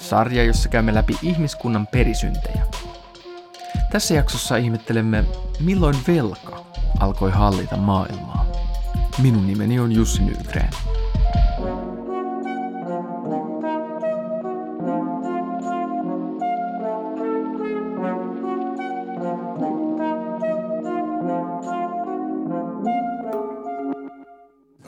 sarja, 0.00 0.44
jossa 0.44 0.68
käymme 0.68 0.94
läpi 0.94 1.16
ihmiskunnan 1.22 1.86
perisyntejä. 1.86 2.66
Tässä 3.92 4.14
jaksossa 4.14 4.56
ihmettelemme, 4.56 5.24
milloin 5.60 5.96
velka 6.08 6.64
alkoi 7.00 7.30
hallita 7.30 7.76
maailmaa. 7.76 8.46
Minun 9.22 9.46
nimeni 9.46 9.80
on 9.80 9.92
Jussi 9.92 10.22
Nygren. 10.22 10.70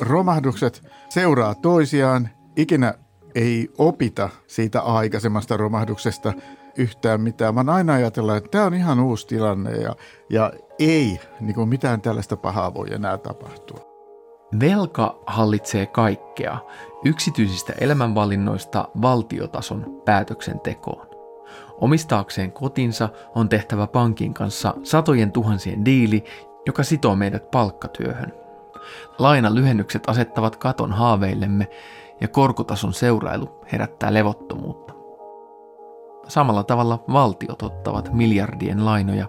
romahdukset 0.01 0.83
seuraa 1.09 1.55
toisiaan. 1.55 2.29
Ikinä 2.57 2.95
ei 3.35 3.71
opita 3.79 4.29
siitä 4.47 4.81
aikaisemmasta 4.81 5.57
romahduksesta 5.57 6.33
yhtään 6.79 7.21
mitään, 7.21 7.55
vaan 7.55 7.69
aina 7.69 7.93
ajatellaan, 7.93 8.39
että 8.39 8.51
tämä 8.51 8.65
on 8.65 8.75
ihan 8.75 9.01
uusi 9.01 9.27
tilanne 9.27 9.71
ja, 9.71 9.97
ja 10.31 10.53
ei 10.79 11.21
niin 11.41 11.55
kuin 11.55 11.69
mitään 11.69 12.01
tällaista 12.01 12.37
pahaa 12.37 12.75
voi 12.75 12.95
enää 12.95 13.19
tapahtua. 13.19 13.93
Velka 14.61 15.19
hallitsee 15.27 15.87
kaikkea, 15.87 16.59
yksityisistä 17.05 17.73
elämänvalinnoista 17.81 18.89
valtiotason 19.03 20.03
päätöksentekoon. 20.05 21.07
Omistaakseen 21.81 22.53
kotinsa 22.53 23.09
on 23.35 23.49
tehtävä 23.49 23.87
pankin 23.87 24.35
kanssa 24.35 24.75
satojen 24.83 25.33
tuhansien 25.33 25.85
diili, 25.85 26.25
joka 26.67 26.83
sitoo 26.83 27.17
meidät 27.17 27.51
palkkatyöhön. 27.51 28.33
Lainalyhennykset 29.19 30.03
asettavat 30.07 30.57
katon 30.57 30.93
haaveillemme 30.93 31.69
ja 32.23 32.29
korkotason 32.29 32.93
seurailu 32.93 33.49
herättää 33.73 34.15
levottomuutta. 34.15 34.93
Samalla 36.29 36.65
tavalla 36.65 37.05
valtiot 37.13 37.63
ottavat 37.63 38.13
miljardien 38.13 38.85
lainoja 38.85 39.27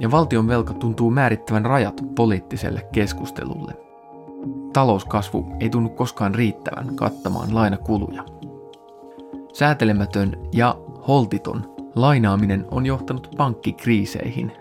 ja 0.00 0.10
valtion 0.10 0.48
velka 0.48 0.74
tuntuu 0.74 1.10
määrittävän 1.10 1.64
rajat 1.64 2.00
poliittiselle 2.16 2.88
keskustelulle. 2.92 3.72
Talouskasvu 4.72 5.46
ei 5.60 5.70
tunnu 5.70 5.88
koskaan 5.88 6.34
riittävän 6.34 6.96
kattamaan 6.96 7.54
lainakuluja. 7.54 8.24
Säätelemätön 9.52 10.36
ja 10.52 10.76
holtiton 11.08 11.74
lainaaminen 11.94 12.66
on 12.70 12.86
johtanut 12.86 13.30
pankkikriiseihin 13.36 14.52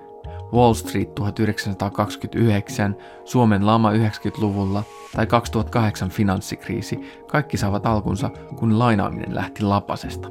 Wall 0.53 0.73
Street 0.73 1.15
1929, 1.15 2.95
Suomen 3.25 3.65
lama 3.65 3.91
90-luvulla 3.91 4.83
tai 5.15 5.27
2008 5.27 6.09
finanssikriisi, 6.09 6.99
kaikki 7.31 7.57
saavat 7.57 7.85
alkunsa, 7.85 8.29
kun 8.55 8.79
lainaaminen 8.79 9.35
lähti 9.35 9.63
lapasesta. 9.63 10.29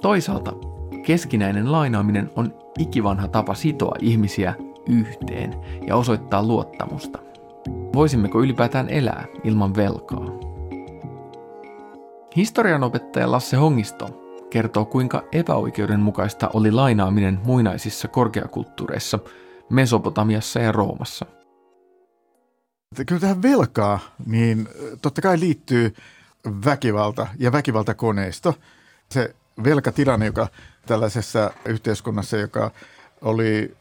Toisaalta 0.00 0.52
keskinäinen 1.06 1.72
lainaaminen 1.72 2.30
on 2.36 2.54
ikivanha 2.78 3.28
tapa 3.28 3.54
sitoa 3.54 3.94
ihmisiä 4.00 4.54
yhteen 4.88 5.54
ja 5.86 5.96
osoittaa 5.96 6.46
luottamusta. 6.46 7.18
Voisimmeko 7.94 8.40
ylipäätään 8.40 8.88
elää 8.88 9.26
ilman 9.44 9.74
velkaa? 9.76 10.26
Historianopettaja 12.36 13.30
Lasse 13.30 13.56
Hongisto 13.56 14.21
kertoo, 14.52 14.84
kuinka 14.84 15.24
epäoikeudenmukaista 15.32 16.50
oli 16.52 16.70
lainaaminen 16.70 17.40
muinaisissa 17.44 18.08
korkeakulttuureissa 18.08 19.18
Mesopotamiassa 19.70 20.60
ja 20.60 20.72
Roomassa. 20.72 21.26
Kyllä 23.06 23.20
tähän 23.20 23.42
velkaa, 23.42 23.98
niin 24.26 24.68
totta 25.02 25.22
kai 25.22 25.40
liittyy 25.40 25.94
väkivalta 26.64 27.26
ja 27.38 27.52
väkivaltakoneisto. 27.52 28.54
Se 29.10 29.34
velkatilanne, 29.64 30.26
joka 30.26 30.48
tällaisessa 30.86 31.50
yhteiskunnassa, 31.64 32.36
joka 32.36 32.70
oli 33.22 33.76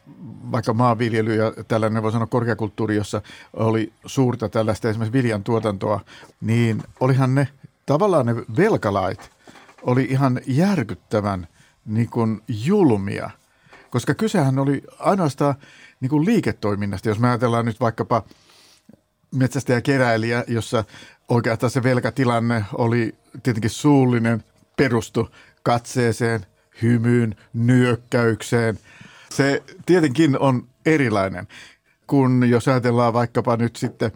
vaikka 0.52 0.74
maanviljely 0.74 1.36
ja 1.36 1.54
tällainen 1.68 2.04
voi 2.04 2.12
sanoa 2.12 2.28
korkeakulttuuri, 2.28 2.96
jossa 2.96 3.22
oli 3.54 3.94
suurta 4.06 4.50
tällaista 4.50 4.90
esimerkiksi 4.90 5.18
viljan 5.18 5.44
tuotantoa, 5.44 6.00
niin 6.42 6.84
olihan 7.00 7.36
ne 7.36 7.48
tavallaan 7.86 8.26
ne 8.26 8.36
velkalait– 8.36 9.32
oli 9.82 10.04
ihan 10.04 10.42
järkyttävän 10.48 11.48
niin 11.86 12.10
kuin 12.10 12.42
julmia, 12.48 13.30
koska 13.90 14.14
kysehän 14.14 14.60
oli 14.60 14.84
ainoastaan 15.00 15.56
niin 16.00 16.10
kuin 16.10 16.26
liiketoiminnasta. 16.26 17.10
Jos 17.10 17.20
me 17.20 17.28
ajatellaan 17.28 17.66
nyt 17.66 17.80
vaikkapa 17.80 18.24
metsästäjäkeräilijä, 19.36 20.44
jossa 20.48 20.84
oikeastaan 21.30 21.72
se 21.72 21.84
velkatilanne 21.84 22.66
oli 22.74 23.16
tietenkin 23.44 23.70
suullinen, 23.70 24.44
perustu 24.78 25.30
katseeseen, 25.64 26.46
hymyyn, 26.82 27.36
nyökkäykseen. 27.54 28.80
Se 29.30 29.64
tietenkin 29.86 30.40
on 30.40 30.68
erilainen, 30.86 31.48
kun 32.08 32.50
jos 32.50 32.68
ajatellaan 32.68 33.14
vaikkapa 33.14 33.58
nyt 33.58 33.76
sitten 33.76 34.12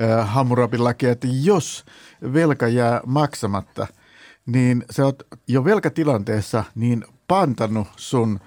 äh, 0.00 0.28
Hammurabin 0.28 0.84
lakia, 0.84 1.12
että 1.12 1.28
jos 1.42 1.84
velka 2.32 2.68
jää 2.68 3.00
maksamatta– 3.06 3.86
niin 4.46 4.84
sä 4.90 5.04
oot 5.04 5.22
jo 5.48 5.64
velkatilanteessa 5.64 6.64
niin 6.74 7.04
pantannut 7.28 7.88
sun 7.96 8.40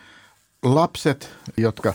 lapset, 0.64 1.38
jotka 1.58 1.94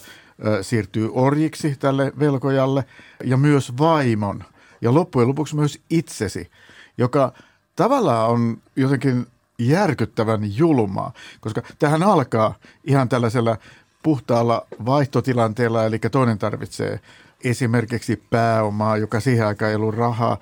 siirtyy 0.62 1.10
orjiksi 1.12 1.76
tälle 1.78 2.12
velkojalle, 2.18 2.84
ja 3.24 3.36
myös 3.36 3.78
vaimon, 3.78 4.44
ja 4.80 4.94
loppujen 4.94 5.28
lopuksi 5.28 5.56
myös 5.56 5.80
itsesi, 5.90 6.50
joka 6.98 7.32
tavallaan 7.76 8.30
on 8.30 8.58
jotenkin 8.76 9.26
järkyttävän 9.58 10.56
julmaa, 10.56 11.12
koska 11.40 11.62
tähän 11.78 12.02
alkaa 12.02 12.54
ihan 12.84 13.08
tällaisella 13.08 13.56
puhtaalla 14.02 14.66
vaihtotilanteella, 14.84 15.84
eli 15.84 15.98
toinen 15.98 16.38
tarvitsee 16.38 17.00
esimerkiksi 17.44 18.22
pääomaa, 18.30 18.96
joka 18.96 19.20
siihen 19.20 19.46
aikaan 19.46 19.70
ei 19.70 19.76
ollut 19.76 19.94
rahaa, 19.94 20.38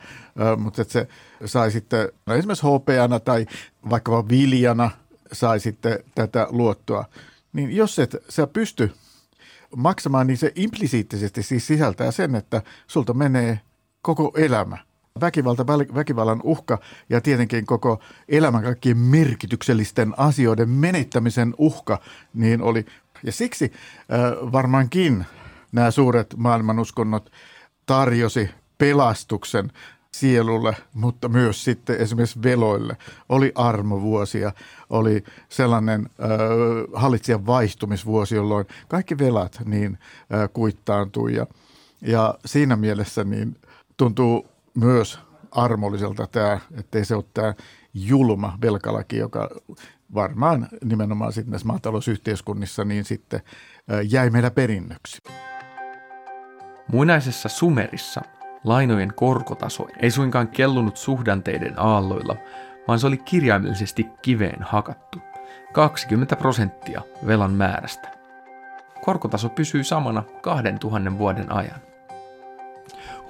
mutta 0.56 0.84
se 0.84 1.09
sai 1.44 1.70
sitten 1.70 2.08
no 2.26 2.34
esimerkiksi 2.34 2.66
hopeana 2.66 3.20
tai 3.20 3.46
vaikka 3.90 4.28
viljana 4.28 4.90
sai 5.32 5.60
sitten 5.60 5.98
tätä 6.14 6.46
luottoa. 6.50 7.04
Niin 7.52 7.76
jos 7.76 7.98
et 7.98 8.16
sä 8.28 8.46
pysty 8.46 8.92
maksamaan, 9.76 10.26
niin 10.26 10.36
se 10.36 10.52
implisiittisesti 10.54 11.42
siis 11.42 11.66
sisältää 11.66 12.10
sen, 12.10 12.34
että 12.34 12.62
sulta 12.86 13.14
menee 13.14 13.60
koko 14.02 14.32
elämä. 14.36 14.78
Väkivalta, 15.20 15.66
väkivallan 15.66 16.40
uhka 16.44 16.78
ja 17.08 17.20
tietenkin 17.20 17.66
koko 17.66 18.00
elämän 18.28 18.62
kaikkien 18.62 18.98
merkityksellisten 18.98 20.14
asioiden 20.16 20.68
menettämisen 20.68 21.54
uhka, 21.58 22.00
niin 22.34 22.62
oli. 22.62 22.86
Ja 23.22 23.32
siksi 23.32 23.72
äh, 23.72 24.52
varmaankin 24.52 25.26
nämä 25.72 25.90
suuret 25.90 26.34
maailmanuskonnot 26.36 27.32
tarjosi 27.86 28.50
pelastuksen 28.78 29.72
sielulle, 30.16 30.76
mutta 30.94 31.28
myös 31.28 31.65
sitten 31.65 31.97
esimerkiksi 31.97 32.43
veloille. 32.43 32.97
Oli 33.28 33.53
armovuosia, 33.54 34.53
oli 34.91 35.25
sellainen 35.48 36.01
äh, 36.21 36.28
hallitsijan 36.95 37.47
vaihtumisvuosi, 37.47 38.34
jolloin 38.34 38.66
kaikki 38.89 39.18
velat 39.18 39.62
niin 39.65 39.98
äh, 40.34 40.48
kuittaantui 40.53 41.34
ja, 41.34 41.47
ja 42.01 42.34
siinä 42.47 42.77
mielessä 42.77 43.24
niin 43.24 43.57
tuntuu 43.97 44.47
myös 44.74 45.18
armolliselta 45.51 46.27
tämä, 46.27 46.60
ettei 46.78 47.04
se 47.04 47.15
ole 47.15 47.24
tämä 47.34 47.54
julma 47.95 48.59
velkalaki, 48.63 49.16
joka 49.16 49.48
varmaan 50.15 50.68
nimenomaan 50.84 51.33
sitten 51.33 51.51
näissä 51.51 51.68
maatalousyhteiskunnissa 51.68 52.84
niin 52.84 53.04
sitten 53.04 53.41
jäi 54.09 54.30
meillä 54.30 54.51
perinnöksi. 54.51 55.22
Muinaisessa 56.89 57.48
Sumerissa 57.48 58.22
lainojen 58.65 59.12
korkotaso 59.15 59.86
ei 60.01 60.10
suinkaan 60.10 60.48
kellunut 60.48 60.97
suhdanteiden 60.97 61.74
aalloilla, 61.77 62.36
vaan 62.89 62.98
se 62.98 63.07
oli 63.07 63.16
kirjaimellisesti 63.16 64.07
kiveen 64.22 64.62
hakattu. 64.62 65.18
20 65.72 66.36
prosenttia 66.36 67.03
velan 67.27 67.53
määrästä. 67.53 68.09
Korkotaso 69.04 69.48
pysyy 69.48 69.84
samana 69.84 70.22
2000 70.42 71.18
vuoden 71.18 71.53
ajan. 71.53 71.80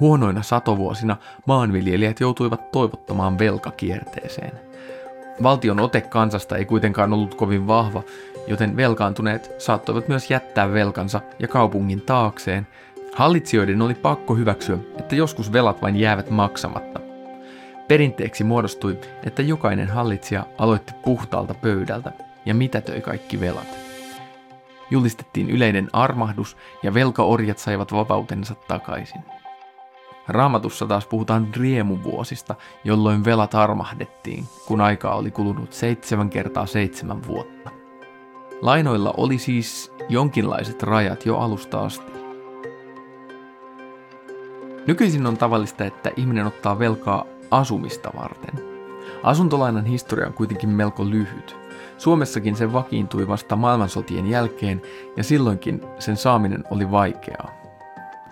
Huonoina 0.00 0.43
satovuosina 0.43 1.17
maanviljelijät 1.47 2.21
joutuivat 2.21 2.71
toivottamaan 2.71 3.38
velkakierteeseen. 3.38 4.53
Valtion 5.43 5.81
ote 5.81 6.00
kansasta 6.00 6.56
ei 6.56 6.65
kuitenkaan 6.65 7.12
ollut 7.12 7.35
kovin 7.35 7.67
vahva, 7.67 8.03
joten 8.47 8.76
velkaantuneet 8.76 9.53
saattoivat 9.59 10.09
myös 10.09 10.31
jättää 10.31 10.73
velkansa 10.73 11.21
ja 11.38 11.49
kaupungin 11.49 12.00
taakseen. 12.00 12.67
Hallitsijoiden 13.15 13.83
oli 13.83 13.95
pakko 13.95 14.35
hyväksyä, 14.35 14.79
että 14.99 15.17
joskus 15.17 15.53
velat 15.53 15.83
vain 15.83 15.97
jäävät 15.97 16.31
maksamatta. 16.31 17.01
Perinteeksi 17.89 18.45
muodostui, 18.45 18.99
että 19.25 19.43
jokainen 19.43 19.89
hallitsija 19.89 20.47
aloitti 20.59 20.93
puhtaalta 21.05 21.55
pöydältä 21.55 22.12
ja 22.47 22.55
mitätöi 22.55 23.01
kaikki 23.01 23.41
velat. 23.41 23.79
Julistettiin 24.91 25.51
yleinen 25.51 25.89
armahdus 25.93 26.57
ja 26.83 26.95
velkaorjat 26.95 27.59
saivat 27.59 27.93
vapautensa 27.93 28.55
takaisin. 28.69 29.21
Raamatussa 30.29 30.87
taas 30.87 31.07
puhutaan 31.07 31.49
riemuvuosista, 31.57 32.55
jolloin 32.85 33.25
velat 33.25 33.55
armahdettiin, 33.55 34.45
kun 34.67 34.81
aikaa 34.81 35.17
oli 35.17 35.31
kulunut 35.31 35.73
seitsemän 35.73 36.31
kertaa 36.31 36.67
seitsemän 36.67 37.27
vuotta. 37.27 37.71
Lainoilla 38.62 39.15
oli 39.17 39.39
siis 39.39 39.93
jonkinlaiset 40.09 40.83
rajat 40.83 41.27
jo 41.27 41.39
alusta 41.39 41.81
asti. 41.81 42.19
Nykyisin 44.87 45.27
on 45.27 45.37
tavallista, 45.37 45.85
että 45.85 46.11
ihminen 46.17 46.47
ottaa 46.47 46.79
velkaa 46.79 47.25
asumista 47.50 48.11
varten. 48.17 48.65
Asuntolainan 49.23 49.85
historia 49.87 50.27
on 50.27 50.32
kuitenkin 50.32 50.69
melko 50.69 51.11
lyhyt. 51.11 51.56
Suomessakin 51.99 52.56
se 52.56 52.73
vakiintui 52.73 53.29
vasta 53.29 53.56
maailmansotien 53.56 54.27
jälkeen 54.27 54.82
ja 55.17 55.25
silloinkin 55.25 55.81
sen 55.99 56.17
saaminen 56.17 56.65
oli 56.71 56.91
vaikeaa. 56.91 57.50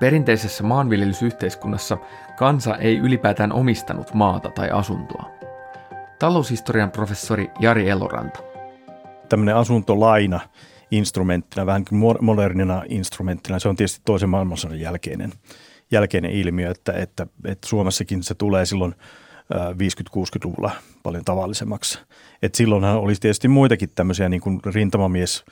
Perinteisessä 0.01 0.65
maanviljelysyhteiskunnassa 0.65 1.99
kansa 2.39 2.77
ei 2.77 2.99
ylipäätään 2.99 3.53
omistanut 3.53 4.15
maata 4.15 4.51
tai 4.51 4.71
asuntoa. 4.71 5.31
Taloushistorian 6.19 6.91
professori 6.91 7.51
Jari 7.61 7.89
Eloranta. 7.89 8.41
Tämmöinen 9.29 9.57
asuntolaina 9.57 10.41
instrumenttina, 10.91 11.67
vähän 11.67 11.85
modernina 12.21 12.83
instrumenttina, 12.89 13.59
se 13.59 13.69
on 13.69 13.77
tietysti 13.77 14.01
toisen 14.05 14.29
maailmansodan 14.29 14.81
jälkeinen, 14.81 15.33
jälkeinen 15.91 16.31
ilmiö, 16.31 16.71
että, 16.71 16.93
että, 16.93 17.27
että 17.45 17.69
Suomessakin 17.69 18.23
se 18.23 18.35
tulee 18.35 18.67
silloin 18.67 18.95
50-60-luvulla 19.53 20.71
paljon 21.03 21.25
tavallisemmaksi. 21.25 21.99
Et 22.43 22.55
silloinhan 22.55 22.99
olisi 22.99 23.21
tietysti 23.21 23.49
muitakin 23.49 23.91
tämmöisiä 23.95 24.29
niin 24.29 24.41
kuin 24.41 24.61
rintamamies 24.65 25.45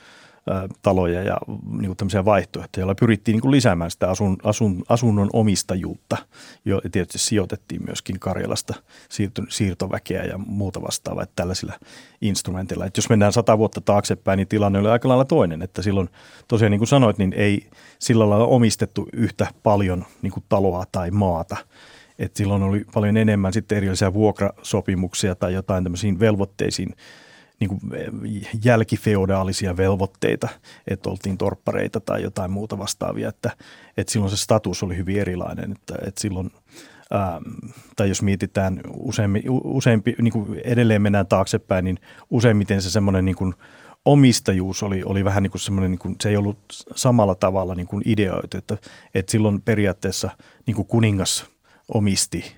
taloja 0.83 1.23
ja 1.23 1.39
niin 1.71 1.87
kuin 1.87 1.97
tämmöisiä 1.97 2.25
vaihtoehtoja, 2.25 2.83
joilla 2.83 2.95
pyrittiin 2.95 3.33
niin 3.33 3.43
kuin 3.43 3.53
lisäämään 3.53 3.91
sitä 3.91 4.11
asun, 4.11 4.37
asun, 4.43 4.85
asunnon 4.89 5.31
omistajuutta. 5.33 6.17
Jo, 6.65 6.81
ja 6.85 6.91
tietysti 6.91 7.19
sijoitettiin 7.19 7.85
myöskin 7.87 8.21
Karjalasta 8.21 8.75
siirto, 9.09 9.43
siirtoväkeä 9.49 10.25
ja 10.25 10.39
muuta 10.39 10.83
vastaavaa 10.83 11.23
että 11.23 11.33
tällaisilla 11.37 11.73
instrumentilla. 12.21 12.87
Että 12.87 12.99
jos 12.99 13.09
mennään 13.09 13.33
sata 13.33 13.59
vuotta 13.59 13.81
taaksepäin, 13.81 14.37
niin 14.37 14.49
tilanne 14.49 14.79
oli 14.79 14.89
aika 14.89 15.09
lailla 15.09 15.25
toinen. 15.25 15.63
Että 15.63 15.83
silloin 15.83 16.09
tosiaan 16.49 16.71
niin 16.71 16.81
kuin 16.81 16.89
sanoit, 16.89 17.19
niin 17.19 17.33
ei 17.33 17.67
sillä 17.99 18.31
lailla 18.31 18.47
omistettu 18.47 19.09
yhtä 19.13 19.47
paljon 19.63 20.05
niin 20.23 20.33
kuin 20.33 20.45
taloa 20.49 20.85
tai 20.93 21.11
maata– 21.11 21.57
et 22.19 22.37
silloin 22.37 22.63
oli 22.63 22.85
paljon 22.95 23.17
enemmän 23.17 23.53
sitten 23.53 23.79
erillisiä 23.79 24.13
vuokrasopimuksia 24.13 25.35
tai 25.35 25.55
jotain 25.55 25.85
tämmöisiin 25.85 26.21
velvoitteisiin 26.21 26.97
niin 27.61 27.69
kuin 27.69 27.81
jälkifeodaalisia 28.65 29.77
velvoitteita, 29.77 30.49
että 30.87 31.11
oltiin 31.11 31.39
torppareita 31.39 32.01
tai 32.01 32.23
jotain 32.23 32.51
muuta 32.51 32.79
vastaavia, 32.79 33.29
että, 33.29 33.51
että 33.97 34.13
silloin 34.13 34.31
se 34.31 34.37
status 34.37 34.83
oli 34.83 34.97
hyvin 34.97 35.21
erilainen, 35.21 35.73
että, 35.73 35.95
että 36.07 36.21
silloin 36.21 36.51
ää, 37.11 37.41
tai 37.97 38.09
jos 38.09 38.23
mietitään 38.23 38.81
useampi, 38.97 39.43
useampi 39.65 40.17
niin 40.21 40.33
kuin 40.33 40.61
edelleen 40.65 41.03
mennään 41.03 41.27
taaksepäin, 41.27 41.85
niin 41.85 41.99
useimmiten 42.31 42.83
se 42.83 42.91
semmoinen 42.91 43.25
niin 43.25 43.37
kuin 43.37 43.55
omistajuus 44.07 44.83
oli, 44.83 45.03
oli 45.05 45.25
vähän 45.25 45.43
niin 45.43 45.51
kuin 45.51 45.61
semmoinen, 45.61 45.91
niin 45.91 45.99
kuin, 45.99 46.17
se 46.23 46.29
ei 46.29 46.37
ollut 46.37 46.59
samalla 46.95 47.35
tavalla 47.35 47.75
niin 47.75 47.87
kuin 47.87 48.03
ideoitu, 48.07 48.59
että, 48.59 48.79
että 49.15 49.33
silloin 49.33 49.63
periaatteessa 49.63 50.31
niin 50.67 50.75
kuin 50.75 50.89
kuningas 50.89 51.47
omisti 51.95 52.57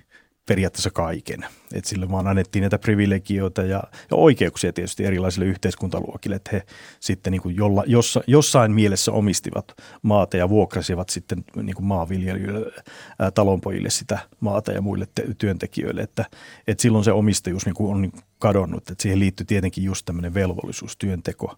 periaatteessa 0.49 0.89
kaiken. 0.89 1.45
Et 1.73 1.85
sille 1.85 2.11
vaan 2.11 2.27
annettiin 2.27 2.61
näitä 2.61 2.79
privilegioita 2.79 3.61
ja, 3.61 3.83
ja 4.11 4.17
oikeuksia 4.17 4.73
tietysti 4.73 5.05
erilaisille 5.05 5.45
yhteiskuntaluokille, 5.45 6.35
että 6.35 6.49
he 6.53 6.63
sitten 6.99 7.31
niin 7.31 7.41
kuin 7.41 7.55
jolla, 7.55 7.83
jossa, 7.87 8.21
jossain 8.27 8.71
mielessä 8.71 9.11
omistivat 9.11 9.73
maata 10.01 10.37
ja 10.37 10.49
vuokrasivat 10.49 11.09
sitten 11.09 11.45
niin 11.55 11.75
kuin 11.75 11.85
maanviljelijöille, 11.85 12.71
ää, 13.19 13.31
talonpojille 13.31 13.89
sitä 13.89 14.19
maata 14.39 14.71
ja 14.71 14.81
muille 14.81 15.07
te- 15.15 15.27
työntekijöille, 15.37 16.01
että, 16.01 16.25
että 16.67 16.81
silloin 16.81 17.03
se 17.03 17.11
omistajuus 17.11 17.65
niin 17.65 17.75
kuin 17.75 17.91
on 17.91 18.11
kadonnut, 18.39 18.89
että 18.91 19.01
siihen 19.01 19.19
liittyy 19.19 19.45
tietenkin 19.45 19.83
just 19.83 20.05
tämmöinen 20.05 20.33
velvollisuus, 20.33 20.97
työnteko 20.97 21.55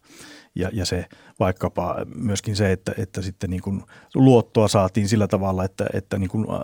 ja, 0.56 0.70
ja 0.74 0.86
se 0.86 1.06
vaikkapa 1.40 1.96
myöskin 2.16 2.56
se, 2.56 2.72
että, 2.72 2.94
että 2.98 3.22
sitten 3.22 3.50
niin 3.50 3.62
kuin 3.62 3.84
luottoa 4.16 4.68
saatiin 4.68 5.08
sillä 5.08 5.28
tavalla, 5.28 5.64
että, 5.64 5.86
että 5.94 6.18
niin 6.18 6.30
kuin, 6.30 6.48
äh, 6.50 6.58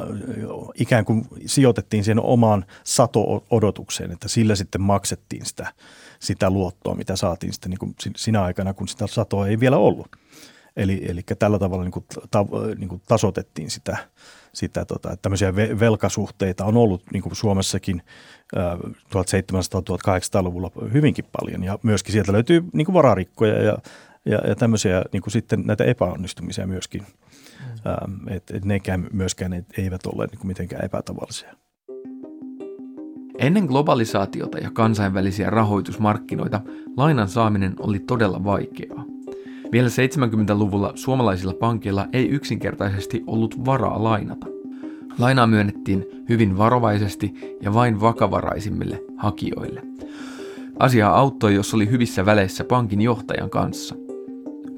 ikään 0.75 1.05
kuin 1.05 1.25
sijoitettiin 1.45 2.03
siihen 2.03 2.19
omaan 2.23 2.65
sato-odotukseen, 2.83 4.11
että 4.11 4.27
sillä 4.27 4.55
sitten 4.55 4.81
maksettiin 4.81 5.45
sitä, 5.45 5.73
sitä 6.19 6.49
luottoa, 6.49 6.95
mitä 6.95 7.15
saatiin 7.15 7.53
sitten 7.53 7.69
niin 7.69 7.79
kuin 7.79 7.95
sinä 8.15 8.43
aikana, 8.43 8.73
kun 8.73 8.87
sitä 8.87 9.07
satoa 9.07 9.47
ei 9.47 9.59
vielä 9.59 9.77
ollut. 9.77 10.07
Eli, 10.77 11.05
eli 11.09 11.21
tällä 11.39 11.59
tavalla 11.59 11.83
niin 11.83 11.91
kuin, 11.91 12.05
ta, 12.31 12.45
niin 12.77 12.89
kuin 12.89 13.01
tasotettiin 13.07 13.71
sitä, 13.71 13.97
sitä 14.53 14.85
tota, 14.85 15.11
että 15.11 15.21
tämmöisiä 15.21 15.55
velkasuhteita 15.55 16.65
on 16.65 16.77
ollut 16.77 17.03
niin 17.13 17.23
kuin 17.23 17.35
Suomessakin 17.35 18.01
1700-1800-luvulla 18.55 20.71
hyvinkin 20.93 21.25
paljon 21.41 21.63
ja 21.63 21.79
myöskin 21.83 22.13
sieltä 22.13 22.31
löytyy 22.31 22.63
niin 22.73 22.85
kuin 22.85 22.93
vararikkoja 22.93 23.63
ja, 23.63 23.77
ja, 24.25 24.37
ja 24.47 24.55
tämmöisiä 24.55 25.03
niin 25.11 25.21
kuin 25.21 25.33
sitten 25.33 25.63
näitä 25.65 25.83
epäonnistumisia 25.83 26.67
myöskin, 26.67 27.01
mm. 27.01 27.07
että 28.27 28.57
et 28.57 28.65
nekään 28.65 29.07
myöskään 29.13 29.65
eivät 29.77 30.05
ole 30.05 30.25
niin 30.25 30.37
kuin 30.37 30.47
mitenkään 30.47 30.85
epätavallisia. 30.85 31.53
Ennen 33.37 33.65
globalisaatiota 33.65 34.57
ja 34.57 34.71
kansainvälisiä 34.71 35.49
rahoitusmarkkinoita 35.49 36.61
lainan 36.97 37.29
saaminen 37.29 37.73
oli 37.79 37.99
todella 37.99 38.43
vaikeaa. 38.43 39.16
Vielä 39.71 39.89
70-luvulla 39.89 40.91
suomalaisilla 40.95 41.53
pankeilla 41.53 42.07
ei 42.13 42.29
yksinkertaisesti 42.29 43.23
ollut 43.27 43.65
varaa 43.65 44.03
lainata. 44.03 44.47
Lainaa 45.19 45.47
myönnettiin 45.47 46.05
hyvin 46.29 46.57
varovaisesti 46.57 47.33
ja 47.61 47.73
vain 47.73 48.01
vakavaraisimmille 48.01 49.03
hakijoille. 49.17 49.81
Asia 50.79 51.09
auttoi, 51.09 51.55
jos 51.55 51.73
oli 51.73 51.89
hyvissä 51.89 52.25
väleissä 52.25 52.63
pankin 52.63 53.01
johtajan 53.01 53.49
kanssa. 53.49 53.95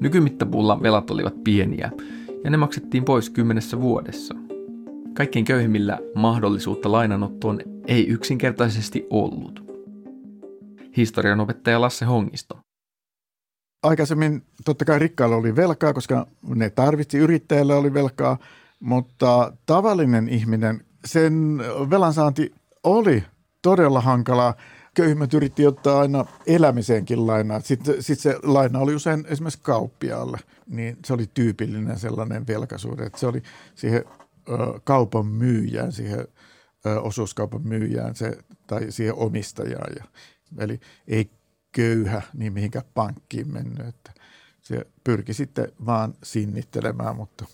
Nykymittapuulla 0.00 0.82
velat 0.82 1.10
olivat 1.10 1.44
pieniä 1.44 1.90
ja 2.44 2.50
ne 2.50 2.56
maksettiin 2.56 3.04
pois 3.04 3.30
kymmenessä 3.30 3.80
vuodessa. 3.80 4.34
Kaikkein 5.14 5.44
köyhimmillä 5.44 5.98
mahdollisuutta 6.14 6.92
lainanottoon 6.92 7.60
ei 7.86 8.08
yksinkertaisesti 8.08 9.06
ollut. 9.10 9.64
Historian 10.96 11.40
opettaja 11.40 11.80
Lasse 11.80 12.04
Hongisto 12.04 12.69
aikaisemmin 13.82 14.42
totta 14.64 14.84
kai 14.84 14.98
rikkailla 14.98 15.36
oli 15.36 15.56
velkaa, 15.56 15.92
koska 15.92 16.26
ne 16.54 16.70
tarvitsi, 16.70 17.18
yrittäjällä 17.18 17.76
oli 17.76 17.94
velkaa, 17.94 18.38
mutta 18.80 19.52
tavallinen 19.66 20.28
ihminen, 20.28 20.84
sen 21.04 21.62
velansaanti 21.90 22.54
oli 22.84 23.24
todella 23.62 24.00
hankalaa. 24.00 24.54
Köyhimmät 24.94 25.34
yritti 25.34 25.66
ottaa 25.66 26.00
aina 26.00 26.24
elämiseenkin 26.46 27.26
lainaa. 27.26 27.60
Sitten, 27.60 28.02
sitten 28.02 28.32
se 28.32 28.38
laina 28.42 28.78
oli 28.78 28.94
usein 28.94 29.24
esimerkiksi 29.28 29.60
kauppiaalle, 29.62 30.38
niin 30.66 30.96
se 31.04 31.12
oli 31.12 31.26
tyypillinen 31.34 31.98
sellainen 31.98 32.46
velkasuhde, 32.46 33.02
että 33.02 33.18
se 33.18 33.26
oli 33.26 33.42
siihen 33.74 34.04
ö, 34.48 34.80
kaupan 34.84 35.26
myyjään, 35.26 35.92
siihen 35.92 36.28
ö, 36.86 37.00
osuuskaupan 37.00 37.62
myyjään 37.68 38.14
se, 38.14 38.38
tai 38.66 38.86
siihen 38.92 39.14
omistajaan. 39.14 39.92
Ja, 39.98 40.04
eli 40.58 40.80
ei 41.08 41.30
köyhä, 41.72 42.22
niin 42.34 42.52
mihinkä 42.52 42.82
pankkiin 42.94 43.52
mennyt. 43.52 43.86
Että 43.86 44.12
se 44.60 44.86
pyrki 45.04 45.34
sitten 45.34 45.72
vaan 45.86 46.14
sinnittelemään, 46.22 47.16
mutta 47.16 47.44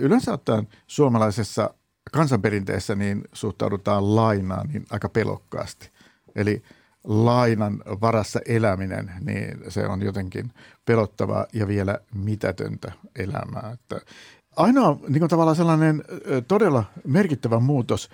yleensä 0.00 0.32
ottaen 0.32 0.68
suomalaisessa 0.86 1.74
kansanperinteessä 2.12 2.94
niin 2.94 3.24
suhtaudutaan 3.32 4.16
lainaan 4.16 4.68
niin 4.68 4.86
aika 4.90 5.08
pelokkaasti. 5.08 5.90
Eli 6.34 6.62
lainan 7.04 7.82
varassa 8.00 8.40
eläminen, 8.46 9.12
niin 9.20 9.58
se 9.68 9.86
on 9.86 10.02
jotenkin 10.02 10.52
pelottavaa 10.84 11.46
ja 11.52 11.68
vielä 11.68 11.98
mitätöntä 12.14 12.92
elämää. 13.16 13.70
Että 13.74 14.00
ainoa 14.56 14.98
niin 15.08 15.18
kuin 15.18 15.30
tavallaan 15.30 15.56
sellainen 15.56 16.04
todella 16.48 16.84
merkittävä 17.06 17.60
muutos 17.60 18.10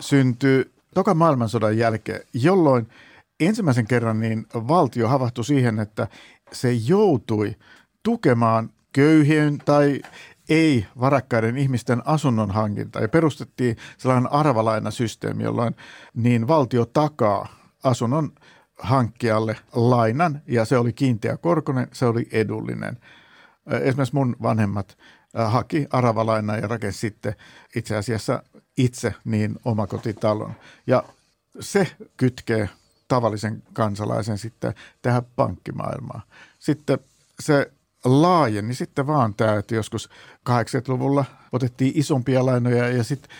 syntyy 0.00 0.72
toka 0.94 1.14
maailmansodan 1.14 1.78
jälkeen, 1.78 2.20
jolloin– 2.32 2.88
ensimmäisen 3.40 3.86
kerran 3.86 4.20
niin 4.20 4.46
valtio 4.54 5.08
havahtui 5.08 5.44
siihen, 5.44 5.78
että 5.78 6.08
se 6.52 6.72
joutui 6.72 7.56
tukemaan 8.02 8.70
köyhien 8.92 9.58
tai 9.58 10.02
ei 10.48 10.86
varakkaiden 11.00 11.56
ihmisten 11.58 12.02
asunnon 12.04 12.50
hankinta 12.50 13.00
ja 13.00 13.08
perustettiin 13.08 13.76
sellainen 13.98 14.32
arvalainasysteemi, 14.32 15.42
jolloin 15.42 15.76
niin 16.14 16.48
valtio 16.48 16.84
takaa 16.86 17.48
asunnon 17.84 18.32
hankkijalle 18.78 19.56
lainan 19.72 20.42
ja 20.46 20.64
se 20.64 20.78
oli 20.78 20.92
kiinteä 20.92 21.36
korkonen, 21.36 21.88
se 21.92 22.06
oli 22.06 22.28
edullinen. 22.32 22.98
Esimerkiksi 23.82 24.14
mun 24.14 24.36
vanhemmat 24.42 24.98
haki 25.34 25.86
aravalainaa 25.90 26.56
ja 26.56 26.68
rakensi 26.68 26.98
sitten 26.98 27.34
itse 27.76 27.96
asiassa 27.96 28.42
itse 28.78 29.14
niin 29.24 29.56
omakotitalon. 29.64 30.52
Ja 30.86 31.04
se 31.60 31.86
kytkee 32.16 32.68
tavallisen 33.10 33.62
kansalaisen 33.72 34.38
sitten 34.38 34.74
tähän 35.02 35.22
pankkimaailmaan. 35.36 36.22
Sitten 36.58 36.98
se 37.40 37.72
laajeni 38.04 38.74
sitten 38.74 39.06
vaan 39.06 39.34
tämä, 39.34 39.56
että 39.56 39.74
joskus 39.74 40.08
80-luvulla 40.50 41.24
otettiin 41.52 41.92
isompia 41.94 42.46
lainoja 42.46 42.88
ja 42.88 43.04
sitten 43.04 43.30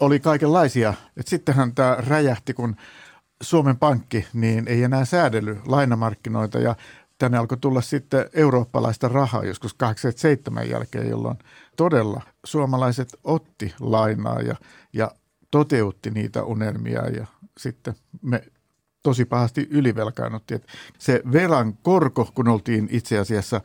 oli 0.00 0.20
kaikenlaisia. 0.20 0.94
Että 1.16 1.30
sittenhän 1.30 1.74
tämä 1.74 1.96
räjähti, 1.98 2.54
kun 2.54 2.76
Suomen 3.42 3.76
Pankki 3.76 4.26
niin 4.32 4.68
ei 4.68 4.82
enää 4.82 5.04
säädely 5.04 5.60
lainamarkkinoita 5.66 6.58
ja 6.58 6.76
tänne 7.18 7.38
alkoi 7.38 7.58
tulla 7.58 7.80
sitten 7.80 8.30
eurooppalaista 8.32 9.08
rahaa 9.08 9.44
joskus 9.44 9.74
87 9.74 10.70
jälkeen, 10.70 11.10
jolloin 11.10 11.38
todella 11.76 12.22
suomalaiset 12.44 13.08
otti 13.24 13.74
lainaa 13.80 14.40
ja, 14.40 14.56
ja 14.92 15.10
toteutti 15.50 16.10
niitä 16.10 16.42
unelmia 16.42 17.08
ja 17.08 17.26
sitten 17.58 17.94
me 18.22 18.42
tosi 19.08 19.24
pahasti 19.24 19.68
ylivelkaannuttiin. 19.70 20.60
Se 20.98 21.22
velan 21.32 21.74
korko, 21.82 22.30
kun 22.34 22.48
oltiin 22.48 22.88
itse 22.90 23.18
asiassa 23.18 23.60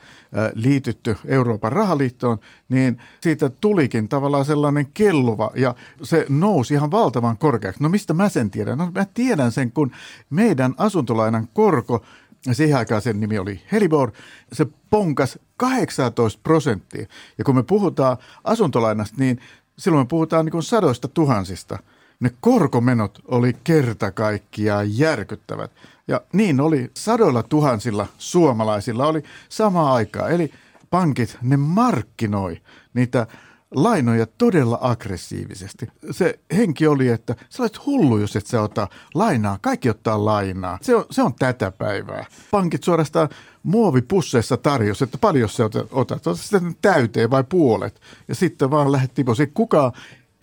liitytty 0.53 1.17
Euroopan 1.25 1.71
rahaliittoon, 1.71 2.37
niin 2.69 3.01
siitä 3.21 3.49
tulikin 3.49 4.09
tavallaan 4.09 4.45
sellainen 4.45 4.87
kelluva 4.93 5.51
ja 5.55 5.75
se 6.03 6.25
nousi 6.29 6.73
ihan 6.73 6.91
valtavan 6.91 7.37
korkeaksi. 7.37 7.83
No 7.83 7.89
mistä 7.89 8.13
mä 8.13 8.29
sen 8.29 8.49
tiedän? 8.49 8.77
No 8.77 8.91
mä 8.95 9.05
tiedän 9.13 9.51
sen, 9.51 9.71
kun 9.71 9.91
meidän 10.29 10.73
asuntolainan 10.77 11.47
korko, 11.53 12.05
siihen 12.51 12.77
aikaan 12.77 13.01
sen 13.01 13.19
nimi 13.19 13.39
oli 13.39 13.61
Helibor, 13.71 14.11
se 14.53 14.65
ponkas 14.89 15.39
18 15.57 16.39
prosenttia. 16.43 17.05
Ja 17.37 17.43
kun 17.43 17.55
me 17.55 17.63
puhutaan 17.63 18.17
asuntolainasta, 18.43 19.15
niin 19.19 19.39
silloin 19.77 20.05
me 20.05 20.07
puhutaan 20.09 20.45
niin 20.45 20.51
kuin 20.51 20.63
sadoista 20.63 21.07
tuhansista– 21.07 21.79
ne 22.19 22.31
korkomenot 22.41 23.19
oli 23.27 23.55
kerta 23.63 24.11
kaikkiaan 24.11 24.97
järkyttävät. 24.97 25.71
Ja 26.07 26.21
niin 26.33 26.59
oli 26.59 26.91
sadoilla 26.93 27.43
tuhansilla 27.43 28.07
suomalaisilla 28.17 29.07
oli 29.07 29.23
sama 29.49 29.93
aikaa. 29.93 30.29
Eli 30.29 30.51
pankit, 30.89 31.37
ne 31.41 31.57
markkinoi 31.57 32.61
niitä 32.93 33.27
lainoja 33.75 34.25
todella 34.37 34.77
aggressiivisesti. 34.81 35.87
Se 36.11 36.39
henki 36.55 36.87
oli, 36.87 37.07
että 37.07 37.35
sä 37.49 37.63
olet 37.63 37.85
hullu, 37.85 38.17
jos 38.17 38.35
et 38.35 38.47
sä 38.47 38.61
ota 38.61 38.87
lainaa. 39.13 39.57
Kaikki 39.61 39.89
ottaa 39.89 40.25
lainaa. 40.25 40.77
Se 40.81 40.95
on, 40.95 41.05
se 41.11 41.21
on 41.21 41.33
tätä 41.33 41.71
päivää. 41.71 42.25
Pankit 42.51 42.83
suorastaan 42.83 43.29
muovipusseissa 43.63 44.57
tarjos, 44.57 45.01
että 45.01 45.17
paljon 45.17 45.49
sä 45.49 45.65
otat. 45.65 45.87
Otat 45.91 46.39
sitten 46.39 46.75
täyteen 46.81 47.29
vai 47.29 47.43
puolet. 47.43 48.01
Ja 48.27 48.35
sitten 48.35 48.71
vaan 48.71 48.91
lähdet 48.91 49.11
pois. 49.25 49.37
Kukaan 49.53 49.91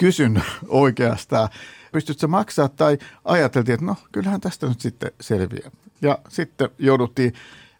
kysyn 0.00 0.42
oikeastaan, 0.68 1.48
pystytkö 1.92 2.28
maksaa 2.28 2.68
tai 2.68 2.98
ajateltiin, 3.24 3.74
että 3.74 3.86
no 3.86 3.96
kyllähän 4.12 4.40
tästä 4.40 4.66
nyt 4.66 4.80
sitten 4.80 5.10
selviää. 5.20 5.70
Ja 6.02 6.18
sitten 6.28 6.68
jouduttiin 6.78 7.32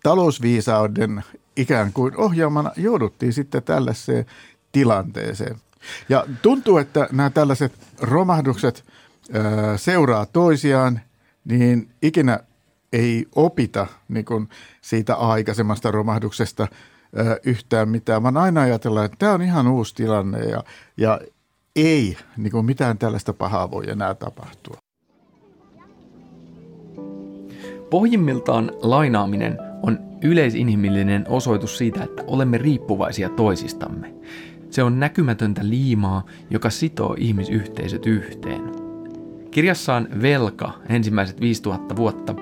talousviisauden 0.02 1.24
ikään 1.56 1.92
kuin 1.92 2.16
ohjaamana, 2.16 2.70
jouduttiin 2.76 3.32
sitten 3.32 3.62
tällaiseen 3.62 4.26
tilanteeseen. 4.72 5.56
Ja 6.08 6.26
tuntuu, 6.42 6.78
että 6.78 7.08
nämä 7.12 7.30
tällaiset 7.30 7.72
romahdukset 8.00 8.84
seuraa 9.76 10.26
toisiaan, 10.26 11.00
niin 11.44 11.88
ikinä 12.02 12.40
ei 12.92 13.26
opita 13.34 13.86
niin 14.08 14.24
kuin 14.24 14.48
siitä 14.80 15.14
aikaisemmasta 15.14 15.90
romahduksesta 15.90 16.68
ää, 17.16 17.36
yhtään 17.44 17.88
mitään, 17.88 18.22
vaan 18.22 18.36
aina 18.36 18.60
ajatellaan, 18.60 19.06
että 19.06 19.16
tämä 19.18 19.32
on 19.32 19.42
ihan 19.42 19.68
uusi 19.68 19.94
tilanne 19.94 20.38
ja, 20.38 20.64
ja 20.96 21.20
ei 21.76 22.16
niin 22.36 22.50
kuin 22.50 22.66
mitään 22.66 22.98
tällaista 22.98 23.32
pahaa 23.32 23.70
voi 23.70 23.90
enää 23.90 24.14
tapahtua. 24.14 24.76
Pohjimmiltaan 27.90 28.72
lainaaminen 28.82 29.58
on 29.82 29.98
yleisinhimillinen 30.22 31.24
osoitus 31.28 31.78
siitä, 31.78 32.04
että 32.04 32.22
olemme 32.26 32.58
riippuvaisia 32.58 33.28
toisistamme. 33.28 34.14
Se 34.70 34.82
on 34.82 35.00
näkymätöntä 35.00 35.60
liimaa, 35.64 36.26
joka 36.50 36.70
sitoo 36.70 37.16
ihmisyhteisöt 37.18 38.06
yhteen. 38.06 38.62
Kirjassaan 39.50 40.08
Velka, 40.22 40.72
ensimmäiset 40.88 41.40
5000 41.40 41.96
vuotta, 41.96 42.34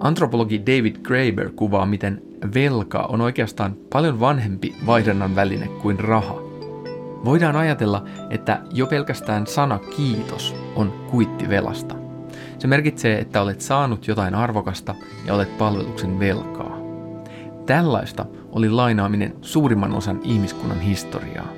antropologi 0.00 0.62
David 0.66 0.96
Graeber 0.96 1.50
kuvaa, 1.50 1.86
miten 1.86 2.22
velka 2.54 2.98
on 2.98 3.20
oikeastaan 3.20 3.76
paljon 3.92 4.20
vanhempi 4.20 4.74
vaihdannan 4.86 5.36
väline 5.36 5.68
kuin 5.68 6.00
raha. 6.00 6.45
Voidaan 7.26 7.56
ajatella, 7.56 8.04
että 8.30 8.60
jo 8.72 8.86
pelkästään 8.86 9.46
sana 9.46 9.78
kiitos 9.78 10.56
on 10.76 10.92
kuitti 11.10 11.48
velasta. 11.48 11.94
Se 12.58 12.66
merkitsee, 12.66 13.18
että 13.18 13.42
olet 13.42 13.60
saanut 13.60 14.08
jotain 14.08 14.34
arvokasta 14.34 14.94
ja 15.24 15.34
olet 15.34 15.58
palveluksen 15.58 16.18
velkaa. 16.18 16.78
Tällaista 17.66 18.26
oli 18.52 18.70
lainaaminen 18.70 19.34
suurimman 19.40 19.94
osan 19.94 20.20
ihmiskunnan 20.24 20.80
historiaa. 20.80 21.48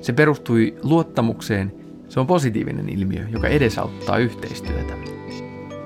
Se 0.00 0.12
perustui 0.12 0.76
luottamukseen, 0.82 1.72
se 2.08 2.20
on 2.20 2.26
positiivinen 2.26 2.88
ilmiö, 2.88 3.26
joka 3.30 3.48
edesauttaa 3.48 4.18
yhteistyötä. 4.18 4.94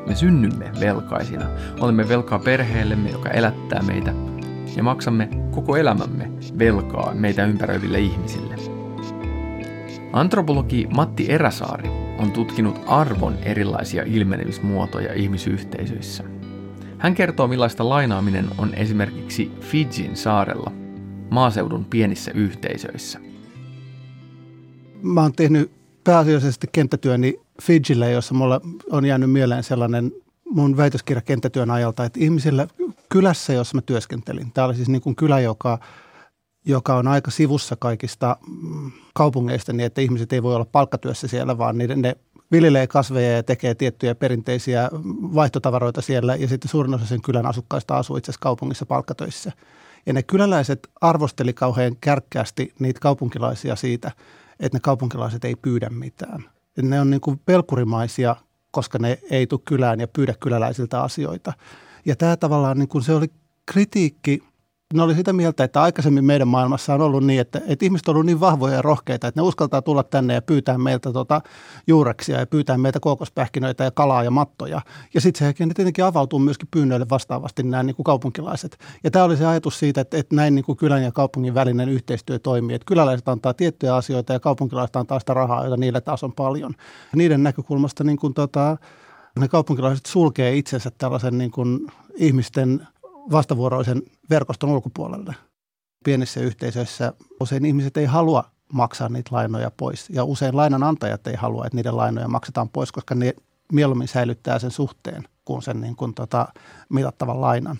Me 0.06 0.14
synnymme 0.14 0.70
velkaisina, 0.80 1.46
olemme 1.80 2.08
velkaa 2.08 2.38
perheellemme, 2.38 3.10
joka 3.10 3.28
elättää 3.28 3.82
meitä, 3.82 4.14
ja 4.76 4.82
maksamme 4.82 5.28
koko 5.50 5.76
elämämme 5.76 6.30
velkaa 6.58 7.14
meitä 7.14 7.44
ympäröiville 7.44 8.00
ihmisille. 8.00 8.67
Antropologi 10.12 10.86
Matti 10.94 11.32
Eräsaari 11.32 11.88
on 12.18 12.32
tutkinut 12.32 12.80
arvon 12.86 13.38
erilaisia 13.42 14.02
ilmenemismuotoja 14.06 15.14
ihmisyhteisöissä. 15.14 16.24
Hän 16.98 17.14
kertoo, 17.14 17.48
millaista 17.48 17.88
lainaaminen 17.88 18.48
on 18.58 18.74
esimerkiksi 18.74 19.50
Fidjin 19.60 20.16
saarella, 20.16 20.72
maaseudun 21.30 21.84
pienissä 21.84 22.30
yhteisöissä. 22.34 23.20
Mä 25.02 25.22
oon 25.22 25.32
tehnyt 25.32 25.70
pääasiallisesti 26.04 26.66
kenttätyöni 26.72 27.40
Fidjille, 27.62 28.10
jossa 28.10 28.34
mulla 28.34 28.60
on 28.90 29.04
jäänyt 29.04 29.30
mieleen 29.30 29.62
sellainen 29.62 30.12
mun 30.50 30.76
väitöskirja 30.76 31.22
kenttätyön 31.22 31.70
ajalta, 31.70 32.04
että 32.04 32.20
ihmisillä 32.22 32.66
kylässä, 33.08 33.52
jossa 33.52 33.74
mä 33.74 33.82
työskentelin, 33.82 34.52
tämä 34.52 34.64
oli 34.64 34.74
siis 34.74 34.88
niin 34.88 35.02
kuin 35.02 35.16
kylä, 35.16 35.40
joka– 35.40 35.78
joka 36.64 36.96
on 36.96 37.08
aika 37.08 37.30
sivussa 37.30 37.76
kaikista 37.76 38.36
mm, 38.46 38.92
kaupungeista 39.14 39.72
niin, 39.72 39.86
että 39.86 40.00
ihmiset 40.00 40.32
ei 40.32 40.42
voi 40.42 40.54
olla 40.54 40.66
palkkatyössä 40.72 41.28
siellä, 41.28 41.58
vaan 41.58 41.78
niiden, 41.78 42.02
ne 42.02 42.16
viljelee 42.52 42.86
kasveja 42.86 43.36
ja 43.36 43.42
tekee 43.42 43.74
tiettyjä 43.74 44.14
perinteisiä 44.14 44.88
vaihtotavaroita 45.34 46.00
siellä 46.02 46.36
ja 46.36 46.48
sitten 46.48 46.70
suurin 46.70 46.94
osa 46.94 47.06
sen 47.06 47.22
kylän 47.22 47.46
asukkaista 47.46 47.96
asuu 47.96 48.16
itse 48.16 48.30
asiassa 48.30 48.42
kaupungissa 48.42 48.86
palkkatöissä. 48.86 49.52
Ja 50.06 50.12
ne 50.12 50.22
kyläläiset 50.22 50.88
arvosteli 51.00 51.52
kauhean 51.52 51.96
kärkkäästi 52.00 52.74
niitä 52.78 53.00
kaupunkilaisia 53.00 53.76
siitä, 53.76 54.12
että 54.60 54.76
ne 54.76 54.80
kaupunkilaiset 54.80 55.44
ei 55.44 55.56
pyydä 55.56 55.90
mitään. 55.90 56.44
Et 56.76 56.84
ne 56.84 57.00
on 57.00 57.10
niin 57.10 57.20
kuin 57.20 57.40
pelkurimaisia, 57.46 58.36
koska 58.70 58.98
ne 58.98 59.18
ei 59.30 59.46
tule 59.46 59.60
kylään 59.64 60.00
ja 60.00 60.08
pyydä 60.08 60.34
kyläläisiltä 60.40 61.02
asioita. 61.02 61.52
Ja 62.04 62.16
tämä 62.16 62.36
tavallaan 62.36 62.78
niin 62.78 62.88
kuin 62.88 63.04
se 63.04 63.14
oli 63.14 63.26
kritiikki 63.66 64.42
ne 64.94 65.02
oli 65.02 65.14
sitä 65.14 65.32
mieltä, 65.32 65.64
että 65.64 65.82
aikaisemmin 65.82 66.24
meidän 66.24 66.48
maailmassa 66.48 66.94
on 66.94 67.00
ollut 67.00 67.24
niin, 67.24 67.40
että, 67.40 67.60
että 67.66 67.84
ihmiset 67.84 68.08
on 68.08 68.14
ollut 68.14 68.26
niin 68.26 68.40
vahvoja 68.40 68.74
ja 68.74 68.82
rohkeita, 68.82 69.26
että 69.26 69.40
ne 69.40 69.46
uskaltaa 69.46 69.82
tulla 69.82 70.02
tänne 70.02 70.34
ja 70.34 70.42
pyytää 70.42 70.78
meiltä 70.78 71.12
tota 71.12 71.40
juureksia 71.86 72.38
ja 72.38 72.46
pyytää 72.46 72.78
meiltä 72.78 73.00
kookospähkinöitä 73.00 73.84
ja 73.84 73.90
kalaa 73.90 74.24
ja 74.24 74.30
mattoja. 74.30 74.80
Ja 75.14 75.20
sitten 75.20 75.48
se 75.48 75.74
tietenkin 75.74 76.04
avautuu 76.04 76.38
myöskin 76.38 76.68
pyynnöille 76.70 77.06
vastaavasti 77.10 77.62
nämä 77.62 77.82
niin 77.82 77.96
kuin 77.96 78.04
kaupunkilaiset. 78.04 78.78
Ja 79.04 79.10
tämä 79.10 79.24
oli 79.24 79.36
se 79.36 79.46
ajatus 79.46 79.78
siitä, 79.78 80.00
että, 80.00 80.16
että 80.16 80.36
näin 80.36 80.54
niin 80.54 80.64
kuin 80.64 80.78
kylän 80.78 81.02
ja 81.02 81.12
kaupungin 81.12 81.54
välinen 81.54 81.88
yhteistyö 81.88 82.38
toimii. 82.38 82.74
Että 82.74 82.86
kyläläiset 82.86 83.28
antaa 83.28 83.54
tiettyjä 83.54 83.94
asioita 83.94 84.32
ja 84.32 84.40
kaupunkilaiset 84.40 84.96
antaa 84.96 85.20
sitä 85.20 85.34
rahaa, 85.34 85.64
jota 85.64 85.76
niille 85.76 86.00
taas 86.00 86.24
on 86.24 86.32
paljon. 86.32 86.74
Ja 87.12 87.16
niiden 87.16 87.42
näkökulmasta 87.42 88.04
niin 88.04 88.18
kuin 88.18 88.34
tota, 88.34 88.76
ne 89.38 89.48
kaupunkilaiset 89.48 90.06
sulkee 90.06 90.56
itsensä 90.56 90.90
tällaisen 90.98 91.38
niin 91.38 91.50
kuin 91.50 91.80
ihmisten– 92.16 92.80
vastavuoroisen 93.30 94.02
verkoston 94.30 94.70
ulkopuolelle. 94.70 95.34
Pienissä 96.04 96.40
yhteisöissä 96.40 97.12
usein 97.40 97.64
ihmiset 97.64 97.96
ei 97.96 98.04
halua 98.04 98.44
maksaa 98.72 99.08
niitä 99.08 99.30
lainoja 99.32 99.70
pois 99.76 100.10
ja 100.10 100.24
usein 100.24 100.56
lainanantajat 100.56 101.26
ei 101.26 101.34
halua, 101.34 101.66
että 101.66 101.76
niiden 101.76 101.96
lainoja 101.96 102.28
maksetaan 102.28 102.68
pois, 102.68 102.92
koska 102.92 103.14
ne 103.14 103.34
mieluummin 103.72 104.08
säilyttää 104.08 104.58
sen 104.58 104.70
suhteen 104.70 105.28
kuin 105.44 105.62
sen 105.62 105.80
niin 105.80 105.96
kuin 105.96 106.14
tota, 106.14 106.48
mitattavan 106.88 107.40
lainan. 107.40 107.78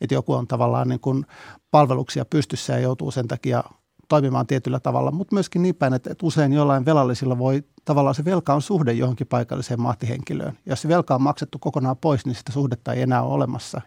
Että 0.00 0.14
joku 0.14 0.34
on 0.34 0.46
tavallaan 0.46 0.88
niin 0.88 1.00
kuin 1.00 1.26
palveluksia 1.70 2.24
pystyssä 2.24 2.72
ja 2.72 2.78
joutuu 2.78 3.10
sen 3.10 3.28
takia 3.28 3.64
toimimaan 4.10 4.46
tietyllä 4.46 4.80
tavalla, 4.80 5.10
mutta 5.10 5.34
myöskin 5.34 5.62
niin 5.62 5.74
päin, 5.74 5.94
että, 5.94 6.14
usein 6.22 6.52
jollain 6.52 6.84
velallisilla 6.84 7.38
voi 7.38 7.64
tavallaan 7.84 8.14
se 8.14 8.24
velka 8.24 8.54
on 8.54 8.62
suhde 8.62 8.92
johonkin 8.92 9.26
paikalliseen 9.26 9.80
mahtihenkilöön. 9.80 10.58
Ja 10.66 10.72
jos 10.72 10.82
se 10.82 10.88
velka 10.88 11.14
on 11.14 11.22
maksettu 11.22 11.58
kokonaan 11.58 11.96
pois, 11.96 12.26
niin 12.26 12.34
sitä 12.34 12.52
suhdetta 12.52 12.92
ei 12.92 13.02
enää 13.02 13.22
ole 13.22 13.34
olemassa. 13.34 13.80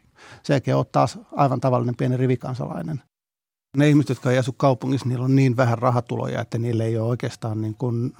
Se 0.44 0.62
ei 0.68 0.74
ole 0.74 0.86
taas 0.92 1.20
aivan 1.32 1.60
tavallinen 1.60 1.96
pieni 1.96 2.18
rivikansalainen. 2.18 3.02
Ne 3.78 3.90
ihmiset, 3.90 4.10
jotka 4.10 4.32
ei 4.32 4.38
asu 4.38 4.54
kaupungissa, 4.54 5.08
niillä 5.08 5.26
on 5.26 5.36
niin 5.36 5.58
vähän 5.58 5.78
rahatuloja, 5.78 6.42
että 6.42 6.58
niille 6.58 6.86
ei 6.86 6.98
ole 6.98 7.10
oikeastaan 7.10 7.62
niin 7.62 7.76
kuin, 7.76 8.14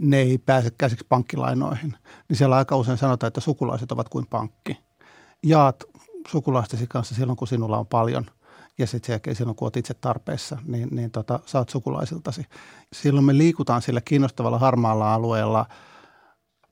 ne 0.00 0.16
ei 0.16 0.38
pääse 0.38 0.70
käsiksi 0.78 1.06
pankkilainoihin. 1.08 1.94
Niin 2.28 2.36
siellä 2.36 2.56
aika 2.56 2.76
usein 2.76 2.98
sanotaan, 2.98 3.28
että 3.28 3.40
sukulaiset 3.40 3.92
ovat 3.92 4.08
kuin 4.08 4.26
pankki. 4.26 4.78
Jaat 5.46 5.84
sukulaistesi 6.28 6.86
kanssa 6.86 7.14
silloin, 7.14 7.36
kun 7.36 7.48
sinulla 7.48 7.78
on 7.78 7.86
paljon– 7.86 8.26
ja 8.78 8.86
sitten 8.86 9.06
sen 9.06 9.12
jälkeen 9.12 9.36
silloin, 9.36 9.56
kun 9.56 9.66
olet 9.66 9.76
itse 9.76 9.94
tarpeessa, 9.94 10.58
niin, 10.64 10.88
niin 10.90 11.10
tota, 11.10 11.40
saat 11.46 11.68
sukulaisiltasi. 11.68 12.46
Silloin 12.92 13.24
me 13.24 13.38
liikutaan 13.38 13.82
sillä 13.82 14.00
kiinnostavalla 14.00 14.58
harmaalla 14.58 15.14
alueella 15.14 15.66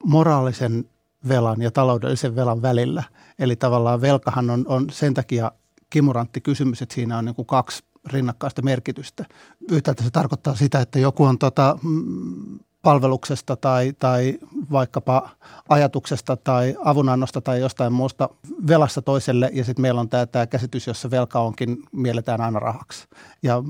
moraalisen 0.04 0.84
velan 1.28 1.62
ja 1.62 1.70
taloudellisen 1.70 2.36
velan 2.36 2.62
välillä. 2.62 3.02
Eli 3.38 3.56
tavallaan 3.56 4.00
velkahan 4.00 4.50
on, 4.50 4.64
on 4.68 4.86
sen 4.90 5.14
takia 5.14 5.52
kimurantti 5.90 6.40
kysymys, 6.40 6.82
että 6.82 6.94
siinä 6.94 7.18
on 7.18 7.24
niin 7.24 7.34
kuin 7.34 7.46
kaksi 7.46 7.84
rinnakkaista 8.06 8.62
merkitystä. 8.62 9.24
Yhtäältä 9.70 10.02
se 10.02 10.10
tarkoittaa 10.10 10.54
sitä, 10.54 10.80
että 10.80 10.98
joku 10.98 11.24
on 11.24 11.38
tota, 11.38 11.78
mm, 11.82 12.58
palveluksesta 12.82 13.56
tai, 13.56 13.92
tai 13.98 14.38
vaikkapa 14.72 15.30
ajatuksesta 15.68 16.36
tai 16.36 16.76
avunannosta 16.84 17.40
tai 17.40 17.60
jostain 17.60 17.92
muusta 17.92 18.28
velassa 18.66 19.02
toiselle 19.02 19.50
ja 19.52 19.64
sitten 19.64 19.82
meillä 19.82 20.00
on 20.00 20.08
tämä, 20.08 20.26
tämä 20.26 20.46
käsitys, 20.46 20.86
jossa 20.86 21.10
velka 21.10 21.40
onkin 21.40 21.76
mielletään 21.92 22.40
aina 22.40 22.58
rahaksi. 22.58 23.06
Ja 23.42 23.62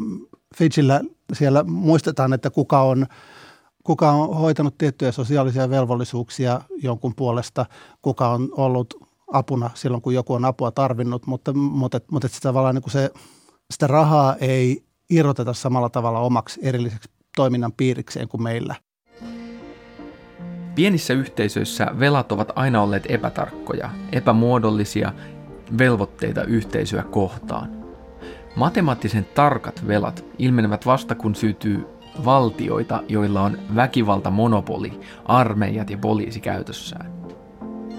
Fidjillä 0.56 1.00
siellä 1.32 1.62
muistetaan, 1.64 2.32
että 2.32 2.50
kuka 2.50 2.82
on 2.82 3.06
kuka 3.84 4.10
on 4.10 4.36
hoitanut 4.36 4.78
tiettyjä 4.78 5.12
sosiaalisia 5.12 5.70
velvollisuuksia 5.70 6.60
jonkun 6.82 7.14
puolesta, 7.16 7.66
kuka 8.02 8.28
on 8.28 8.48
ollut 8.52 8.94
apuna 9.32 9.70
silloin, 9.74 10.02
kun 10.02 10.14
joku 10.14 10.34
on 10.34 10.44
apua 10.44 10.70
tarvinnut, 10.70 11.26
mutta, 11.26 11.52
mutta, 11.52 12.00
mutta 12.10 12.28
sitä 12.28 12.40
tavallaan 12.40 12.74
niin 12.74 12.82
kuin 12.82 12.92
se, 12.92 13.10
sitä 13.70 13.86
rahaa 13.86 14.36
ei 14.40 14.84
irroteta 15.10 15.52
samalla 15.52 15.88
tavalla 15.88 16.20
omaksi 16.20 16.60
erilliseksi 16.62 17.08
toiminnan 17.36 17.72
piirikseen 17.72 18.28
kuin 18.28 18.42
meillä. 18.42 18.74
Pienissä 20.76 21.14
yhteisöissä 21.14 21.86
velat 21.98 22.32
ovat 22.32 22.52
aina 22.54 22.82
olleet 22.82 23.06
epätarkkoja, 23.08 23.90
epämuodollisia 24.12 25.12
velvoitteita 25.78 26.44
yhteisöä 26.44 27.02
kohtaan. 27.02 27.70
Matemaattisen 28.56 29.28
tarkat 29.34 29.86
velat 29.86 30.24
ilmenevät 30.38 30.86
vasta 30.86 31.14
kun 31.14 31.34
syntyy 31.34 31.86
valtioita, 32.24 33.02
joilla 33.08 33.42
on 33.42 33.58
väkivaltamonopoli, 33.74 35.00
armeijat 35.24 35.90
ja 35.90 35.98
poliisi 35.98 36.40
käytössään. 36.40 37.12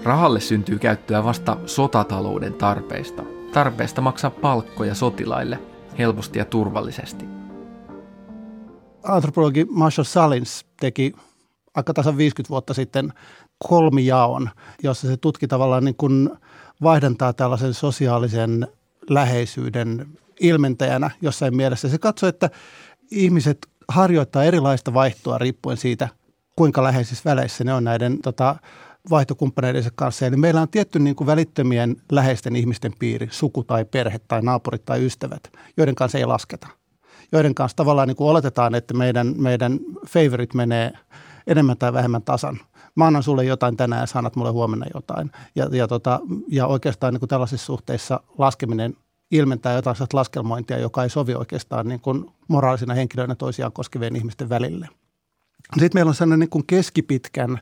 Rahalle 0.02 0.40
syntyy 0.40 0.78
käyttöä 0.78 1.24
vasta 1.24 1.56
sotatalouden 1.66 2.54
tarpeista, 2.54 3.22
tarpeesta 3.52 4.00
maksaa 4.00 4.30
palkkoja 4.30 4.94
sotilaille 4.94 5.58
helposti 5.98 6.38
ja 6.38 6.44
turvallisesti. 6.44 7.24
Antropologi 9.02 9.66
Marshall 9.70 10.04
Salins 10.04 10.66
teki 10.80 11.12
aika 11.78 11.94
tasan 11.94 12.16
50 12.16 12.50
vuotta 12.50 12.74
sitten 12.74 13.12
kolmijaon, 13.68 14.50
jossa 14.82 15.08
se 15.08 15.16
tutki 15.16 15.48
tavallaan 15.48 15.84
niin 15.84 15.94
kuin 15.94 16.30
vaihdantaa 16.82 17.32
tällaisen 17.32 17.74
sosiaalisen 17.74 18.66
läheisyyden 19.10 20.06
ilmentäjänä 20.40 21.10
jossain 21.22 21.56
mielessä. 21.56 21.88
Se 21.88 21.98
katsoi, 21.98 22.28
että 22.28 22.50
ihmiset 23.10 23.58
harjoittaa 23.88 24.44
erilaista 24.44 24.94
vaihtoa 24.94 25.38
riippuen 25.38 25.76
siitä, 25.76 26.08
kuinka 26.56 26.82
läheisissä 26.82 27.30
väleissä 27.30 27.64
ne 27.64 27.74
on 27.74 27.84
näiden 27.84 28.18
tota, 28.22 28.56
vaihtokumppaneidensa 29.10 29.90
kanssa. 29.94 30.26
Eli 30.26 30.36
meillä 30.36 30.60
on 30.60 30.68
tietty 30.68 30.98
niin 30.98 31.16
kuin 31.16 31.26
välittömien 31.26 31.96
läheisten 32.12 32.56
ihmisten 32.56 32.92
piiri, 32.98 33.28
suku 33.30 33.64
tai 33.64 33.84
perhe 33.84 34.18
tai 34.28 34.42
naapurit 34.42 34.84
tai 34.84 35.06
ystävät, 35.06 35.42
joiden 35.76 35.94
kanssa 35.94 36.18
ei 36.18 36.24
lasketa. 36.24 36.68
Joiden 37.32 37.54
kanssa 37.54 37.76
tavallaan 37.76 38.08
niin 38.08 38.16
kuin 38.16 38.30
oletetaan, 38.30 38.74
että 38.74 38.94
meidän, 38.94 39.34
meidän 39.36 39.78
favorite 40.06 40.56
menee– 40.56 40.92
enemmän 41.48 41.78
tai 41.78 41.92
vähemmän 41.92 42.22
tasan. 42.22 42.60
Mä 42.94 43.06
annan 43.06 43.22
sulle 43.22 43.44
jotain 43.44 43.76
tänään 43.76 44.02
ja 44.02 44.06
sanat 44.06 44.36
mulle 44.36 44.50
huomenna 44.50 44.86
jotain. 44.94 45.30
Ja, 45.54 45.68
ja, 45.72 45.88
tota, 45.88 46.20
ja 46.48 46.66
oikeastaan 46.66 47.14
niin 47.14 47.20
kuin 47.20 47.28
tällaisissa 47.28 47.66
suhteissa 47.66 48.20
laskeminen 48.38 48.96
ilmentää 49.30 49.74
jotain 49.74 49.96
laskelmointia, 50.12 50.78
joka 50.78 51.02
ei 51.02 51.10
sovi 51.10 51.34
oikeastaan 51.34 51.88
niin 51.88 52.00
kuin 52.00 52.24
moraalisina 52.48 52.94
henkilöinä 52.94 53.34
toisiaan 53.34 53.72
koskevien 53.72 54.16
ihmisten 54.16 54.48
välille. 54.48 54.88
Sitten 55.72 55.90
meillä 55.94 56.08
on 56.08 56.14
sellainen 56.14 56.40
niin 56.40 56.50
kuin 56.50 56.66
keskipitkän 56.66 57.58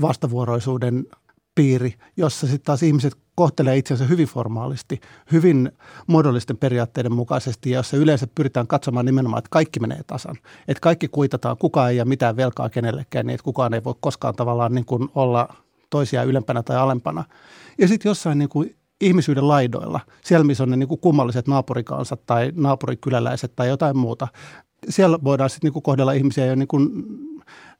vastavuoroisuuden 0.00 1.06
piiri, 1.54 1.94
jossa 2.16 2.46
sitten 2.46 2.64
taas 2.64 2.82
ihmiset 2.82 3.14
kohtelee 3.34 3.76
itsensä 3.76 4.04
hyvin 4.04 4.26
formaalisti, 4.26 5.00
hyvin 5.32 5.72
muodollisten 6.06 6.56
periaatteiden 6.56 7.12
mukaisesti, 7.12 7.70
ja 7.70 7.78
jossa 7.78 7.96
yleensä 7.96 8.26
pyritään 8.34 8.66
katsomaan 8.66 9.06
nimenomaan, 9.06 9.38
että 9.38 9.48
kaikki 9.50 9.80
menee 9.80 10.00
tasan. 10.06 10.36
Että 10.68 10.80
kaikki 10.80 11.08
kuitataan, 11.08 11.56
kukaan 11.56 11.90
ei 11.90 12.00
ole 12.00 12.08
mitään 12.08 12.36
velkaa 12.36 12.68
kenellekään, 12.68 13.26
niin 13.26 13.34
että 13.34 13.44
kukaan 13.44 13.74
ei 13.74 13.84
voi 13.84 13.94
koskaan 14.00 14.34
tavallaan 14.34 14.74
niin 14.74 14.84
kuin 14.84 15.08
olla 15.14 15.48
toisia 15.90 16.22
ylempänä 16.22 16.62
tai 16.62 16.76
alempana. 16.76 17.24
Ja 17.78 17.88
sitten 17.88 18.10
jossain 18.10 18.38
niin 18.38 18.48
kuin 18.48 18.76
ihmisyyden 19.00 19.48
laidoilla, 19.48 20.00
siellä 20.24 20.44
missä 20.44 20.62
on 20.62 20.70
ne 20.70 20.76
niin 20.76 20.88
kuin 20.88 21.00
kummalliset 21.00 21.48
naapurikansat 21.48 22.26
tai 22.26 22.52
naapurikyläläiset 22.54 23.52
tai 23.56 23.68
jotain 23.68 23.96
muuta, 23.96 24.28
siellä 24.88 25.18
voidaan 25.24 25.50
sitten 25.50 25.70
niin 25.72 25.82
kohdella 25.82 26.12
ihmisiä 26.12 26.46
jo 26.46 26.54
niin 26.54 26.68
kuin 26.68 26.90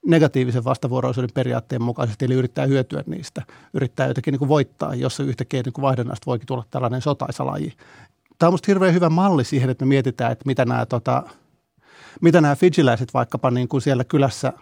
negatiivisen 0.06 0.64
vastavuoroisuuden 0.64 1.30
periaatteen 1.34 1.82
mukaisesti, 1.82 2.24
eli 2.24 2.34
yrittää 2.34 2.66
hyötyä 2.66 3.04
niistä, 3.06 3.42
yrittää 3.74 4.06
jotenkin 4.06 4.32
niin 4.32 4.38
kuin 4.38 4.48
voittaa, 4.48 4.94
jossa 4.94 5.22
yhtäkkiä 5.22 5.62
niin 5.64 5.82
vaihdannasta 5.82 6.26
voikin 6.26 6.46
tulla 6.46 6.64
tällainen 6.70 7.00
sotaisalaji. 7.00 7.72
Tämä 8.38 8.48
on 8.48 8.52
minusta 8.52 8.66
hirveän 8.66 8.94
hyvä 8.94 9.08
malli 9.08 9.44
siihen, 9.44 9.70
että 9.70 9.84
me 9.84 9.88
mietitään, 9.88 10.32
että 10.32 10.46
mitä 10.46 10.64
nämä, 10.64 10.86
tota, 10.86 11.22
mitä 12.20 12.40
nämä 12.40 12.56
fidjiläiset 12.56 13.14
vaikkapa 13.14 13.50
niin 13.50 13.68
kuin 13.68 13.82
siellä 13.82 14.04
kylässä 14.04 14.52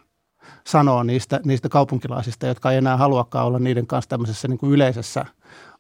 sanoo 0.67 1.03
niistä, 1.03 1.41
niistä 1.45 1.69
kaupunkilaisista, 1.69 2.47
jotka 2.47 2.71
ei 2.71 2.79
enää 2.79 2.97
haluakaan 2.97 3.47
olla 3.47 3.59
niiden 3.59 3.87
kanssa 3.87 4.09
tämmöisessä 4.09 4.49
niin 4.49 4.59
kuin 4.59 4.73
yleisessä 4.73 5.27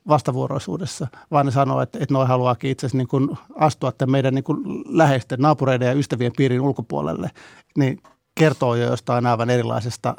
vastavuoroisuudessa, 0.08 1.06
vaan 1.30 1.46
ne 1.46 1.52
sanoo, 1.52 1.80
että, 1.80 1.98
että 2.02 2.14
noi 2.14 2.26
haluaakin 2.26 2.70
itse 2.70 2.86
asiassa 2.86 2.98
niin 2.98 3.08
kuin 3.08 3.38
astua 3.56 3.92
tämän 3.92 4.10
meidän 4.10 4.34
niin 4.34 4.44
kuin 4.44 4.58
läheisten 4.86 5.40
naapureiden 5.40 5.88
ja 5.88 5.94
ystävien 5.94 6.32
piirin 6.36 6.60
ulkopuolelle. 6.60 7.30
Niin 7.76 8.02
kertoo 8.34 8.74
jo 8.74 8.90
jostain 8.90 9.26
aivan 9.26 9.50
erilaisesta 9.50 10.16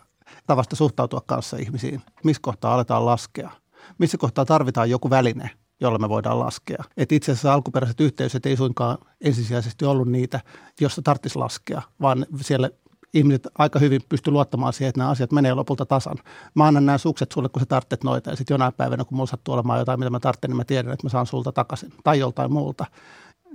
tavasta 0.48 0.76
suhtautua 0.76 1.22
kanssa 1.26 1.58
ihmisiin. 1.58 2.02
Missä 2.24 2.42
kohtaa 2.42 2.74
aletaan 2.74 3.06
laskea? 3.06 3.50
Missä 3.98 4.18
kohtaa 4.18 4.46
tarvitaan 4.46 4.90
joku 4.90 5.10
väline, 5.10 5.50
jolla 5.80 5.98
me 5.98 6.10
voidaan 6.10 6.40
laskea? 6.40 6.84
Et 6.98 7.12
itse 7.12 7.32
asiassa 7.32 7.54
alkuperäiset 7.54 8.02
yhteisöt 8.02 8.46
ei 8.46 8.58
suinkaan 8.58 8.98
ensisijaisesti 9.22 9.86
ollut 9.86 10.08
niitä, 10.08 10.40
josta 10.82 11.02
tarvitsisi 11.02 11.38
laskea, 11.38 11.82
vaan 12.02 12.26
siellä 12.42 12.70
ihmiset 13.14 13.48
aika 13.58 13.80
hyvin 13.80 14.02
pysty 14.10 14.32
luottamaan 14.32 14.74
siihen, 14.74 14.90
että 14.90 15.00
nämä 15.00 15.10
asiat 15.10 15.32
menee 15.32 15.54
lopulta 15.54 15.86
tasan. 15.86 16.18
Mä 16.56 16.68
annan 16.68 16.86
nämä 16.86 16.98
sukset 16.98 17.32
sulle, 17.32 17.50
kun 17.50 17.60
sä 17.60 17.66
tarvitset 17.66 18.04
noita 18.04 18.30
ja 18.30 18.36
sitten 18.36 18.56
jonain 18.56 18.74
päivänä, 18.74 19.06
kun 19.06 19.18
mulla 19.18 19.28
sattuu 19.28 19.54
olemaan 19.54 19.80
jotain, 19.80 20.00
mitä 20.00 20.10
mä 20.10 20.20
tarvitsen, 20.20 20.50
niin 20.50 20.58
mä 20.58 20.66
tiedän, 20.66 20.94
että 20.94 21.06
mä 21.06 21.10
saan 21.10 21.26
sulta 21.26 21.52
takaisin 21.52 21.94
tai 22.04 22.20
joltain 22.20 22.54
muulta. 22.54 22.86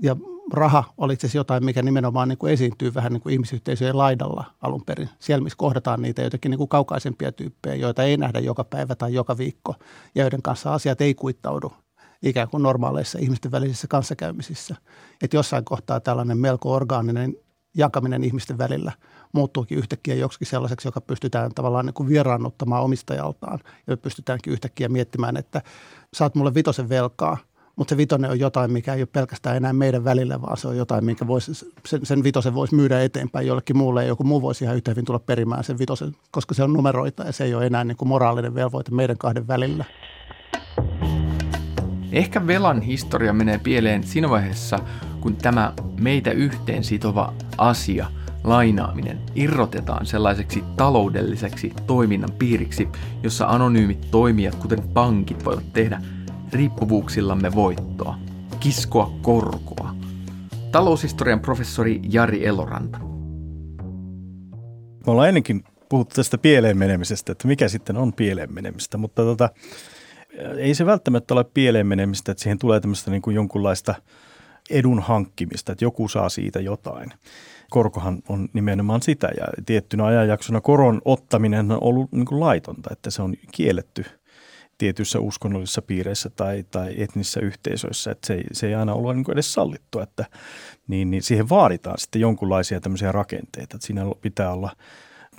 Ja 0.02 0.16
raha 0.52 0.84
oli 0.98 1.12
itse 1.12 1.26
asiassa 1.26 1.38
jotain, 1.38 1.64
mikä 1.64 1.82
nimenomaan 1.82 2.28
niin 2.28 2.38
kuin 2.38 2.52
esiintyy 2.52 2.94
vähän 2.94 3.12
niin 3.12 3.20
kuin 3.20 3.32
ihmisyhteisöjen 3.32 3.98
laidalla 3.98 4.44
alun 4.62 4.84
perin. 4.84 5.08
Siellä, 5.18 5.44
missä 5.44 5.56
kohdataan 5.56 6.02
niitä 6.02 6.22
jotenkin 6.22 6.50
niin 6.50 6.58
kuin 6.58 6.68
kaukaisempia 6.68 7.32
tyyppejä, 7.32 7.74
joita 7.74 8.02
ei 8.02 8.16
nähdä 8.16 8.38
joka 8.38 8.64
päivä 8.64 8.94
tai 8.94 9.14
joka 9.14 9.38
viikko 9.38 9.74
ja 10.14 10.22
joiden 10.22 10.42
kanssa 10.42 10.74
asiat 10.74 11.00
ei 11.00 11.14
kuittaudu 11.14 11.72
ikään 12.22 12.48
kuin 12.48 12.62
normaaleissa 12.62 13.18
ihmisten 13.18 13.52
välisissä 13.52 13.86
kanssakäymisissä. 13.86 14.76
Että 15.22 15.36
jossain 15.36 15.64
kohtaa 15.64 16.00
tällainen 16.00 16.38
melko 16.38 16.72
orgaaninen 16.72 17.36
jakaminen 17.76 18.24
ihmisten 18.24 18.58
välillä 18.58 18.92
muuttuukin 19.32 19.78
yhtäkkiä 19.78 20.14
joksikin 20.14 20.48
sellaiseksi, 20.48 20.88
joka 20.88 21.00
pystytään 21.00 21.54
tavallaan 21.54 21.86
niin 21.86 21.94
kuin 21.94 22.08
vieraannuttamaan 22.08 22.82
omistajaltaan. 22.82 23.58
Ja 23.86 23.96
pystytäänkin 23.96 24.52
yhtäkkiä 24.52 24.88
miettimään, 24.88 25.36
että 25.36 25.62
saat 26.14 26.34
mulle 26.34 26.54
vitosen 26.54 26.88
velkaa– 26.88 27.36
mutta 27.78 27.92
se 27.92 27.96
vitonen 27.96 28.30
on 28.30 28.38
jotain, 28.38 28.72
mikä 28.72 28.94
ei 28.94 29.02
ole 29.02 29.08
pelkästään 29.12 29.56
enää 29.56 29.72
meidän 29.72 30.04
välillä, 30.04 30.42
vaan 30.42 30.56
se 30.56 30.68
on 30.68 30.76
jotain, 30.76 31.04
minkä 31.04 31.26
voisi, 31.26 31.52
sen, 31.86 32.00
sen 32.02 32.24
vitosen 32.24 32.54
voisi 32.54 32.74
myydä 32.74 33.02
eteenpäin 33.02 33.46
jollekin 33.46 33.76
muulle 33.76 34.02
ja 34.02 34.08
joku 34.08 34.24
muu 34.24 34.42
voisi 34.42 34.64
ihan 34.64 34.76
yhtä 34.76 34.90
hyvin 34.90 35.04
tulla 35.04 35.18
perimään 35.18 35.64
sen 35.64 35.78
vitosen, 35.78 36.12
koska 36.30 36.54
se 36.54 36.62
on 36.62 36.72
numeroita 36.72 37.22
ja 37.22 37.32
se 37.32 37.44
ei 37.44 37.54
ole 37.54 37.66
enää 37.66 37.84
niin 37.84 37.96
kuin 37.96 38.08
moraalinen 38.08 38.54
velvoite 38.54 38.90
meidän 38.90 39.18
kahden 39.18 39.48
välillä. 39.48 39.84
Ehkä 42.12 42.46
velan 42.46 42.82
historia 42.82 43.32
menee 43.32 43.58
pieleen 43.58 44.02
siinä 44.02 44.30
vaiheessa, 44.30 44.78
kun 45.20 45.36
tämä 45.36 45.72
meitä 46.00 46.30
yhteen 46.30 46.84
sitova 46.84 47.32
asia, 47.58 48.06
lainaaminen, 48.44 49.18
irrotetaan 49.34 50.06
sellaiseksi 50.06 50.64
taloudelliseksi 50.76 51.72
toiminnan 51.86 52.32
piiriksi, 52.38 52.88
jossa 53.22 53.46
anonyymit 53.46 54.10
toimijat, 54.10 54.54
kuten 54.54 54.82
pankit, 54.82 55.44
voivat 55.44 55.72
tehdä– 55.72 56.02
riippuvuuksillamme 56.52 57.54
voittoa, 57.54 58.18
kiskoa 58.60 59.12
korkoa. 59.22 59.94
Taloushistorian 60.72 61.40
professori 61.40 62.00
Jari 62.08 62.46
Eloranta. 62.46 62.98
Me 65.06 65.12
ollaan 65.12 65.28
ennenkin 65.28 65.64
puhuttu 65.88 66.14
tästä 66.14 66.38
pieleen 66.38 66.78
menemisestä, 66.78 67.32
että 67.32 67.48
mikä 67.48 67.68
sitten 67.68 67.96
on 67.96 68.12
pieleen 68.12 68.54
menemistä, 68.54 68.98
mutta 68.98 69.22
tota, 69.22 69.50
ei 70.56 70.74
se 70.74 70.86
välttämättä 70.86 71.34
ole 71.34 71.44
pieleen 71.44 71.86
menemistä, 71.86 72.32
että 72.32 72.42
siihen 72.42 72.58
tulee 72.58 72.80
tämmöistä 72.80 73.10
niin 73.10 73.22
kuin 73.22 73.36
jonkunlaista 73.36 73.94
edun 74.70 75.00
hankkimista, 75.00 75.72
että 75.72 75.84
joku 75.84 76.08
saa 76.08 76.28
siitä 76.28 76.60
jotain. 76.60 77.12
Korkohan 77.70 78.18
on 78.28 78.48
nimenomaan 78.52 79.02
sitä 79.02 79.28
ja 79.36 79.46
tiettynä 79.66 80.06
ajanjaksona 80.06 80.60
koron 80.60 81.02
ottaminen 81.04 81.72
on 81.72 81.78
ollut 81.80 82.12
niin 82.12 82.24
kuin 82.24 82.40
laitonta, 82.40 82.90
että 82.92 83.10
se 83.10 83.22
on 83.22 83.34
kielletty 83.52 84.04
tietyissä 84.78 85.20
uskonnollisissa 85.20 85.82
piireissä 85.82 86.30
tai, 86.30 86.64
tai 86.70 86.94
etnisissä 87.02 87.40
yhteisöissä, 87.40 88.10
että 88.10 88.26
se 88.26 88.34
ei, 88.34 88.44
se 88.52 88.66
ei 88.66 88.74
aina 88.74 88.94
ollut 88.94 89.16
niin 89.16 89.32
edes 89.32 89.52
sallittu, 89.52 90.00
että 90.00 90.24
niin, 90.88 91.10
niin 91.10 91.22
siihen 91.22 91.48
vaaditaan 91.48 91.98
sitten 91.98 92.20
jonkunlaisia 92.20 92.80
tämmöisiä 92.80 93.12
rakenteita, 93.12 93.76
että 93.76 93.86
siinä 93.86 94.02
pitää 94.22 94.52
olla– 94.52 94.70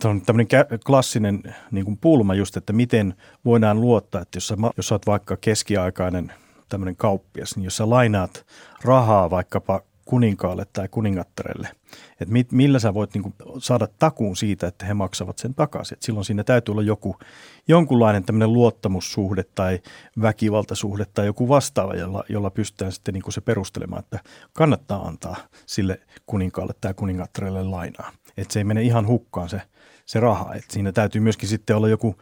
on 0.08 0.22
tämmöinen 0.22 0.48
klassinen 0.86 1.44
niin 1.72 1.86
kuin 1.86 1.98
pulma 1.98 2.36
just, 2.36 2.58
että 2.58 2.74
miten 2.74 3.14
voidaan 3.46 3.82
luottaa, 3.82 4.22
että 4.22 4.38
jos 4.38 4.48
sä, 4.48 4.58
jos 4.78 4.88
sä 4.88 4.96
oot 4.96 5.08
vaikka 5.08 5.38
keskiaikainen 5.38 6.34
tämmöinen 6.70 6.96
kauppias, 6.96 7.56
niin 7.56 7.64
jos 7.64 7.78
sä 7.78 7.90
lainaat 7.90 8.46
rahaa 8.84 9.30
vaikkapa 9.30 9.82
kuninkaalle 10.06 10.66
tai 10.74 10.88
kuningattarelle, 10.88 11.68
että 12.12 12.34
mit, 12.34 12.52
millä 12.52 12.80
sä 12.80 12.94
voit 12.94 13.14
niin 13.14 13.22
kuin 13.22 13.34
saada 13.58 13.88
takuun 14.00 14.36
siitä, 14.36 14.68
että 14.68 14.86
he 14.86 14.94
maksavat 14.94 15.38
sen 15.38 15.54
takaisin. 15.54 15.96
Et 15.96 16.02
silloin 16.02 16.26
siinä 16.26 16.44
täytyy 16.44 16.72
olla 16.72 16.82
joku, 16.82 17.16
jonkunlainen 17.70 18.24
tämmöinen 18.24 18.54
luottamussuhde 18.54 19.44
tai 19.56 19.80
väkivaltasuhde 20.22 21.06
tai 21.14 21.26
joku 21.26 21.50
vastaava, 21.50 21.96
jolla, 21.96 22.24
jolla 22.30 22.50
pystytään 22.50 22.92
sitten 22.92 23.14
niin 23.14 23.24
kuin 23.24 23.34
se 23.34 23.42
perustelemaan, 23.42 24.00
että 24.00 24.20
kannattaa 24.54 25.08
antaa 25.08 25.36
sille 25.66 26.00
kuninkaalle 26.26 26.74
tai 26.82 26.94
kuningattarelle 26.94 27.64
lainaa. 27.64 28.12
Että 28.38 28.54
se 28.54 28.60
ei 28.60 28.64
mene 28.64 28.82
ihan 28.82 29.08
hukkaan 29.08 29.50
se 29.50 29.62
se 30.10 30.20
raha. 30.20 30.54
Et 30.54 30.72
siinä 30.72 30.92
täytyy 30.92 31.22
myöskin 31.22 31.50
sitten 31.50 31.76
olla 31.76 31.90
joku 31.90 32.16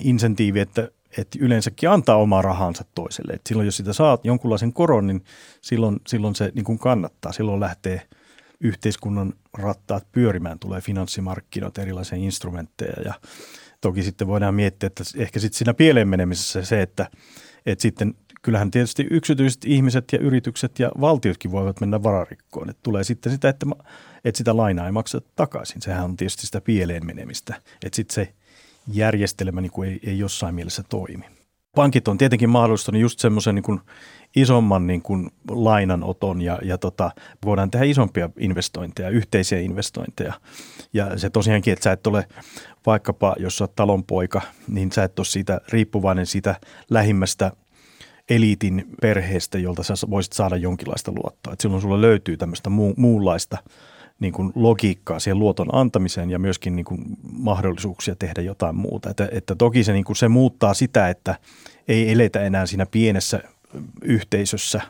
insentiivi, 0.00 0.60
että, 0.60 0.88
että 1.16 1.38
yleensäkin 1.40 1.90
antaa 1.90 2.16
omaa 2.16 2.42
rahansa 2.42 2.84
toiselle. 2.94 3.32
Et 3.32 3.46
silloin 3.48 3.66
jos 3.66 3.76
sitä 3.76 3.92
saat 3.92 4.24
jonkunlaisen 4.24 4.72
koron, 4.72 5.06
niin 5.06 5.24
silloin, 5.60 6.00
silloin 6.06 6.34
se 6.34 6.52
niin 6.54 6.64
kuin 6.64 6.78
kannattaa. 6.78 7.32
Silloin 7.32 7.60
lähtee 7.60 8.02
yhteiskunnan 8.60 9.32
rattaat 9.58 10.06
pyörimään, 10.12 10.58
tulee 10.58 10.80
finanssimarkkinat, 10.80 11.78
erilaisia 11.78 12.18
instrumentteja 12.18 13.02
ja 13.04 13.14
toki 13.80 14.02
sitten 14.02 14.28
voidaan 14.28 14.54
miettiä, 14.54 14.86
että 14.86 15.04
ehkä 15.16 15.40
sitten 15.40 15.58
siinä 15.58 15.74
pieleen 15.74 16.08
menemisessä 16.08 16.64
se, 16.64 16.82
että, 16.82 17.10
että 17.66 17.82
sitten 17.82 18.14
kyllähän 18.42 18.70
tietysti 18.70 19.06
yksityiset 19.10 19.64
ihmiset 19.64 20.04
ja 20.12 20.18
yritykset 20.18 20.78
ja 20.78 20.90
valtiotkin 21.00 21.52
voivat 21.52 21.80
mennä 21.80 22.02
vararikkoon. 22.02 22.70
Että 22.70 22.82
tulee 22.82 23.04
sitten 23.04 23.32
sitä, 23.32 23.48
että, 23.48 23.66
että 24.24 24.38
sitä 24.38 24.56
lainaa 24.56 24.86
ei 24.86 24.92
makseta 24.92 25.30
takaisin. 25.36 25.82
Sehän 25.82 26.04
on 26.04 26.16
tietysti 26.16 26.46
sitä 26.46 26.60
pieleen 26.60 27.06
menemistä. 27.06 27.54
Että 27.84 27.96
sitten 27.96 28.14
se 28.14 28.34
järjestelmä 28.92 29.60
niin 29.60 29.72
kuin 29.72 29.88
ei, 29.88 30.00
ei 30.06 30.18
jossain 30.18 30.54
mielessä 30.54 30.82
toimi. 30.88 31.24
Pankit 31.74 32.08
on 32.08 32.18
tietenkin 32.18 32.50
mahdollistanut 32.50 33.00
just 33.00 33.18
semmoisen 33.18 33.54
niin 33.54 33.80
isomman 34.36 34.86
niin 34.86 35.02
kuin 35.02 35.30
lainanoton 35.50 36.42
ja, 36.42 36.58
ja 36.62 36.78
tota, 36.78 37.10
voidaan 37.44 37.70
tehdä 37.70 37.84
isompia 37.84 38.30
investointeja, 38.38 39.08
yhteisiä 39.08 39.58
investointeja. 39.58 40.32
Ja 40.92 41.18
se 41.18 41.30
tosiaankin, 41.30 41.72
että 41.72 41.82
sä 41.82 41.92
et 41.92 42.06
ole 42.06 42.28
vaikkapa, 42.88 43.34
jos 43.38 43.58
sä 43.58 43.64
oot 43.64 43.76
talonpoika, 43.76 44.40
niin 44.68 44.92
sä 44.92 45.04
et 45.04 45.18
ole 45.18 45.26
siitä 45.26 45.60
riippuvainen 45.68 46.26
siitä 46.26 46.54
lähimmästä 46.90 47.52
eliitin 48.30 48.84
perheestä, 49.00 49.58
jolta 49.58 49.82
sä 49.82 49.94
voisit 50.10 50.32
saada 50.32 50.56
jonkinlaista 50.56 51.12
luottoa. 51.12 51.52
Et 51.52 51.60
silloin 51.60 51.82
sulla 51.82 52.00
löytyy 52.00 52.36
tämmöistä 52.36 52.70
muu, 52.70 52.94
muunlaista 52.96 53.58
niin 54.20 54.32
kuin 54.32 54.52
logiikkaa 54.54 55.18
siihen 55.18 55.38
luoton 55.38 55.74
antamiseen 55.74 56.30
ja 56.30 56.38
myöskin 56.38 56.76
niin 56.76 56.84
kuin 56.84 57.00
mahdollisuuksia 57.32 58.16
tehdä 58.18 58.42
jotain 58.42 58.76
muuta. 58.76 59.10
Että, 59.10 59.28
että 59.32 59.54
toki 59.54 59.84
se, 59.84 59.92
niin 59.92 60.04
kuin 60.04 60.16
se 60.16 60.28
muuttaa 60.28 60.74
sitä, 60.74 61.08
että 61.08 61.38
ei 61.88 62.12
eletä 62.12 62.40
enää 62.40 62.66
siinä 62.66 62.86
pienessä 62.86 63.40
yhteisössä, 64.02 64.80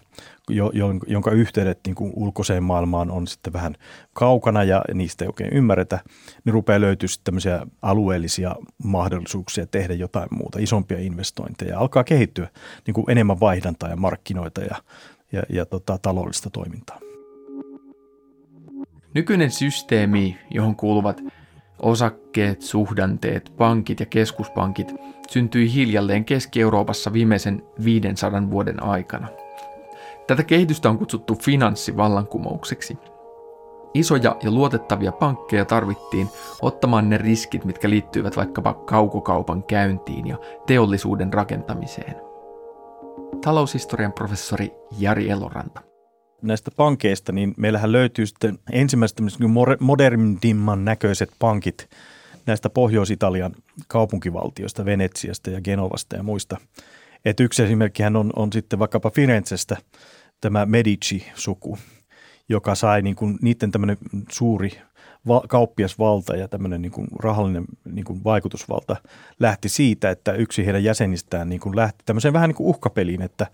jo, 0.48 0.72
jonka 1.06 1.30
yhteydet 1.30 1.78
niin 1.86 1.94
kuin 1.94 2.12
ulkoiseen 2.16 2.62
maailmaan 2.62 3.10
on 3.10 3.26
sitten 3.26 3.52
vähän 3.52 3.74
kaukana 4.12 4.64
ja 4.64 4.84
niistä 4.94 5.24
ei 5.24 5.28
oikein 5.28 5.52
ymmärretä, 5.52 6.00
niin 6.44 6.54
rupeaa 6.54 6.80
löytyä 6.80 7.08
sitten 7.08 7.24
tämmöisiä 7.24 7.66
alueellisia 7.82 8.56
mahdollisuuksia 8.84 9.66
tehdä 9.66 9.94
jotain 9.94 10.28
muuta, 10.30 10.58
isompia 10.60 10.98
investointeja. 10.98 11.78
Alkaa 11.78 12.04
kehittyä 12.04 12.48
niin 12.86 12.94
kuin 12.94 13.10
enemmän 13.10 13.40
vaihdantaa 13.40 13.88
ja 13.88 13.96
markkinoita 13.96 14.60
ja, 14.60 14.76
ja, 15.32 15.42
ja 15.48 15.66
tota, 15.66 15.98
taloudellista 16.02 16.50
toimintaa. 16.50 17.00
Nykyinen 19.14 19.50
systeemi, 19.50 20.38
johon 20.50 20.76
kuuluvat 20.76 21.22
osakkeet, 21.82 22.62
suhdanteet, 22.62 23.52
pankit 23.56 24.00
ja 24.00 24.06
keskuspankit, 24.06 24.94
syntyi 25.30 25.74
hiljalleen 25.74 26.24
Keski-Euroopassa 26.24 27.12
viimeisen 27.12 27.62
500 27.84 28.50
vuoden 28.50 28.82
aikana– 28.82 29.28
Tätä 30.28 30.42
kehitystä 30.42 30.90
on 30.90 30.98
kutsuttu 30.98 31.34
finanssivallankumoukseksi. 31.34 32.98
Isoja 33.94 34.36
ja 34.42 34.50
luotettavia 34.50 35.12
pankkeja 35.12 35.64
tarvittiin 35.64 36.28
ottamaan 36.62 37.10
ne 37.10 37.18
riskit, 37.18 37.64
mitkä 37.64 37.90
liittyivät 37.90 38.36
vaikkapa 38.36 38.74
kaukokaupan 38.74 39.62
käyntiin 39.62 40.26
ja 40.26 40.38
teollisuuden 40.66 41.32
rakentamiseen. 41.32 42.14
Taloushistorian 43.44 44.12
professori 44.12 44.72
Jari 44.98 45.30
Eloranta. 45.30 45.80
Näistä 46.42 46.70
pankeista, 46.76 47.32
niin 47.32 47.54
meillähän 47.56 47.92
löytyy 47.92 48.26
sitten 48.26 48.58
ensimmäiset 48.72 49.18
modernimman 49.80 50.84
näköiset 50.84 51.30
pankit 51.38 51.88
näistä 52.46 52.70
Pohjois-Italian 52.70 53.52
kaupunkivaltioista, 53.86 54.84
Venetsiasta 54.84 55.50
ja 55.50 55.60
Genovasta 55.60 56.16
ja 56.16 56.22
muista. 56.22 56.56
Et 57.24 57.40
yksi 57.40 57.62
esimerkkihän 57.62 58.16
on, 58.16 58.30
on 58.36 58.52
sitten 58.52 58.78
vaikkapa 58.78 59.10
Firenzestä– 59.10 59.76
tämä 60.40 60.66
Medici-suku, 60.66 61.78
joka 62.48 62.74
sai 62.74 63.02
niin 63.02 63.16
kuin, 63.16 63.38
niiden 63.42 63.70
tämmöinen 63.70 63.96
suuri 64.30 64.70
va- 65.26 65.44
kauppiasvalta 65.48 66.36
ja 66.36 66.48
tämmöinen 66.48 66.82
niin 66.82 66.92
kuin 66.92 67.08
rahallinen 67.18 67.64
niin 67.84 68.04
kuin 68.04 68.24
vaikutusvalta 68.24 68.96
lähti 69.40 69.68
siitä, 69.68 70.10
että 70.10 70.32
yksi 70.32 70.66
heidän 70.66 70.84
jäsenistään 70.84 71.48
niin 71.48 71.60
kuin 71.60 71.76
lähti 71.76 71.98
tämmöiseen 72.06 72.34
vähän 72.34 72.48
niin 72.48 72.56
kuin 72.56 72.66
uhkapeliin, 72.66 73.22
että 73.22 73.46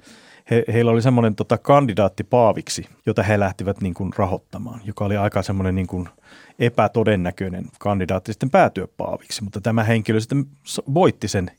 he, 0.50 0.64
heillä 0.72 0.90
oli 0.90 1.02
semmoinen 1.02 1.34
tota, 1.34 1.58
kandidaatti 1.58 2.24
paaviksi, 2.24 2.88
jota 3.06 3.22
he 3.22 3.40
lähtivät 3.40 3.80
niin 3.80 3.94
kuin 3.94 4.12
rahoittamaan, 4.16 4.80
joka 4.84 5.04
oli 5.04 5.16
aika 5.16 5.42
semmoinen 5.42 5.74
niin 5.74 5.86
kuin 5.86 6.08
epätodennäköinen 6.58 7.64
kandidaatti 7.78 8.32
sitten 8.32 8.50
päätyä 8.50 8.88
paaviksi, 8.96 9.44
mutta 9.44 9.60
tämä 9.60 9.84
henkilö 9.84 10.20
sitten 10.20 10.46
voitti 10.94 11.28
sen 11.28 11.50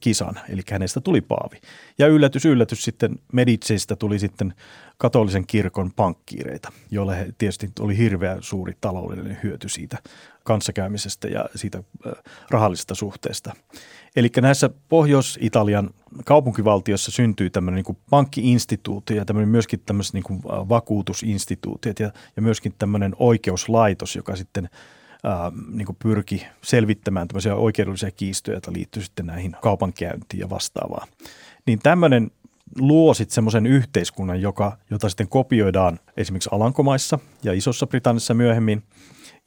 kisan, 0.00 0.40
eli 0.48 0.62
hänestä 0.70 1.00
tuli 1.00 1.20
paavi. 1.20 1.60
Ja 1.98 2.06
yllätys, 2.06 2.44
yllätys 2.44 2.84
sitten 2.84 3.18
Medicistä 3.32 3.96
tuli 3.96 4.18
sitten 4.18 4.54
katolisen 4.98 5.46
kirkon 5.46 5.92
pankkiireita, 5.92 6.72
joille 6.90 7.34
tietysti 7.38 7.70
oli 7.80 7.98
hirveän 7.98 8.42
suuri 8.42 8.72
taloudellinen 8.80 9.38
hyöty 9.42 9.68
siitä 9.68 9.98
kanssakäymisestä 10.44 11.28
ja 11.28 11.44
siitä 11.54 11.82
rahallisesta 12.50 12.94
suhteesta. 12.94 13.52
Eli 14.16 14.28
näissä 14.40 14.70
Pohjois-Italian 14.88 15.90
kaupunkivaltiossa 16.24 17.10
syntyy 17.10 17.50
tämmöinen 17.50 17.84
niin 17.86 17.98
pankkiinstituutio 18.10 19.16
ja 19.16 19.24
tämmöinen 19.24 19.48
myöskin 19.48 19.82
tämmöiset 19.86 20.14
niin 20.14 20.42
vakuutusinstituutiot 20.44 22.00
ja, 22.00 22.12
ja 22.36 22.42
myöskin 22.42 22.74
tämmöinen 22.78 23.16
oikeuslaitos, 23.18 24.16
joka 24.16 24.36
sitten– 24.36 24.68
ää, 25.24 25.52
niin 25.70 25.96
pyrki 25.98 26.46
selvittämään 26.62 27.28
tämmöisiä 27.28 27.54
oikeudellisia 27.54 28.10
kiistoja, 28.10 28.54
joita 28.54 28.72
liittyy 28.72 29.02
sitten 29.02 29.26
näihin 29.26 29.56
kaupankäyntiin 29.62 30.40
ja 30.40 30.50
vastaavaa. 30.50 31.06
Niin 31.66 31.78
tämmöinen 31.78 32.30
luo 32.78 33.14
sitten 33.14 33.34
semmoisen 33.34 33.66
yhteiskunnan, 33.66 34.42
joka, 34.42 34.78
jota 34.90 35.08
sitten 35.08 35.28
kopioidaan 35.28 35.98
esimerkiksi 36.16 36.50
Alankomaissa 36.52 37.18
ja 37.42 37.52
Isossa 37.52 37.86
Britannissa 37.86 38.34
myöhemmin, 38.34 38.82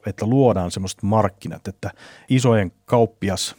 että 0.06 0.26
luodaan 0.26 0.70
semmoiset 0.70 1.02
markkinat, 1.02 1.68
että 1.68 1.90
isojen 2.28 2.72
kauppias 2.84 3.56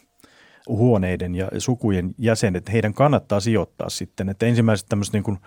huoneiden 0.68 1.34
ja 1.34 1.48
sukujen 1.58 2.14
jäsenet, 2.18 2.72
heidän 2.72 2.94
kannattaa 2.94 3.40
sijoittaa 3.40 3.88
sitten. 3.88 4.28
Että 4.28 4.46
ensimmäiset 4.46 4.88
tämmöiset 4.88 5.12
niin 5.12 5.22
kuin 5.22 5.38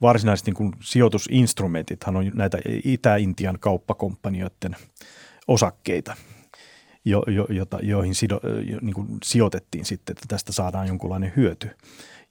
varsinaiset 0.00 0.46
niin 0.46 0.54
kuin 0.54 0.72
sijoitusinstrumentithan 0.80 2.16
on 2.16 2.30
näitä 2.34 2.58
Itä-Intian 2.84 3.58
kauppakomppanioiden 3.60 4.76
osakkeita, 5.48 6.16
jo, 7.04 7.22
jo, 7.26 7.46
jota, 7.50 7.78
joihin 7.82 8.14
sido, 8.14 8.40
jo, 8.70 8.78
niin 8.82 8.94
kuin 8.94 9.06
sijoitettiin 9.24 9.84
sitten, 9.84 10.12
että 10.12 10.24
tästä 10.28 10.52
saadaan 10.52 10.88
jonkunlainen 10.88 11.32
hyöty. 11.36 11.70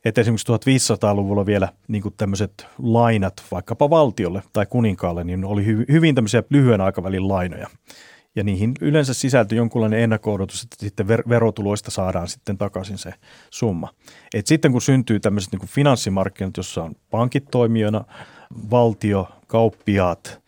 Että 0.06 0.22
esimerkiksi 0.22 0.52
1500-luvulla 0.52 1.46
vielä 1.46 1.70
niin 1.88 2.02
kuin 2.02 2.14
tämmöiset 2.18 2.68
lainat 2.80 3.44
vaikkapa 3.52 3.90
valtiolle 3.90 4.44
tai 4.54 4.66
kuninkaalle, 4.66 5.24
niin 5.24 5.46
oli 5.46 5.66
hy, 5.66 5.86
hyvin 5.92 6.16
tämmöisiä 6.16 6.44
lyhyen 6.50 6.82
aikavälin 6.82 7.28
lainoja. 7.28 7.68
Ja 8.36 8.44
niihin 8.44 8.74
yleensä 8.82 9.14
sisältyi 9.14 9.58
jonkunlainen 9.58 10.00
ennakko 10.00 10.38
että 10.44 10.56
sitten 10.78 11.08
ver- 11.08 11.30
verotuloista 11.30 11.92
saadaan 11.92 12.28
sitten 12.28 12.58
takaisin 12.58 12.98
se 12.98 13.14
summa. 13.50 13.90
Et 14.34 14.48
sitten 14.48 14.72
kun 14.72 14.82
syntyy 14.82 15.20
tämmöiset 15.20 15.52
niin 15.52 15.68
finanssimarkkinat, 15.68 16.58
jossa 16.58 16.84
on 16.84 16.96
pankit 17.10 17.46
toimijana, 17.52 18.06
valtio, 18.72 19.28
kauppiaat, 19.48 20.42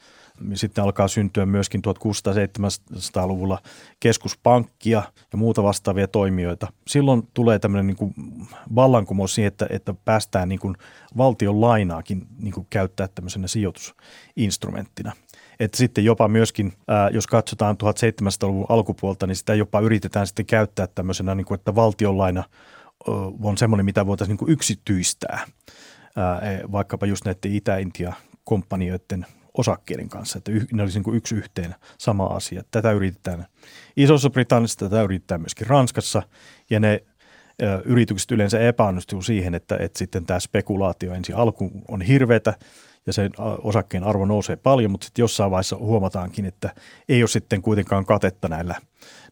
sitten 0.54 0.84
alkaa 0.84 1.08
syntyä 1.08 1.46
myöskin 1.46 1.82
1600-1700-luvulla 1.88 3.60
keskuspankkia 4.00 5.04
ja 5.32 5.38
muuta 5.38 5.64
vastaavia 5.64 6.08
toimijoita. 6.08 6.68
Silloin 6.88 7.28
tulee 7.34 7.60
tämmöinen 7.60 7.88
niin 7.88 7.98
kuin 7.98 8.14
vallankumous 8.76 9.36
siihen, 9.36 9.48
että, 9.48 9.68
että 9.70 9.94
päästään 10.06 10.50
niin 10.50 10.60
kuin 10.60 10.76
valtion 11.18 11.62
lainaakin 11.62 12.28
niin 12.40 12.54
kuin 12.54 12.68
käyttää 12.70 13.08
tämmöisenä 13.08 13.48
sijoitusinstrumenttina. 13.48 15.12
Että 15.60 15.78
sitten 15.78 16.06
jopa 16.06 16.28
myöskin, 16.28 16.74
ää, 16.88 17.10
jos 17.10 17.28
katsotaan 17.28 17.78
1700-luvun 17.84 18.66
alkupuolta, 18.70 19.28
niin 19.28 19.36
sitä 19.36 19.56
jopa 19.56 19.80
yritetään 19.80 20.28
sitten 20.28 20.46
käyttää 20.46 20.88
tämmöisenä, 20.88 21.36
niin 21.36 21.46
kuin, 21.46 21.56
että 21.56 21.76
valtionlaina 21.76 22.44
on 23.44 23.58
semmoinen, 23.58 23.86
mitä 23.86 24.06
voitaisiin 24.06 24.34
niin 24.34 24.40
kuin 24.40 24.52
yksityistää, 24.52 25.48
ää, 26.16 26.40
e, 26.40 26.62
vaikkapa 26.72 27.06
just 27.06 27.26
näiden 27.26 27.54
Itä-Intia-kompanioiden 27.54 29.26
osakkeiden 29.58 30.10
kanssa, 30.10 30.38
että 30.38 30.52
ne 30.74 30.84
olisi 30.84 31.00
niin 31.00 31.16
yksi 31.16 31.36
yhteen 31.36 31.76
sama 31.98 32.26
asia. 32.26 32.64
Tätä 32.72 32.92
yritetään 32.92 33.46
Isossa 33.98 34.30
Britanniassa, 34.30 34.80
tätä 34.80 35.04
yritetään 35.04 35.42
myöskin 35.42 35.68
Ranskassa 35.68 36.24
ja 36.70 36.80
ne 36.80 37.04
ö, 37.62 37.82
yritykset 37.86 38.32
yleensä 38.32 38.60
epäonnistuu 38.60 39.22
siihen, 39.22 39.56
että, 39.56 39.78
että 39.80 40.00
sitten 40.00 40.26
tämä 40.26 40.40
spekulaatio 40.40 41.14
ensin 41.14 41.36
alku 41.36 41.72
on 41.88 42.02
hirveätä 42.02 42.54
ja 43.06 43.14
sen 43.14 43.32
osakkeen 43.64 44.04
arvo 44.04 44.26
nousee 44.26 44.56
paljon, 44.56 44.92
mutta 44.92 45.06
sitten 45.06 45.24
jossain 45.24 45.52
vaiheessa 45.52 45.78
huomataankin, 45.78 46.46
että 46.46 46.70
ei 47.10 47.22
ole 47.22 47.28
sitten 47.28 47.62
kuitenkaan 47.62 48.06
katetta 48.06 48.48
näillä– 48.48 48.76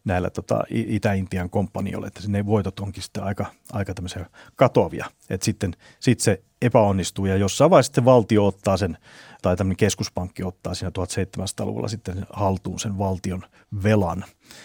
näillä 0.06 0.30
tota, 0.30 0.64
Itä-Intian 0.70 1.50
kompanioilla, 1.50 2.06
että 2.06 2.22
sinne 2.22 2.46
voitot 2.46 2.80
onkin 2.80 3.02
sitten 3.02 3.22
aika, 3.22 3.46
aika 3.72 3.94
tämmöisiä 3.94 4.26
katoavia. 4.56 5.06
Että 5.30 5.44
sitten 5.44 5.72
sit 6.00 6.20
se 6.20 6.42
epäonnistuu 6.62 7.26
ja 7.26 7.36
jossain 7.36 7.70
vaiheessa 7.70 7.88
sitten 7.88 8.04
valtio 8.04 8.46
ottaa 8.46 8.76
sen, 8.76 8.98
tai 9.46 9.56
tämmöinen 9.56 9.76
keskuspankki 9.76 10.42
ottaa 10.42 10.74
siinä 10.74 10.90
1700-luvulla 10.98 11.88
sitten 11.88 12.26
haltuun 12.32 12.80
sen 12.80 12.98
valtion 12.98 13.42
velan. 13.82 14.24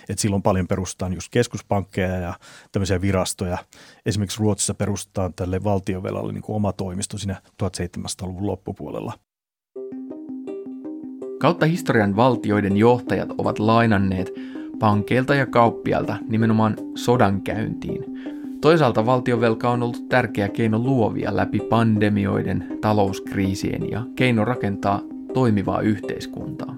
että 0.09 0.21
silloin 0.21 0.41
paljon 0.41 0.67
perustetaan 0.67 1.13
just 1.13 1.27
keskuspankkeja 1.31 2.15
ja 2.15 2.33
tämmöisiä 2.71 3.01
virastoja. 3.01 3.57
Esimerkiksi 4.05 4.39
Ruotsissa 4.39 4.73
perustetaan 4.73 5.33
tälle 5.33 5.63
valtiovelalle 5.63 6.33
niin 6.33 6.41
kuin 6.41 6.55
oma 6.55 6.73
toimisto 6.73 7.17
siinä 7.17 7.41
1700-luvun 7.63 8.47
loppupuolella. 8.47 9.13
Kautta 11.39 11.65
historian 11.65 12.15
valtioiden 12.15 12.77
johtajat 12.77 13.29
ovat 13.37 13.59
lainanneet 13.59 14.31
pankeilta 14.79 15.35
ja 15.35 15.45
kauppialta 15.45 16.17
nimenomaan 16.29 16.77
sodan 16.95 17.41
käyntiin. 17.41 18.05
Toisaalta 18.61 19.05
valtiovelka 19.05 19.69
on 19.69 19.83
ollut 19.83 20.09
tärkeä 20.09 20.49
keino 20.49 20.79
luovia 20.79 21.35
läpi 21.35 21.59
pandemioiden, 21.59 22.77
talouskriisien 22.81 23.91
ja 23.91 24.03
keino 24.15 24.45
rakentaa 24.45 25.01
toimivaa 25.33 25.81
yhteiskuntaa. 25.81 26.75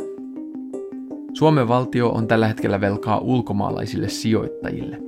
Suomen 1.33 1.67
valtio 1.67 2.09
on 2.09 2.27
tällä 2.27 2.47
hetkellä 2.47 2.81
velkaa 2.81 3.17
ulkomaalaisille 3.17 4.09
sijoittajille. 4.09 4.99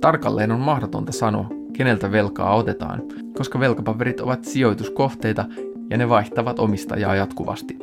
Tarkalleen 0.00 0.52
on 0.52 0.60
mahdotonta 0.60 1.12
sanoa, 1.12 1.48
keneltä 1.72 2.12
velkaa 2.12 2.54
otetaan, 2.54 3.02
koska 3.36 3.60
velkapaperit 3.60 4.20
ovat 4.20 4.44
sijoituskohteita 4.44 5.44
ja 5.90 5.98
ne 5.98 6.08
vaihtavat 6.08 6.58
omistajaa 6.58 7.14
jatkuvasti. 7.14 7.78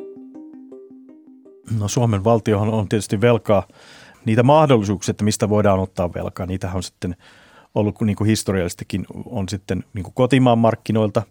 No 1.80 1.88
Suomen 1.88 2.24
valtiohan 2.24 2.70
on 2.70 2.90
tietysti 2.90 3.22
velkaa 3.22 3.68
niitä 4.26 4.44
mahdollisuuksia, 4.44 5.12
että 5.12 5.24
mistä 5.24 5.50
voidaan 5.50 5.80
ottaa 5.80 6.14
velkaa, 6.14 6.46
niitä 6.46 6.72
on 6.74 6.84
sitten 6.84 7.16
ollut 7.80 8.02
niin 8.02 8.16
kuin 8.16 8.28
historiallisestikin 8.28 9.06
on 9.26 9.50
sitten 9.50 9.84
niin 9.94 10.04
kuin 10.04 10.14
kotimaan 10.14 10.58
markkinoilta. 10.58 11.24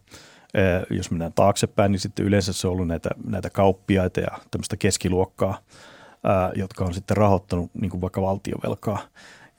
Jos 0.91 1.11
mennään 1.11 1.33
taaksepäin, 1.33 1.93
niin 1.93 2.01
sitten 2.01 2.27
yleensä 2.27 2.53
se 2.53 2.67
on 2.67 2.73
ollut 2.73 2.89
näitä, 2.89 3.11
näitä 3.27 3.51
kauppiaita 3.51 4.21
ja 4.21 4.39
tämmöistä 4.51 4.77
keskiluokkaa, 4.77 5.59
jotka 6.55 6.85
on 6.85 6.95
sitten 6.95 7.17
rahoittanut 7.17 7.71
niin 7.81 7.91
kuin 7.91 8.01
vaikka 8.01 8.23
valtiovelkaa. 8.23 8.99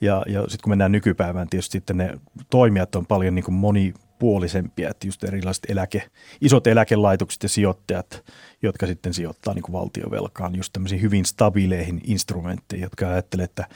Ja, 0.00 0.22
ja 0.26 0.40
sitten 0.40 0.58
kun 0.62 0.70
mennään 0.70 0.92
nykypäivään, 0.92 1.48
tietysti 1.48 1.72
sitten 1.72 1.96
ne 1.96 2.18
toimijat 2.50 2.94
on 2.94 3.06
paljon 3.06 3.34
niin 3.34 3.44
kuin 3.44 3.54
moni, 3.54 3.94
monipuolisempia, 4.22 4.90
että 4.90 5.06
just 5.06 5.24
erilaiset 5.24 5.66
eläke, 5.68 6.02
isot 6.40 6.66
eläkelaitokset 6.66 7.42
ja 7.42 7.48
sijoittajat, 7.48 8.24
jotka 8.62 8.86
sitten 8.86 9.14
sijoittaa 9.14 9.54
niin 9.54 9.72
valtiovelkaan 9.72 10.56
just 10.56 10.72
tämmöisiin 10.72 11.02
hyvin 11.02 11.24
stabiileihin 11.24 12.00
instrumentteihin, 12.04 12.82
jotka 12.82 13.08
ajattelee, 13.08 13.44
että, 13.44 13.66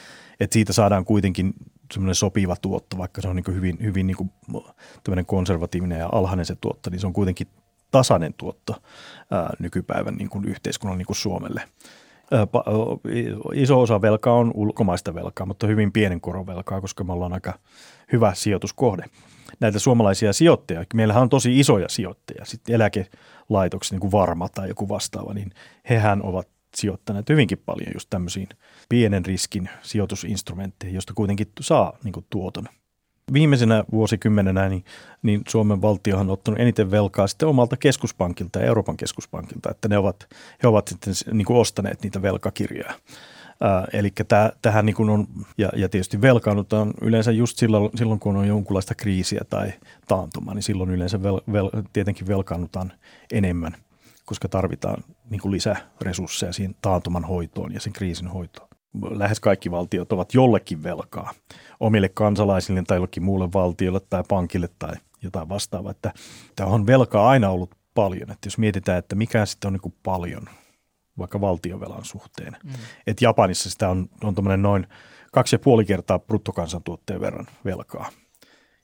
että 0.40 0.54
siitä 0.54 0.72
saadaan 0.72 1.04
kuitenkin 1.04 1.54
semmoinen 1.92 2.14
sopiva 2.14 2.56
tuotto, 2.56 2.98
vaikka 2.98 3.20
se 3.20 3.28
on 3.28 3.36
niin 3.36 3.54
hyvin, 3.54 3.78
hyvin 3.82 4.06
niin 4.06 4.16
kuin 4.16 4.30
konservatiivinen 5.26 5.98
ja 5.98 6.08
alhainen 6.12 6.46
se 6.46 6.56
tuotto, 6.60 6.90
niin 6.90 7.00
se 7.00 7.06
on 7.06 7.12
kuitenkin 7.12 7.46
tasainen 7.90 8.34
tuotto 8.34 8.76
ää, 9.30 9.50
nykypäivän 9.58 10.14
niin 10.14 10.28
kuin 10.28 10.44
yhteiskunnan 10.44 10.98
niin 10.98 11.06
kuin 11.06 11.16
Suomelle. 11.16 11.62
Ää, 12.32 12.46
pa, 12.46 12.64
iso 13.54 13.80
osa 13.80 14.00
velkaa 14.00 14.34
on 14.34 14.50
ulkomaista 14.54 15.14
velkaa, 15.14 15.46
mutta 15.46 15.66
hyvin 15.66 15.92
pienen 15.92 16.20
koron 16.20 16.46
velkaa, 16.46 16.80
koska 16.80 17.04
me 17.04 17.12
ollaan 17.12 17.32
aika 17.32 17.58
hyvä 18.12 18.34
sijoituskohde 18.34 19.04
näitä 19.60 19.78
suomalaisia 19.78 20.32
sijoittajia. 20.32 20.84
Meillähän 20.94 21.22
on 21.22 21.28
tosi 21.28 21.60
isoja 21.60 21.88
sijoittajia, 21.88 22.44
sitten 22.44 22.74
eläkelaitokset, 22.74 23.92
niin 23.92 24.00
kuin 24.00 24.12
Varma 24.12 24.48
tai 24.48 24.68
joku 24.68 24.88
vastaava, 24.88 25.34
niin 25.34 25.50
hehän 25.88 26.22
ovat 26.24 26.48
sijoittaneet 26.76 27.28
hyvinkin 27.28 27.58
paljon 27.66 27.90
just 27.94 28.10
tämmöisiin 28.10 28.48
pienen 28.88 29.26
riskin 29.26 29.68
sijoitusinstrumentteihin, 29.82 30.94
josta 30.94 31.12
kuitenkin 31.14 31.46
saa 31.60 31.98
niin 32.04 32.12
kuin 32.12 32.26
tuoton. 32.30 32.68
Viimeisenä 33.32 33.84
vuosikymmenenä 33.92 34.68
niin, 34.68 34.84
niin 35.22 35.42
Suomen 35.48 35.82
valtiohan 35.82 36.26
on 36.26 36.32
ottanut 36.32 36.60
eniten 36.60 36.90
velkaa 36.90 37.26
sitten 37.26 37.48
omalta 37.48 37.76
keskuspankilta 37.76 38.58
ja 38.58 38.66
Euroopan 38.66 38.96
keskuspankilta, 38.96 39.70
että 39.70 39.88
ne 39.88 39.98
ovat, 39.98 40.28
he 40.62 40.68
ovat 40.68 40.88
sitten 40.88 41.14
niin 41.32 41.46
kuin 41.46 41.56
ostaneet 41.56 42.02
niitä 42.02 42.22
velkakirjoja. 42.22 42.94
Äh, 43.64 43.84
eli 43.92 44.12
tähän 44.62 44.86
niin 44.86 45.10
on, 45.10 45.26
ja, 45.58 45.68
ja 45.76 45.88
tietysti 45.88 46.20
velkaannutaan 46.20 46.94
yleensä 47.00 47.32
just 47.32 47.58
silloin, 47.58 47.90
silloin, 47.94 48.20
kun 48.20 48.36
on 48.36 48.48
jonkunlaista 48.48 48.94
kriisiä 48.94 49.40
tai 49.50 49.72
taantumaa, 50.08 50.54
niin 50.54 50.62
silloin 50.62 50.90
yleensä 50.90 51.22
vel, 51.22 51.40
vel, 51.52 51.70
tietenkin 51.92 52.26
velkaannutaan 52.26 52.92
enemmän, 53.32 53.76
koska 54.32 54.48
tarvitaan 54.48 55.04
niin 55.30 55.40
kuin 55.40 55.52
lisää 55.52 55.90
resursseja 56.00 56.52
siihen 56.52 56.74
taantuman 56.82 57.24
hoitoon 57.24 57.74
ja 57.74 57.80
sen 57.80 57.92
kriisin 57.92 58.28
hoitoon. 58.28 58.68
Lähes 59.10 59.40
kaikki 59.40 59.70
valtiot 59.70 60.12
ovat 60.12 60.34
jollekin 60.34 60.82
velkaa 60.82 61.32
omille 61.80 62.08
kansalaisille 62.08 62.82
tai 62.86 62.96
jollekin 62.96 63.22
muulle 63.22 63.52
valtiolle 63.52 64.00
tai 64.10 64.22
pankille 64.28 64.68
tai 64.78 64.94
jotain 65.22 65.48
vastaavaa. 65.48 65.90
Että 65.90 66.12
tämä 66.56 66.70
on 66.70 66.86
velkaa 66.86 67.28
aina 67.28 67.50
ollut 67.50 67.74
paljon. 67.94 68.30
Että 68.30 68.46
jos 68.46 68.58
mietitään, 68.58 68.98
että 68.98 69.14
mikä 69.14 69.46
sitten 69.46 69.68
on 69.68 69.72
niin 69.72 69.80
kuin 69.80 69.94
paljon– 70.02 70.42
vaikka 71.18 71.40
valtiovelan 71.40 72.04
suhteen. 72.04 72.56
Mm. 72.64 72.72
Et 73.06 73.22
Japanissa 73.22 73.70
sitä 73.70 73.88
on, 73.88 74.08
on 74.24 74.62
noin 74.62 74.86
kaksi 75.32 75.54
ja 75.54 75.58
puoli 75.58 75.84
kertaa 75.84 76.18
bruttokansantuotteen 76.18 77.20
verran 77.20 77.46
velkaa. 77.64 78.08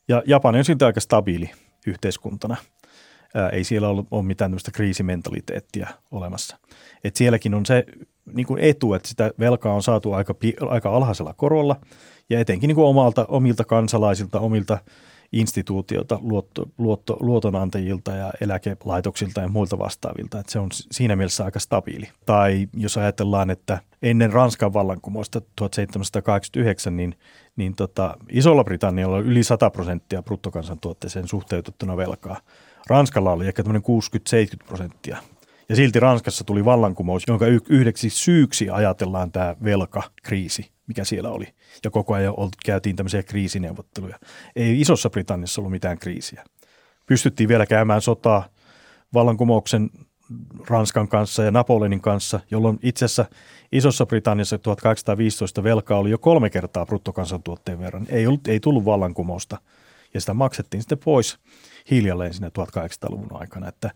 Ja 0.09 0.23
Japani 0.27 0.59
on 0.59 0.65
siltä 0.65 0.87
aika 0.87 1.01
stabiili 1.01 1.51
yhteiskuntana. 1.87 2.57
Ää, 3.35 3.49
ei 3.49 3.65
siellä 3.65 3.89
ole, 3.89 4.05
ole 4.11 4.23
mitään 4.23 4.51
tämmöistä 4.51 4.71
kriisimentaliteettia 4.71 5.89
olemassa. 6.11 6.59
Et 7.05 7.17
sielläkin 7.17 7.55
on 7.55 7.67
se 7.67 7.85
niin 8.35 8.47
kuin 8.47 8.61
etu, 8.61 8.95
että 8.95 9.09
sitä 9.09 9.31
velkaa 9.39 9.75
on 9.75 9.83
saatu 9.83 10.13
aika, 10.13 10.35
aika 10.69 10.91
alhaisella 10.91 11.35
korolla 11.35 11.77
ja 12.31 12.41
etenkin 12.41 12.69
niin 12.69 12.75
kuin 12.75 12.87
omalta, 12.87 13.27
omilta 13.29 13.65
kansalaisilta, 13.65 14.41
omilta 14.41 14.79
instituutiota, 15.33 16.19
luotto, 16.23 16.69
luotto, 16.79 17.17
luotonantajilta 17.21 18.11
ja 18.11 18.33
eläkelaitoksilta 18.41 19.41
ja 19.41 19.49
muilta 19.49 19.79
vastaavilta. 19.79 20.41
Että 20.41 20.53
se 20.53 20.59
on 20.59 20.69
siinä 20.73 21.17
mielessä 21.17 21.45
aika 21.45 21.59
stabiili. 21.59 22.09
Tai 22.27 22.69
jos 22.77 22.97
ajatellaan, 22.99 23.51
että 23.51 23.79
ennen 24.03 24.33
Ranskan 24.33 24.73
vallankumousta 24.73 25.41
1789, 25.57 26.97
niin, 26.97 27.15
niin 27.57 27.75
tota, 27.75 28.17
Isolla 28.31 28.65
Britannialla 28.65 29.17
oli 29.17 29.27
yli 29.27 29.43
100 29.43 29.71
prosenttia 29.71 30.23
bruttokansantuotteeseen 30.23 31.29
suhteutettuna 31.29 31.97
velkaa. 31.97 32.37
Ranskalla 32.89 33.33
oli 33.33 33.47
ehkä 33.47 33.63
60-70 33.63 33.67
prosenttia. 34.67 35.17
Ja 35.69 35.77
silti 35.77 36.01
Ranskassa 36.01 36.45
tuli 36.45 36.65
vallankumous, 36.65 37.23
jonka 37.29 37.47
yhdeksi 37.69 38.11
syyksi 38.11 38.71
ajatellaan 38.71 39.33
tämä 39.33 39.57
velkakriisi 39.65 40.71
mikä 40.89 41.05
siellä 41.05 41.31
oli. 41.31 41.47
Ja 41.85 41.91
koko 41.91 42.15
ajan 42.15 42.35
käytiin 42.65 42.97
tämmöisiä 42.97 43.23
kriisineuvotteluja. 43.23 44.19
Ei 44.57 44.81
Isossa 44.81 45.11
Britanniassa 45.11 45.61
ollut 45.61 45.73
mitään 45.73 45.99
kriisiä. 45.99 46.45
Pystyttiin 47.07 47.49
vielä 47.49 47.67
käymään 47.67 48.03
sotaa 48.03 48.49
vallankumouksen 49.15 49.91
Ranskan 50.69 51.09
kanssa 51.09 51.43
ja 51.43 51.51
Napoleonin 51.51 52.01
kanssa, 52.01 52.41
jolloin 52.51 52.79
itse 52.83 53.05
asiassa 53.05 53.27
Isossa 53.73 54.07
Britanniassa 54.07 54.59
1815 54.59 55.63
velkaa 55.63 55.99
oli 55.99 56.11
jo 56.11 56.19
kolme 56.19 56.51
kertaa 56.51 56.87
bruttokansantuotteen 56.87 57.79
verran. 57.79 58.07
Ei, 58.09 58.27
ollut, 58.27 58.49
ei 58.49 58.61
tullut 58.61 58.85
vallankumousta 58.85 59.59
ja 60.15 60.21
sitä 60.21 60.35
maksettiin 60.35 60.83
sitten 60.83 60.99
pois 60.99 61.39
hiljalleen 61.91 62.35
sinne 62.35 62.49
1800-luvun 62.49 63.41
aikana. 63.41 63.69
Että 63.69 63.91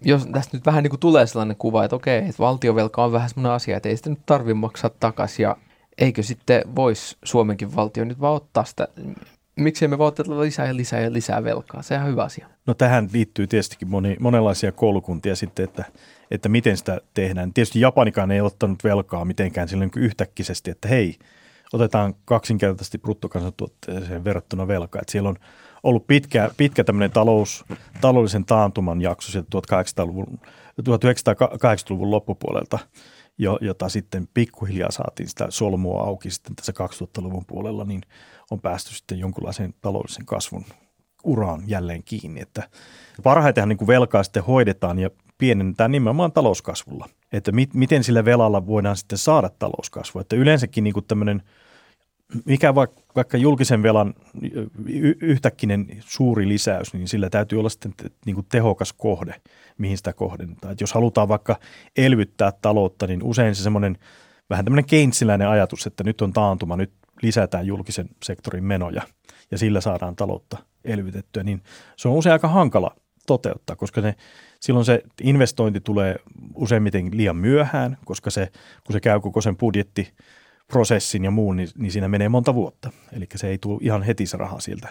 jos 0.00 0.26
tästä 0.26 0.56
nyt 0.56 0.66
vähän 0.66 0.82
niin 0.82 0.90
kuin 0.90 1.00
tulee 1.00 1.26
sellainen 1.26 1.56
kuva, 1.56 1.84
että 1.84 1.96
okei, 1.96 2.18
että 2.18 2.38
valtiovelka 2.38 3.04
on 3.04 3.12
vähän 3.12 3.28
sellainen 3.28 3.52
asia, 3.52 3.76
että 3.76 3.88
ei 3.88 3.96
sitä 3.96 4.10
nyt 4.10 4.26
tarvitse 4.26 4.54
maksaa 4.54 4.90
takaisin 5.00 5.42
ja 5.42 5.56
eikö 5.98 6.22
sitten 6.22 6.62
voisi 6.76 7.16
Suomenkin 7.24 7.76
valtio 7.76 8.04
nyt 8.04 8.20
vaan 8.20 8.34
ottaa 8.34 8.64
sitä 8.64 8.88
Miksei 9.56 9.88
me 9.88 9.98
voi 9.98 10.08
ottaa 10.08 10.40
lisää 10.40 10.66
ja 10.66 10.76
lisää 10.76 11.00
ja 11.00 11.12
lisää 11.12 11.44
velkaa? 11.44 11.82
Se 11.82 11.98
on 11.98 12.06
hyvä 12.06 12.22
asia. 12.22 12.48
No 12.66 12.74
tähän 12.74 13.08
liittyy 13.12 13.46
tietystikin 13.46 13.88
moni, 13.88 14.16
monenlaisia 14.20 14.72
koulukuntia 14.72 15.36
sitten, 15.36 15.64
että, 15.64 15.84
että 16.30 16.48
miten 16.48 16.76
sitä 16.76 17.00
tehdään. 17.14 17.52
Tietysti 17.52 17.80
Japanikaan 17.80 18.30
ei 18.30 18.40
ottanut 18.40 18.84
velkaa 18.84 19.24
mitenkään 19.24 19.68
silloin 19.68 19.90
yhtäkkisesti, 19.96 20.70
että 20.70 20.88
hei, 20.88 21.18
otetaan 21.74 22.14
kaksinkertaisesti 22.24 22.98
bruttokansantuotteeseen 22.98 24.24
verrattuna 24.24 24.68
velkaa. 24.68 25.00
Että 25.00 25.12
siellä 25.12 25.28
on 25.28 25.36
ollut 25.82 26.06
pitkä, 26.06 26.50
pitkä 26.56 26.84
tämmöinen 26.84 27.10
talous, 27.10 27.64
taloudellisen 28.00 28.44
taantuman 28.44 29.00
jakso 29.00 29.32
sieltä 29.32 29.48
1800-luvun, 29.58 30.38
1980-luvun 30.82 32.10
loppupuolelta, 32.10 32.78
jo, 33.38 33.58
jota 33.60 33.88
sitten 33.88 34.28
pikkuhiljaa 34.34 34.90
saatiin 34.90 35.28
sitä 35.28 35.46
solmua 35.48 36.02
auki 36.02 36.30
sitten 36.30 36.56
tässä 36.56 36.72
2000-luvun 36.72 37.44
puolella, 37.46 37.84
niin 37.84 38.00
on 38.50 38.60
päästy 38.60 38.94
sitten 38.94 39.18
jonkunlaisen 39.18 39.74
taloudellisen 39.80 40.26
kasvun 40.26 40.64
uraan 41.24 41.62
jälleen 41.66 42.02
kiinni. 42.04 42.40
Että 42.40 42.68
parhaitenhan 43.22 43.68
niin 43.68 43.78
kuin 43.78 43.88
velkaa 43.88 44.22
sitten 44.22 44.44
hoidetaan 44.44 44.98
ja 44.98 45.10
pienennetään 45.38 45.92
nimenomaan 45.92 46.32
talouskasvulla. 46.32 47.08
Että 47.32 47.52
mit, 47.52 47.74
miten 47.74 48.04
sillä 48.04 48.24
velalla 48.24 48.66
voidaan 48.66 48.96
sitten 48.96 49.18
saada 49.18 49.50
talouskasvua. 49.58 50.20
Että 50.20 50.36
yleensäkin 50.36 50.84
niin 50.84 50.94
kuin 50.94 51.06
tämmöinen– 51.06 51.42
mikä 52.44 52.74
vaikka 53.16 53.36
julkisen 53.36 53.82
velan 53.82 54.14
yhtäkkinen 55.20 55.86
suuri 56.00 56.48
lisäys, 56.48 56.94
niin 56.94 57.08
sillä 57.08 57.30
täytyy 57.30 57.58
olla 57.58 57.68
sitten 57.68 57.92
niin 58.26 58.34
kuin 58.34 58.46
tehokas 58.50 58.92
kohde, 58.92 59.34
mihin 59.78 59.96
sitä 59.96 60.12
kohdennetaan. 60.12 60.72
Että 60.72 60.82
jos 60.82 60.92
halutaan 60.92 61.28
vaikka 61.28 61.56
elvyttää 61.96 62.52
taloutta, 62.62 63.06
niin 63.06 63.22
usein 63.22 63.54
se 63.54 63.62
semmoinen 63.62 63.98
vähän 64.50 64.64
tämmöinen 64.64 64.84
keinsiläinen 64.84 65.48
ajatus, 65.48 65.86
että 65.86 66.04
nyt 66.04 66.20
on 66.20 66.32
taantuma, 66.32 66.76
nyt 66.76 66.92
lisätään 67.22 67.66
julkisen 67.66 68.08
sektorin 68.22 68.64
menoja 68.64 69.02
ja 69.50 69.58
sillä 69.58 69.80
saadaan 69.80 70.16
taloutta 70.16 70.58
elvytettyä, 70.84 71.42
niin 71.42 71.62
se 71.96 72.08
on 72.08 72.14
usein 72.14 72.32
aika 72.32 72.48
hankala 72.48 72.96
toteuttaa, 73.26 73.76
koska 73.76 74.00
ne, 74.00 74.14
silloin 74.60 74.84
se 74.84 75.02
investointi 75.22 75.80
tulee 75.80 76.16
useimmiten 76.54 77.10
liian 77.12 77.36
myöhään, 77.36 77.96
koska 78.04 78.30
se, 78.30 78.52
kun 78.86 78.92
se 78.92 79.00
käy 79.00 79.20
koko 79.20 79.40
sen 79.40 79.56
budjetti 79.56 80.12
prosessin 80.66 81.24
ja 81.24 81.30
muun, 81.30 81.56
niin, 81.56 81.68
niin 81.78 81.92
siinä 81.92 82.08
menee 82.08 82.28
monta 82.28 82.54
vuotta. 82.54 82.90
Eli 83.12 83.26
se 83.34 83.48
ei 83.48 83.58
tule 83.58 83.78
ihan 83.82 84.02
heti 84.02 84.26
se 84.26 84.36
raha 84.36 84.60
siltä, 84.60 84.88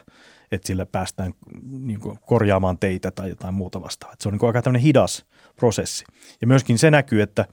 että 0.52 0.68
sillä 0.68 0.86
päästään 0.86 1.34
niin 1.70 2.00
kuin 2.00 2.20
korjaamaan 2.22 2.78
teitä 2.78 3.12
tai 3.12 3.30
jotain 3.30 3.54
muuta 3.54 3.82
vastaavaa. 3.82 4.16
Se 4.20 4.30
on 4.30 4.34
niin 4.34 4.40
kuin 4.40 4.48
aika 4.48 4.62
tämmöinen 4.62 4.82
hidas 4.82 5.26
prosessi. 5.56 6.06
Ja 6.42 6.48
myöskin 6.48 6.78
se 6.78 6.92
näkyy, 6.92 7.22
että, 7.22 7.46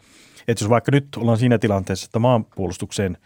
että 0.48 0.64
jos 0.64 0.70
vaikka 0.70 0.92
nyt 0.92 1.08
ollaan 1.16 1.38
siinä 1.38 1.58
tilanteessa, 1.58 2.04
että 2.04 2.18
maanpuolustukseen 2.18 3.16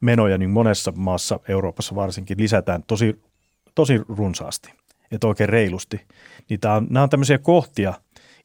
menoja 0.00 0.38
niin 0.38 0.50
monessa 0.50 0.92
maassa, 0.96 1.40
Euroopassa 1.48 1.94
varsinkin, 1.94 2.40
lisätään 2.40 2.82
tosi, 2.86 3.22
tosi 3.74 4.00
runsaasti, 4.08 4.72
että 5.10 5.26
oikein 5.26 5.48
reilusti, 5.48 6.00
niin 6.48 6.60
tämä 6.60 6.74
on, 6.74 6.86
nämä 6.90 7.02
on 7.02 7.10
tämmöisiä 7.10 7.38
kohtia, 7.38 7.94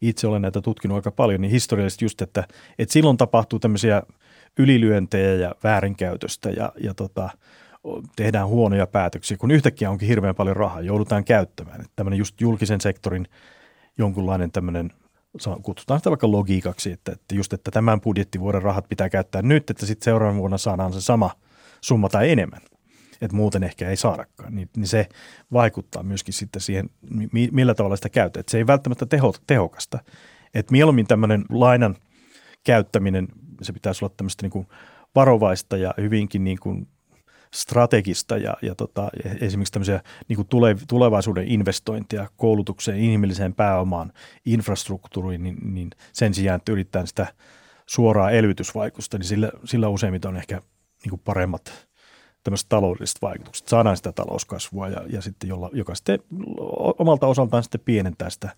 itse 0.02 0.28
olen 0.28 0.42
näitä 0.42 0.62
tutkinut 0.62 0.96
aika 0.96 1.12
paljon, 1.12 1.42
niin 1.42 1.52
historiallisesti 1.52 2.06
just, 2.06 2.22
että, 2.22 2.48
että 2.80 2.94
silloin 2.94 3.18
tapahtuu 3.18 3.60
tämmöisiä– 3.60 4.04
ylilyöntejä 4.58 5.34
ja 5.34 5.56
väärinkäytöstä 5.64 6.50
ja, 6.50 6.72
ja 6.84 6.94
tota, 6.94 7.30
tehdään 8.16 8.48
huonoja 8.48 8.88
päätöksiä, 8.88 9.38
kun 9.38 9.52
yhtäkkiä 9.52 9.90
onkin 9.90 10.08
hirveän 10.08 10.36
paljon 10.36 10.56
rahaa, 10.56 10.82
joudutaan 10.82 11.24
käyttämään. 11.24 11.86
Tämmöinen 11.96 12.18
just 12.18 12.42
julkisen 12.42 12.82
sektorin 12.82 13.28
jonkunlainen 13.98 14.52
tämmöinen, 14.52 14.92
kutsutaan 15.62 16.00
sitä 16.00 16.10
vaikka 16.10 16.32
logiikaksi, 16.32 16.92
että, 16.92 17.12
että 17.12 17.36
just, 17.36 17.54
että 17.54 17.72
tämän 17.72 18.02
budjettivuoden 18.02 18.62
rahat 18.62 18.90
pitää 18.90 19.10
käyttää 19.10 19.42
nyt, 19.42 19.70
että 19.70 19.86
sitten 19.86 20.06
seuraavan 20.06 20.38
vuonna 20.38 20.58
saadaan 20.58 20.94
se 20.94 21.02
sama 21.02 21.32
summa 21.82 22.10
tai 22.10 22.32
enemmän, 22.32 22.62
että 23.22 23.36
muuten 23.36 23.64
ehkä 23.64 23.90
ei 23.90 23.96
saadakaan, 23.96 24.56
niin, 24.56 24.70
niin 24.78 24.88
se 24.88 25.08
vaikuttaa 25.54 26.04
myöskin 26.04 26.34
sitten 26.34 26.62
siihen, 26.62 26.90
millä 27.52 27.74
tavalla 27.74 27.96
sitä 27.96 28.10
käytetään. 28.10 28.52
Se 28.52 28.58
ei 28.58 28.68
välttämättä 28.68 29.06
teho, 29.06 29.34
tehokasta. 29.48 30.00
Että 30.54 30.72
mieluummin 30.72 31.08
tämmöinen 31.08 31.46
lainan 31.50 31.96
käyttäminen 32.64 33.28
se 33.62 33.74
pitäisi 33.74 34.06
olla 34.06 34.14
tämmöistä 34.18 34.44
niin 34.44 34.52
kuin 34.52 34.68
varovaista 35.16 35.78
ja 35.78 35.94
hyvinkin 35.98 36.44
niin 36.44 36.60
kuin 36.60 36.88
strategista 37.54 38.38
ja, 38.38 38.58
ja 38.62 38.76
tota, 38.76 39.10
esimerkiksi 39.42 39.74
tämmöisiä 39.74 40.02
niin 40.28 40.36
kuin 40.36 40.48
tule, 40.48 40.76
tulevaisuuden 40.88 41.48
investointeja 41.48 42.30
koulutukseen, 42.38 43.00
inhimilliseen 43.00 43.54
pääomaan, 43.54 44.14
infrastruktuuriin, 44.46 45.44
niin, 45.44 45.58
niin 45.74 45.90
sen 46.14 46.34
sijaan, 46.34 46.58
että 46.58 46.72
yrittää 46.72 47.06
sitä 47.06 47.28
suoraa 47.86 48.32
elvytysvaikutusta, 48.32 49.18
niin 49.18 49.28
sillä, 49.28 49.52
sillä 49.66 49.88
useimmiten 49.88 50.30
on 50.30 50.38
ehkä 50.38 50.62
niin 51.04 51.10
kuin 51.10 51.22
paremmat 51.26 51.88
tämmöiset 52.44 52.70
taloudelliset 52.70 53.22
vaikutukset. 53.22 53.68
Saadaan 53.68 53.98
sitä 53.98 54.12
talouskasvua 54.12 54.90
ja, 54.90 55.02
ja 55.10 55.22
sitten 55.22 55.48
jolla, 55.50 55.70
joka 55.74 55.96
sitten 55.96 56.20
omalta 57.00 57.28
osaltaan 57.28 57.64
sitten 57.64 57.82
pienentää 57.86 58.30
sitä 58.30 58.50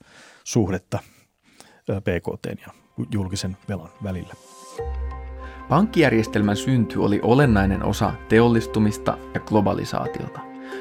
suhdetta 0.44 1.00
PKT 1.86 2.62
ja 2.66 2.74
julkisen 3.12 3.58
velan 3.70 3.90
välillä. 4.04 4.34
Pankkijärjestelmän 5.70 6.58
synty 6.58 7.00
oli 7.00 7.20
olennainen 7.24 7.86
osa 7.86 8.12
teollistumista 8.30 9.18
ja 9.34 9.40
globalisaatiota. 9.40 10.40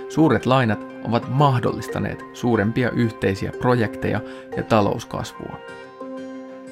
Suuret 0.08 0.46
lainat 0.46 0.86
ovat 1.04 1.28
mahdollistaneet 1.28 2.24
suurempia 2.32 2.90
yhteisiä 2.90 3.52
projekteja 3.58 4.20
ja 4.56 4.62
talouskasvua. 4.62 5.56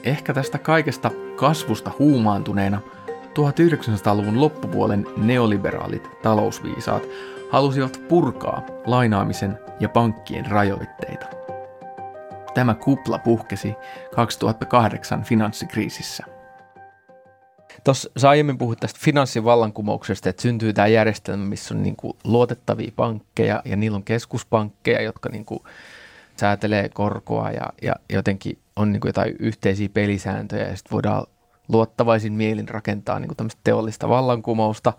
Ehkä 0.02 0.34
tästä 0.34 0.58
kaikesta 0.58 1.10
kasvusta 1.36 1.92
huumaantuneena 1.98 2.80
1900-luvun 3.14 4.40
loppupuolen 4.40 5.06
neoliberaalit 5.16 6.10
talousviisaat 6.22 7.02
halusivat 7.50 8.00
purkaa 8.08 8.66
lainaamisen 8.86 9.58
ja 9.80 9.88
pankkien 9.88 10.46
rajoitteita. 10.46 11.26
Tämä 12.54 12.74
kupla 12.74 13.18
puhkesi 13.18 13.74
2008 14.14 15.22
finanssikriisissä. 15.22 16.31
Tuossa 17.84 18.10
sä 18.16 18.28
aiemmin 18.28 18.58
puhuit 18.58 18.80
tästä 18.80 19.00
finanssivallankumouksesta, 19.02 20.28
että 20.28 20.42
syntyy 20.42 20.72
tämä 20.72 20.86
järjestelmä, 20.86 21.44
missä 21.44 21.74
on 21.74 21.82
niin 21.82 21.96
kuin 21.96 22.16
luotettavia 22.24 22.92
pankkeja 22.96 23.62
ja 23.64 23.76
niillä 23.76 23.96
on 23.96 24.04
keskuspankkeja, 24.04 25.02
jotka 25.02 25.28
niin 25.28 25.44
kuin 25.44 25.60
säätelee 26.36 26.88
korkoa 26.88 27.50
ja, 27.50 27.66
ja 27.82 27.94
jotenkin 28.12 28.58
on 28.76 28.92
niin 28.92 29.00
kuin 29.00 29.08
jotain 29.08 29.36
yhteisiä 29.38 29.88
pelisääntöjä 29.88 30.68
ja 30.68 30.76
sitten 30.76 30.92
voidaan 30.92 31.26
luottavaisin 31.68 32.32
mielin 32.32 32.68
rakentaa 32.68 33.18
niin 33.18 33.28
kuin 33.28 33.36
tämmöistä 33.36 33.60
teollista 33.64 34.08
vallankumousta. 34.08 34.92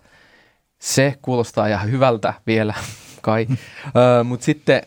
Se 0.78 1.18
kuulostaa 1.22 1.66
ihan 1.66 1.90
hyvältä 1.90 2.34
vielä 2.46 2.74
kai, 3.22 3.46
mutta 4.28 4.44
sitten 4.44 4.82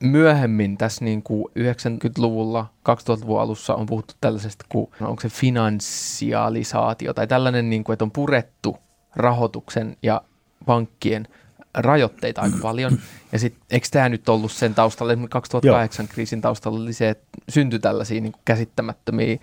myöhemmin 0.00 0.78
tässä 0.78 1.04
niin 1.04 1.22
kuin 1.22 1.44
90-luvulla, 1.58 2.66
2000-luvun 2.88 3.40
alussa 3.40 3.74
on 3.74 3.86
puhuttu 3.86 4.14
tällaisesta 4.20 4.64
kuin, 4.68 4.90
no 5.00 5.08
onko 5.08 5.22
se 5.22 5.28
finanssialisaatio 5.28 7.14
tai 7.14 7.26
tällainen, 7.26 7.70
niin 7.70 7.84
kuin, 7.84 7.94
että 7.94 8.04
on 8.04 8.10
purettu 8.10 8.76
rahoituksen 9.16 9.96
ja 10.02 10.22
pankkien 10.66 11.28
rajoitteita 11.74 12.40
aika 12.40 12.56
paljon. 12.62 12.98
Ja 13.32 13.38
sitten 13.38 13.62
eikö 13.70 13.86
tämä 13.90 14.08
nyt 14.08 14.28
ollut 14.28 14.52
sen 14.52 14.74
taustalla, 14.74 15.12
että 15.12 15.28
2008 15.28 16.04
Joo. 16.04 16.12
kriisin 16.14 16.40
taustalla 16.40 16.80
oli 16.80 16.92
se, 16.92 17.08
että 17.08 17.26
syntyi 17.48 17.78
tällaisia 17.78 18.20
niin 18.20 18.32
kuin 18.32 18.42
käsittämättömiä 18.44 19.38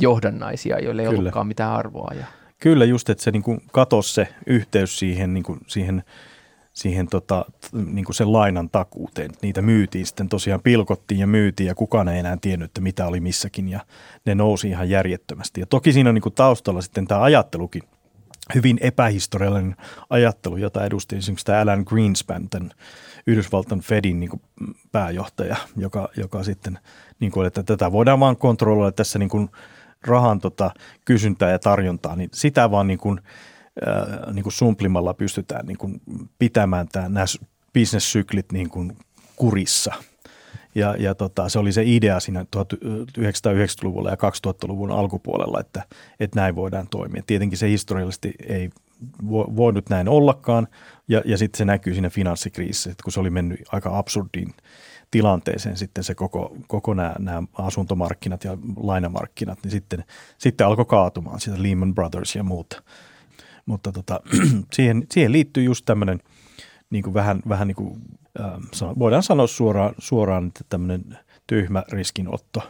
johdannaisia, 0.00 0.78
joille 0.78 1.02
ei 1.02 1.08
Kyllä. 1.08 1.18
ollutkaan 1.18 1.46
mitään 1.46 1.72
arvoa. 1.72 2.14
Ja... 2.14 2.24
Kyllä, 2.60 2.84
just, 2.84 3.10
että 3.10 3.24
se 3.24 3.30
niin 3.30 3.42
kuin 3.42 3.62
katosi 3.72 4.14
se 4.14 4.28
yhteys 4.46 4.98
siihen, 4.98 5.34
niin 5.34 5.44
kuin, 5.44 5.60
siihen– 5.66 6.02
siihen 6.76 7.08
tota, 7.08 7.44
niin 7.72 8.04
kuin 8.04 8.14
sen 8.14 8.32
lainan 8.32 8.70
takuuteen. 8.70 9.30
Niitä 9.42 9.62
myytiin 9.62 10.06
sitten 10.06 10.28
tosiaan, 10.28 10.60
pilkottiin 10.62 11.20
ja 11.20 11.26
myytiin 11.26 11.66
ja 11.66 11.74
kukaan 11.74 12.08
ei 12.08 12.18
enää 12.18 12.38
tiennyt, 12.40 12.70
että 12.70 12.80
mitä 12.80 13.06
oli 13.06 13.20
missäkin 13.20 13.68
ja 13.68 13.80
ne 14.24 14.34
nousi 14.34 14.68
ihan 14.68 14.90
järjettömästi. 14.90 15.60
Ja 15.60 15.66
toki 15.66 15.92
siinä 15.92 16.10
on 16.10 16.14
niin 16.14 16.22
kuin 16.22 16.34
taustalla 16.34 16.80
sitten 16.80 17.06
tämä 17.06 17.22
ajattelukin, 17.22 17.82
hyvin 18.54 18.78
epähistoriallinen 18.80 19.76
ajattelu, 20.10 20.56
jota 20.56 20.84
edusti 20.84 21.16
esimerkiksi 21.16 21.46
tämä 21.46 21.60
Alan 21.60 21.84
Greenspan, 21.86 22.48
tämän 22.48 22.70
Yhdysvaltain 23.26 23.80
Fedin 23.80 24.20
niin 24.20 24.30
kuin 24.30 24.42
pääjohtaja, 24.92 25.56
joka, 25.76 26.08
joka 26.16 26.42
sitten, 26.42 26.78
niin 27.20 27.32
kuin, 27.32 27.46
että 27.46 27.62
tätä 27.62 27.92
voidaan 27.92 28.20
vaan 28.20 28.36
kontrolloida 28.36 28.92
tässä 28.92 29.18
niin 29.18 29.28
kuin 29.28 29.50
rahan 30.06 30.40
tota, 30.40 30.70
kysyntää 31.04 31.50
ja 31.50 31.58
tarjontaa, 31.58 32.16
niin 32.16 32.30
sitä 32.32 32.70
vaan 32.70 32.86
niin 32.86 32.98
kuin– 32.98 33.20
niin 34.32 34.42
kuin 34.42 34.52
sumplimalla 34.52 35.14
pystytään 35.14 35.66
niin 35.66 35.78
kuin 35.78 36.00
pitämään 36.38 36.88
tämä, 36.92 37.08
nämä 37.08 37.26
bisnessyklit 37.72 38.52
niin 38.52 38.70
kuin 38.70 38.96
kurissa. 39.36 39.94
Ja, 40.74 40.96
ja 40.98 41.14
tota, 41.14 41.48
se 41.48 41.58
oli 41.58 41.72
se 41.72 41.82
idea 41.84 42.20
siinä 42.20 42.46
1990-luvulla 42.56 44.10
ja 44.10 44.16
2000-luvun 44.16 44.90
alkupuolella, 44.90 45.60
että, 45.60 45.82
että 46.20 46.40
näin 46.40 46.56
voidaan 46.56 46.88
toimia. 46.90 47.22
Tietenkin 47.26 47.58
se 47.58 47.68
historiallisesti 47.68 48.34
ei 48.48 48.70
voinut 49.30 49.88
näin 49.88 50.08
ollakaan, 50.08 50.68
ja, 51.08 51.22
ja 51.24 51.38
sitten 51.38 51.58
se 51.58 51.64
näkyy 51.64 51.94
siinä 51.94 52.10
finanssikriisissä, 52.10 52.94
kun 53.04 53.12
se 53.12 53.20
oli 53.20 53.30
mennyt 53.30 53.60
aika 53.72 53.98
absurdiin 53.98 54.54
tilanteeseen 55.10 55.76
sitten 55.76 56.04
se 56.04 56.14
koko, 56.14 56.56
koko 56.66 56.94
nämä, 56.94 57.14
nämä 57.18 57.42
asuntomarkkinat 57.52 58.44
ja 58.44 58.58
lainamarkkinat, 58.76 59.58
niin 59.62 59.70
sitten, 59.70 60.04
sitten 60.38 60.66
alkoi 60.66 60.84
kaatumaan 60.84 61.40
sitä 61.40 61.62
Lehman 61.62 61.94
Brothers 61.94 62.36
ja 62.36 62.42
muuta. 62.42 62.82
Mutta 63.66 63.92
tota, 63.92 64.20
siihen, 64.74 65.06
siihen 65.10 65.32
liittyy 65.32 65.62
just 65.62 65.84
tämmöinen 65.84 66.20
niin 66.90 67.02
kuin 67.02 67.14
vähän, 67.14 67.42
vähän 67.48 67.68
niin 67.68 67.76
kuin, 67.76 68.00
äh, 68.40 68.52
voidaan 68.98 69.22
sanoa 69.22 69.46
suoraan, 69.46 69.94
suoraan 69.98 70.46
että 70.46 70.64
tämmöinen 70.68 71.18
tyhmä 71.46 71.84
riskinotto. 71.92 72.62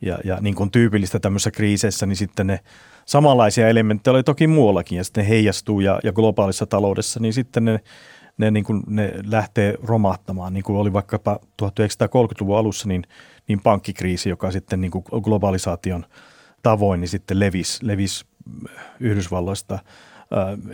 Ja, 0.00 0.18
ja 0.24 0.38
niin 0.40 0.54
kuin 0.54 0.70
tyypillistä 0.70 1.20
tämmöisessä 1.20 1.50
kriiseissä, 1.50 2.06
niin 2.06 2.16
sitten 2.16 2.46
ne 2.46 2.60
samanlaisia 3.06 3.68
elementtejä 3.68 4.14
oli 4.14 4.22
toki 4.22 4.46
muuallakin 4.46 4.98
ja 4.98 5.04
sitten 5.04 5.24
ne 5.24 5.28
heijastuu 5.28 5.80
ja, 5.80 6.00
ja 6.04 6.12
globaalissa 6.12 6.66
taloudessa, 6.66 7.20
niin 7.20 7.32
sitten 7.32 7.64
ne, 7.64 7.80
ne, 8.38 8.50
niin 8.50 8.64
kuin, 8.64 8.82
ne 8.86 9.12
lähtee 9.26 9.74
romahtamaan, 9.82 10.52
niin 10.52 10.64
kuin 10.64 10.78
oli 10.78 10.92
vaikkapa 10.92 11.38
1930-luvun 11.62 12.58
alussa, 12.58 12.88
niin, 12.88 13.02
niin 13.48 13.60
pankkikriisi, 13.60 14.28
joka 14.28 14.50
sitten 14.50 14.80
niin 14.80 14.90
kuin 14.90 15.04
globalisaation 15.22 16.06
tavoin 16.62 17.00
niin 17.00 17.08
sitten 17.08 17.40
levisi, 17.40 17.86
levisi 17.86 18.24
Yhdysvalloista 19.00 19.78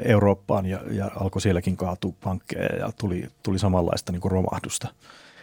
Eurooppaan 0.04 0.66
ja, 0.66 0.80
ja 0.90 1.11
alkoi 1.16 1.42
sielläkin 1.42 1.76
kaatua 1.76 2.12
pankkeja 2.24 2.76
ja 2.76 2.92
tuli, 3.00 3.28
tuli 3.42 3.59
samanlaista 3.59 4.12
niin 4.12 4.20
kuin 4.20 4.32
romahdusta. 4.32 4.88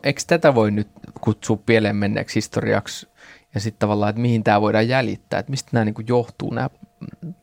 Eikö 0.03 0.21
tätä 0.27 0.55
voi 0.55 0.71
nyt 0.71 0.87
kutsua 1.21 1.57
pieleen 1.65 1.95
menneeksi 1.95 2.35
historiaksi 2.35 3.07
ja 3.55 3.61
sitten 3.61 3.79
tavallaan, 3.79 4.09
että 4.09 4.21
mihin 4.21 4.43
tämä 4.43 4.61
voidaan 4.61 4.87
jäljittää, 4.87 5.39
että 5.39 5.49
mistä 5.49 5.69
nämä 5.73 5.85
niin 5.85 5.95
kuin 5.95 6.07
johtuu 6.07 6.53
nämä 6.53 6.69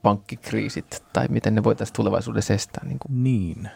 pankkikriisit 0.02 1.04
tai 1.12 1.26
miten 1.28 1.54
ne 1.54 1.64
voitaisiin 1.64 1.94
tulevaisuudessa 1.94 2.54
estää? 2.54 2.84
Niin. 2.84 2.98
Kuin? 2.98 3.24
niin. 3.24 3.70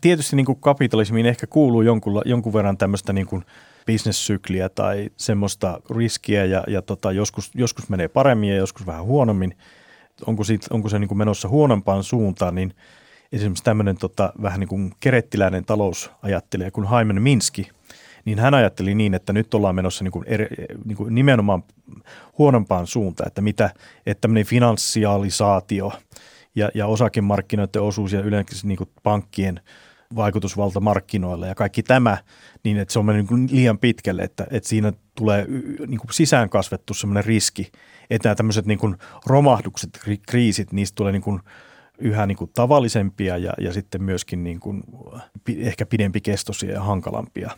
Tietysti 0.00 0.36
niin 0.36 0.46
kuin 0.46 0.60
kapitalismiin 0.60 1.26
ehkä 1.26 1.46
kuuluu 1.46 1.82
jonkun, 1.82 2.22
jonkun 2.24 2.52
verran 2.52 2.76
tämmöistä 2.76 3.12
niin 3.12 3.26
kuin 3.26 3.44
bisnessykliä 3.86 4.68
tai 4.68 5.10
semmoista 5.16 5.80
riskiä 5.96 6.44
ja, 6.44 6.64
ja 6.66 6.82
tota, 6.82 7.12
joskus, 7.12 7.50
joskus 7.54 7.88
menee 7.88 8.08
paremmin 8.08 8.48
ja 8.48 8.56
joskus 8.56 8.86
vähän 8.86 9.04
huonommin. 9.04 9.56
Onko, 10.26 10.44
siitä, 10.44 10.66
onko 10.70 10.88
se 10.88 10.98
niin 10.98 11.08
kuin 11.08 11.18
menossa 11.18 11.48
huonompaan 11.48 12.04
suuntaan, 12.04 12.54
niin 12.54 12.74
esimerkiksi 13.32 13.64
tämmöinen 13.64 13.96
tota, 13.96 14.32
vähän 14.42 14.60
niin 14.60 14.68
kuin 14.68 14.92
kerettiläinen 15.00 15.64
talousajattelija 15.64 16.70
kuin 16.70 16.86
Haimen 16.86 17.22
Minski, 17.22 17.68
niin 18.24 18.38
hän 18.38 18.54
ajatteli 18.54 18.94
niin, 18.94 19.14
että 19.14 19.32
nyt 19.32 19.54
ollaan 19.54 19.74
menossa 19.74 20.04
niin 20.04 20.12
kuin 20.12 20.24
eri, 20.28 20.46
niin 20.84 20.96
kuin 20.96 21.14
nimenomaan 21.14 21.64
huonompaan 22.38 22.86
suuntaan, 22.86 23.26
että 23.26 23.40
mitä, 23.40 23.70
että 24.06 24.20
tämmöinen 24.20 24.46
finanssialisaatio 24.46 25.92
ja, 26.54 26.70
ja 26.74 26.86
osakemarkkinoiden 26.86 27.82
osuus 27.82 28.12
ja 28.12 28.20
yleensä 28.20 28.66
niin 28.66 28.78
kuin 28.78 28.90
pankkien– 29.02 29.60
vaikutusvalta 30.16 30.80
markkinoilla 30.80 31.46
ja 31.46 31.54
kaikki 31.54 31.82
tämä, 31.82 32.16
niin 32.64 32.78
että 32.78 32.92
se 32.92 32.98
on 32.98 33.04
mennyt 33.04 33.30
niin 33.30 33.48
liian 33.52 33.78
pitkälle, 33.78 34.22
että, 34.22 34.46
että 34.50 34.68
siinä 34.68 34.92
tulee 35.14 35.46
niin 35.86 35.98
kuin 35.98 36.12
sisään 36.12 36.50
kasvettu 36.50 36.94
sellainen 36.94 37.24
riski, 37.24 37.72
että 38.10 38.28
nämä 38.28 38.34
tämmöiset 38.34 38.66
niin 38.66 38.78
kuin 38.78 38.96
romahdukset, 39.26 40.00
kriisit, 40.28 40.72
niistä 40.72 40.94
tulee 40.94 41.12
niin 41.12 41.22
kuin 41.22 41.40
yhä 41.98 42.26
niin 42.26 42.36
kuin 42.36 42.50
tavallisempia 42.54 43.36
ja, 43.36 43.52
ja 43.60 43.72
sitten 43.72 44.02
myöskin 44.02 44.44
niin 44.44 44.60
kuin 44.60 44.82
ehkä 45.58 45.86
pidempikestoisia 45.86 46.72
ja 46.72 46.82
hankalampia. 46.82 47.50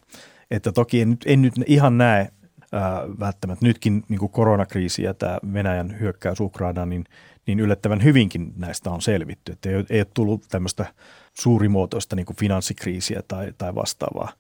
Että 0.51 0.73
toki 0.73 1.01
en, 1.01 1.17
en 1.27 1.43
nyt 1.43 1.55
ihan 1.67 1.99
näe 1.99 2.29
ää, 2.73 3.03
välttämättä 3.21 3.67
nytkin 3.67 4.05
niin 4.09 4.19
kuin 4.19 4.33
koronakriisi 4.33 5.03
ja 5.03 5.15
tämä 5.15 5.39
Venäjän 5.53 6.01
hyökkäys 6.01 6.41
Ukrainaan, 6.41 6.89
niin, 6.89 7.05
niin 7.47 7.61
yllättävän 7.61 8.05
hyvinkin 8.05 8.53
näistä 8.57 8.91
on 8.91 9.03
selvitty. 9.03 9.53
Että 9.53 9.71
ei, 9.71 9.85
ei 9.91 10.01
ole 10.01 10.07
tullut 10.15 10.45
tämmöistä 10.49 10.87
suurimuotoista 11.33 12.17
niin 12.17 12.27
kuin 12.27 12.37
finanssikriisiä 12.37 13.23
tai, 13.29 13.53
tai 13.59 13.75
vastaavaa. 13.75 14.33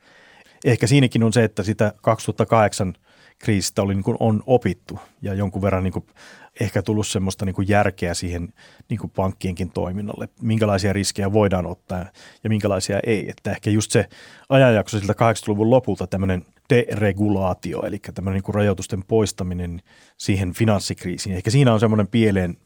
Ehkä 0.65 0.87
siinäkin 0.87 1.23
on 1.23 1.33
se, 1.33 1.45
että 1.45 1.63
sitä 1.63 1.93
2008 2.03 2.95
kriisistä 3.39 3.82
oli, 3.82 3.95
niin 3.95 4.05
kuin 4.05 4.16
on 4.20 4.43
opittu 4.47 4.99
ja 5.22 5.34
jonkun 5.34 5.62
verran 5.62 5.84
niin 5.84 5.93
kuin 5.93 6.07
ehkä 6.61 6.82
tullut 6.82 7.07
semmoista 7.07 7.45
niin 7.45 7.55
kuin 7.55 7.68
järkeä 7.68 8.14
siihen 8.14 8.49
niin 8.89 9.01
kuin 9.01 9.11
pankkienkin 9.11 9.70
toiminnalle, 9.70 10.28
minkälaisia 10.43 10.93
riskejä 10.93 11.32
voidaan 11.32 11.66
ottaa 11.66 12.05
ja 12.45 12.51
minkälaisia 12.51 13.01
ei. 13.07 13.30
Että 13.30 13.51
ehkä 13.51 13.70
just 13.70 13.91
se 13.91 14.09
ajanjakso 14.49 14.99
siltä 14.99 15.12
80-luvun 15.12 15.70
lopulta 15.70 16.07
tämmöinen 16.07 16.45
deregulaatio, 16.70 17.82
eli 17.87 17.99
tämmöinen 18.14 18.34
niin 18.34 18.45
kuin 18.45 18.55
rajoitusten 18.55 19.05
poistaminen 19.05 19.82
siihen 20.16 20.53
finanssikriisiin. 20.53 21.37
Ehkä 21.37 21.51
siinä 21.51 21.72
on 21.72 21.80
semmoinen 21.80 22.09
pieleen 22.09 22.57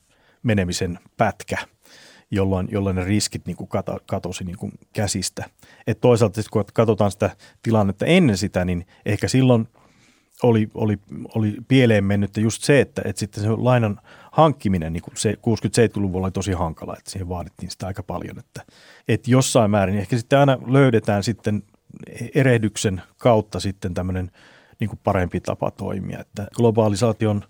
menemisen 0.42 0.98
pätkä– 1.16 1.58
jolloin, 2.30 2.68
jolloin 2.70 2.96
ne 2.96 3.04
riskit 3.04 3.46
niin 3.46 3.56
kuin 3.56 3.68
kato, 3.68 3.98
katosi 4.06 4.44
niin 4.44 4.56
kuin 4.56 4.72
käsistä. 4.92 5.44
Et 5.86 6.00
toisaalta 6.00 6.40
kun 6.50 6.64
katsotaan 6.72 7.10
sitä 7.10 7.30
tilannetta 7.62 8.06
ennen 8.06 8.36
sitä, 8.36 8.64
niin 8.64 8.86
ehkä 9.06 9.28
silloin 9.28 9.68
oli, 10.42 10.68
oli, 10.74 10.98
oli 11.34 11.56
pieleen 11.68 12.04
mennyt 12.04 12.36
just 12.36 12.62
se, 12.62 12.80
että, 12.80 13.02
että 13.04 13.20
sitten 13.20 13.42
se 13.42 13.48
lainan 13.50 14.00
hankkiminen 14.32 14.92
niin 14.92 15.02
se 15.16 15.32
60-70-luvulla 15.32 16.26
oli 16.26 16.32
tosi 16.32 16.52
hankala, 16.52 16.96
että 16.98 17.10
siihen 17.10 17.28
vaadittiin 17.28 17.70
sitä 17.70 17.86
aika 17.86 18.02
paljon, 18.02 18.38
että, 18.38 18.64
että 19.08 19.30
jossain 19.30 19.70
määrin. 19.70 19.98
Ehkä 19.98 20.16
sitten 20.16 20.38
aina 20.38 20.58
löydetään 20.66 21.22
sitten 21.22 21.62
erehdyksen 22.34 23.02
kautta 23.18 23.60
sitten 23.60 23.94
tämmöinen 23.94 24.30
niin 24.80 24.90
parempi 25.04 25.40
tapa 25.40 25.70
toimia, 25.70 26.20
että 26.20 26.46
globalisaation 26.56 27.44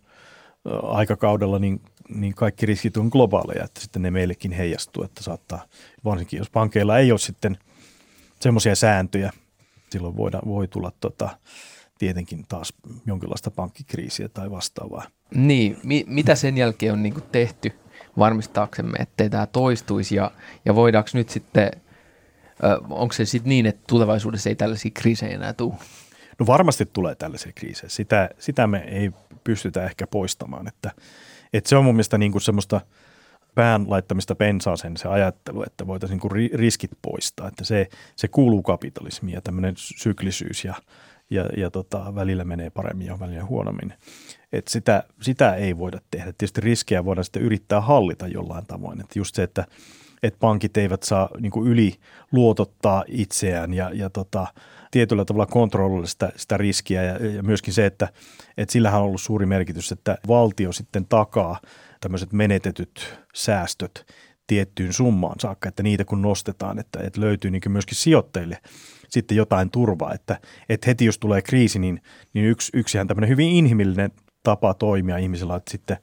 aikakaudella 0.82 1.58
niin 1.58 1.80
niin 2.14 2.34
kaikki 2.34 2.66
riskit 2.66 2.96
on 2.96 3.08
globaaleja, 3.08 3.64
että 3.64 3.80
sitten 3.80 4.02
ne 4.02 4.10
meillekin 4.10 4.52
heijastuu, 4.52 5.02
että 5.02 5.22
saattaa, 5.22 5.64
varsinkin 6.04 6.38
jos 6.38 6.50
pankeilla 6.50 6.98
ei 6.98 7.12
ole 7.12 7.18
sitten 7.18 7.58
semmoisia 8.40 8.74
sääntöjä, 8.74 9.32
silloin 9.90 10.16
voida, 10.16 10.40
voi 10.46 10.68
tulla 10.68 10.92
tota, 11.00 11.30
tietenkin 12.00 12.44
taas 12.48 12.74
jonkinlaista 13.06 13.50
pankkikriisiä 13.50 14.28
tai 14.28 14.50
vastaavaa. 14.50 15.04
Niin, 15.34 15.78
mi- 15.82 16.04
mitä 16.06 16.34
sen 16.34 16.56
jälkeen 16.56 16.92
on 16.92 17.02
niin 17.02 17.22
tehty 17.32 17.72
varmistaaksemme, 18.18 18.98
ettei 18.98 19.30
tämä 19.30 19.46
toistuisi 19.46 20.16
ja, 20.16 20.30
ja 20.64 20.74
voidaanko 20.74 21.10
nyt 21.14 21.28
sitten, 21.28 21.70
ö, 22.64 22.80
onko 22.90 23.12
se 23.12 23.24
sitten 23.24 23.48
niin, 23.48 23.66
että 23.66 23.82
tulevaisuudessa 23.86 24.48
ei 24.48 24.54
tällaisia 24.54 24.90
kriisejä 24.94 25.34
enää 25.34 25.52
tule? 25.52 25.74
No 26.38 26.46
varmasti 26.46 26.86
tulee 26.92 27.14
tällaisia 27.14 27.52
kriisejä. 27.54 27.90
Sitä, 27.90 28.30
sitä 28.38 28.66
me 28.66 28.78
ei 28.78 29.10
pystytä 29.44 29.84
ehkä 29.84 30.06
poistamaan, 30.06 30.68
että– 30.68 30.90
et 31.52 31.66
se 31.66 31.76
on 31.76 31.84
mun 31.84 31.94
mielestä 31.94 32.18
niin 32.18 32.32
kuin 32.32 32.42
semmoista 32.42 32.80
pään 33.54 33.90
laittamista 33.90 34.34
pensaaseen 34.34 34.96
se 34.96 35.08
ajattelu, 35.08 35.62
että 35.62 35.86
voitaisiin 35.86 36.20
niin 36.34 36.50
riskit 36.54 36.90
poistaa. 37.02 37.48
Että 37.48 37.64
se, 37.64 37.88
se 38.16 38.28
kuuluu 38.28 38.62
kapitalismiin 38.62 39.34
ja 39.34 39.40
tämmöinen 39.40 39.74
syklisyys 39.76 40.64
ja, 40.64 40.74
ja, 41.30 41.44
ja 41.56 41.70
tota, 41.70 42.14
välillä 42.14 42.44
menee 42.44 42.70
paremmin 42.70 43.06
ja 43.06 43.20
välillä 43.20 43.44
huonommin. 43.44 43.92
Et 44.52 44.68
sitä, 44.68 45.04
sitä 45.20 45.54
ei 45.54 45.78
voida 45.78 46.00
tehdä. 46.10 46.24
Tietysti 46.32 46.60
riskejä 46.60 47.04
voidaan 47.04 47.24
sitten 47.24 47.42
yrittää 47.42 47.80
hallita 47.80 48.28
jollain 48.28 48.66
tavoin. 48.66 49.00
Että 49.00 49.18
just 49.18 49.34
se, 49.34 49.42
että, 49.42 49.66
että 50.22 50.38
pankit 50.40 50.76
eivät 50.76 51.02
saa 51.02 51.28
niin 51.40 51.52
kuin 51.52 51.68
yli 51.68 51.94
luotottaa 52.32 53.04
itseään 53.08 53.74
ja, 53.74 53.90
ja 53.94 54.10
tota, 54.10 54.46
tietyllä 54.90 55.24
tavalla 55.24 55.46
kontrolloida 55.46 56.06
sitä, 56.06 56.32
sitä 56.36 56.56
riskiä 56.56 57.02
ja, 57.02 57.26
ja 57.26 57.42
myöskin 57.42 57.74
se, 57.74 57.86
että, 57.86 58.08
että 58.56 58.72
sillähän 58.72 59.00
on 59.00 59.06
ollut 59.06 59.20
suuri 59.20 59.46
merkitys, 59.46 59.92
että 59.92 60.18
valtio 60.28 60.72
sitten 60.72 61.06
takaa 61.06 61.60
tämmöiset 62.00 62.32
menetetyt 62.32 63.18
säästöt 63.34 64.06
tiettyyn 64.46 64.92
summaan 64.92 65.40
saakka, 65.40 65.68
että 65.68 65.82
niitä 65.82 66.04
kun 66.04 66.22
nostetaan, 66.22 66.78
että, 66.78 67.00
että 67.02 67.20
löytyy 67.20 67.50
niin 67.50 67.62
myöskin 67.68 67.96
sijoittajille 67.96 68.58
sitten 69.10 69.36
jotain 69.36 69.70
turvaa, 69.70 70.14
että, 70.14 70.40
että 70.68 70.86
heti 70.86 71.04
jos 71.04 71.18
tulee 71.18 71.42
kriisi, 71.42 71.78
niin, 71.78 72.02
niin 72.34 72.46
yksi, 72.46 72.70
yksihän 72.74 73.08
tämmöinen 73.08 73.30
hyvin 73.30 73.48
inhimillinen 73.48 74.10
tapa 74.42 74.74
toimia 74.74 75.18
ihmisellä, 75.18 75.56
että 75.56 75.70
sitten 75.70 75.96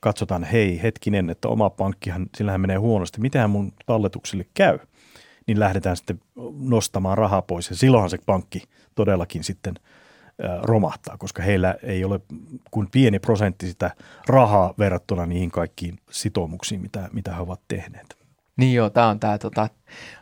katsotaan, 0.00 0.44
hei 0.44 0.82
hetkinen, 0.82 1.30
että 1.30 1.48
oma 1.48 1.70
pankkihan, 1.70 2.26
sillähän 2.36 2.60
menee 2.60 2.76
huonosti, 2.76 3.20
mitähän 3.20 3.50
mun 3.50 3.72
talletuksille 3.86 4.46
käy– 4.54 4.78
niin 5.48 5.60
lähdetään 5.60 5.96
sitten 5.96 6.20
nostamaan 6.60 7.18
rahaa 7.18 7.42
pois. 7.42 7.70
Ja 7.70 7.76
silloinhan 7.76 8.10
se 8.10 8.18
pankki 8.26 8.62
todellakin 8.94 9.44
sitten 9.44 9.74
romahtaa, 10.62 11.16
koska 11.18 11.42
heillä 11.42 11.74
ei 11.82 12.04
ole 12.04 12.20
kuin 12.70 12.88
pieni 12.92 13.18
prosentti 13.18 13.66
sitä 13.66 13.90
rahaa 14.26 14.74
verrattuna 14.78 15.26
niihin 15.26 15.50
kaikkiin 15.50 15.98
sitoumuksiin, 16.10 16.80
mitä, 16.80 17.08
mitä 17.12 17.34
he 17.34 17.40
ovat 17.40 17.60
tehneet. 17.68 18.17
Niin 18.58 18.74
joo, 18.74 18.90
tämä 18.90 19.08
on 19.08 19.20
tämä 19.20 19.38
tota, 19.38 19.68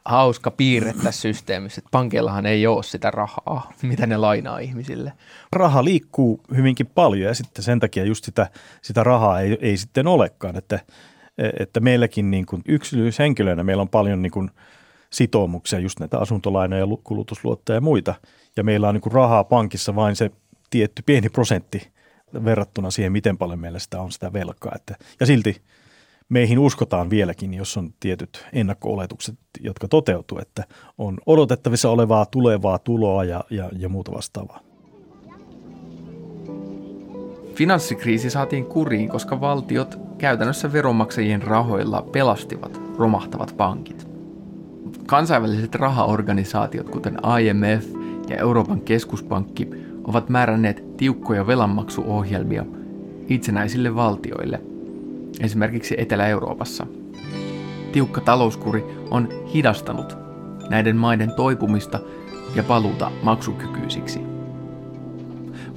hauska 0.05 0.51
piirre 0.51 0.93
tässä 0.93 1.21
systeemissä, 1.21 1.79
että 1.79 1.89
pankeillahan 1.91 2.47
ei 2.47 2.67
ole 2.67 2.83
sitä 2.83 3.11
rahaa, 3.11 3.73
mitä 3.83 4.07
ne 4.07 4.17
lainaa 4.17 4.59
ihmisille. 4.59 5.13
Raha 5.53 5.85
liikkuu 5.85 6.41
hyvinkin 6.57 6.87
paljon 6.87 7.29
ja 7.29 7.35
sitten 7.35 7.65
sen 7.65 7.81
takia 7.81 8.05
just 8.05 8.25
sitä, 8.25 8.51
sitä 8.83 9.05
rahaa 9.05 9.41
ei, 9.41 9.59
ei 9.61 9.77
sitten 9.77 10.07
olekaan, 10.07 10.57
että, 10.57 10.81
että 11.61 11.81
meilläkin 11.81 12.31
niin 12.31 12.47
kuin 12.47 12.63
yksilöishenkilöinä 12.69 13.65
meillä 13.65 13.81
on 13.81 13.89
paljon 13.89 14.23
niin 14.23 14.33
kuin– 14.33 14.51
sitoumuksia, 15.11 15.79
just 15.79 16.01
näitä 16.01 16.19
asuntolainoja, 16.19 16.87
kulutusluottoja 17.05 17.77
ja 17.77 17.81
muita. 17.81 18.15
Ja 18.57 18.65
meillä 18.65 18.89
on 18.89 18.95
niin 18.95 19.03
kuin 19.03 19.13
rahaa 19.13 19.45
pankissa 19.45 19.95
vain 19.95 20.17
se 20.17 20.31
tietty 20.71 21.03
pieni 21.07 21.29
prosentti 21.29 21.91
verrattuna 22.45 22.91
siihen, 22.91 23.13
miten 23.13 23.39
paljon 23.39 23.59
meillä 23.59 23.79
sitä 23.79 24.01
on 24.01 24.13
sitä 24.13 24.33
velkaa. 24.33 24.73
Että, 24.77 24.95
ja 25.21 25.27
silti 25.27 25.63
meihin 26.29 26.59
uskotaan 26.59 27.11
vieläkin, 27.11 27.55
jos 27.55 27.77
on 27.77 27.91
tietyt 28.01 28.47
ennakko-oletukset, 28.53 29.39
jotka 29.61 29.89
toteutuu, 29.89 30.39
että 30.39 30.65
on 30.99 31.19
odotettavissa 31.27 31.91
olevaa 31.91 32.27
tulevaa 32.27 32.79
tuloa 32.79 33.25
ja, 33.25 33.45
ja, 33.51 33.71
ja 33.79 33.89
muuta 33.89 34.13
vastaavaa. 34.13 34.61
Finanssikriisi 37.55 38.31
saatiin 38.31 38.65
kuriin, 38.65 39.09
koska 39.09 39.41
valtiot 39.41 39.99
käytännössä 40.19 40.73
veronmaksajien 40.73 41.43
rahoilla 41.43 42.03
pelastivat 42.03 42.81
romahtavat 42.99 43.57
pankit 43.57 44.17
Kansainväliset 45.07 45.75
rahaorganisaatiot, 45.75 46.91
kuten 46.91 47.19
IMF 47.41 47.87
ja 48.29 48.37
Euroopan 48.37 48.81
keskuspankki, 48.81 49.69
ovat 50.05 50.29
määränneet 50.29 50.97
tiukkoja 50.97 51.47
velanmaksuohjelmia 51.47 52.65
itsenäisille 53.29 53.95
valtioille, 53.95 54.61
esimerkiksi 55.41 55.95
Etelä-Euroopassa. 55.99 56.87
Tiukka 57.93 58.21
talouskuri 58.21 58.85
on 59.11 59.29
hidastanut 59.55 60.17
näiden 60.71 60.97
maiden 60.97 61.33
toipumista 61.33 62.01
ja 62.55 62.63
paluuta 62.63 63.13
maksukykyisiksi. 63.23 64.21